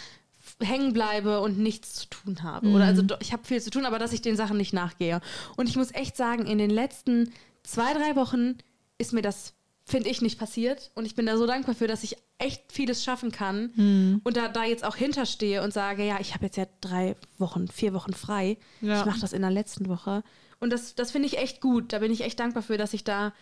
hängen 0.61 0.95
bleibe 0.95 1.41
und 1.41 1.59
nichts 1.59 1.95
zu 1.95 2.07
tun 2.09 2.43
habe. 2.43 2.69
Oder 2.69 2.87
also 2.87 3.03
ich 3.21 3.35
habe 3.35 3.45
viel 3.45 3.61
zu 3.61 3.71
tun, 3.71 3.85
aber 3.85 3.99
dass 3.99 4.15
ich 4.15 4.23
den 4.23 4.37
Sachen 4.37 4.57
nicht 4.57 4.73
nachgehe. 4.73 5.21
Und 5.57 5.69
ich 5.69 5.77
muss 5.77 5.93
echt 5.93 6.17
sagen, 6.17 6.47
in 6.47 6.57
den 6.57 6.71
letzten 6.71 7.31
zwei, 7.63 7.93
drei 7.93 8.17
Wochen 8.17 8.57
ist 8.97 9.13
mir 9.13 9.23
das, 9.23 9.53
finde 9.89 10.11
ich, 10.11 10.21
nicht 10.21 10.39
passiert. 10.39 10.91
Und 10.95 11.07
ich 11.07 11.15
bin 11.15 11.27
da 11.27 11.37
so 11.37 11.47
dankbar 11.47 11.75
für, 11.75 11.87
dass 11.87 12.05
ich 12.05 12.17
echt 12.37 12.71
vieles 12.71 13.03
schaffen 13.03 13.33
kann 13.33 14.21
und 14.23 14.37
da, 14.37 14.49
da 14.49 14.65
jetzt 14.65 14.85
auch 14.85 14.95
hinterstehe 14.95 15.63
und 15.63 15.73
sage, 15.73 16.05
ja, 16.07 16.21
ich 16.21 16.35
habe 16.35 16.45
jetzt 16.45 16.57
ja 16.57 16.67
drei 16.81 17.17
Wochen, 17.39 17.67
vier 17.67 17.95
Wochen 17.95 18.13
frei. 18.13 18.59
Ja. 18.81 19.01
Ich 19.01 19.07
mache 19.07 19.21
das 19.21 19.33
in 19.33 19.43
der 19.43 19.51
letzten 19.51 19.89
Woche. 19.89 20.23
Und 20.61 20.71
das, 20.71 20.95
das 20.95 21.11
finde 21.11 21.27
ich 21.27 21.39
echt 21.39 21.61
gut. 21.61 21.93
Da 21.93 21.99
bin 21.99 22.13
ich 22.13 22.21
echt 22.21 22.39
dankbar 22.39 22.63
für, 22.63 22.77
dass 22.77 22.93
ich 22.95 23.03
da 23.03 23.33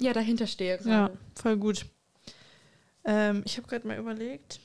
ja 0.00 0.12
dahinter 0.12 0.46
stehe. 0.46 0.78
Ja, 0.84 1.10
voll 1.34 1.56
gut. 1.56 1.86
Ähm, 3.04 3.42
ich 3.46 3.56
habe 3.56 3.68
gerade 3.68 3.86
mal 3.86 3.96
überlegt. 3.96 4.60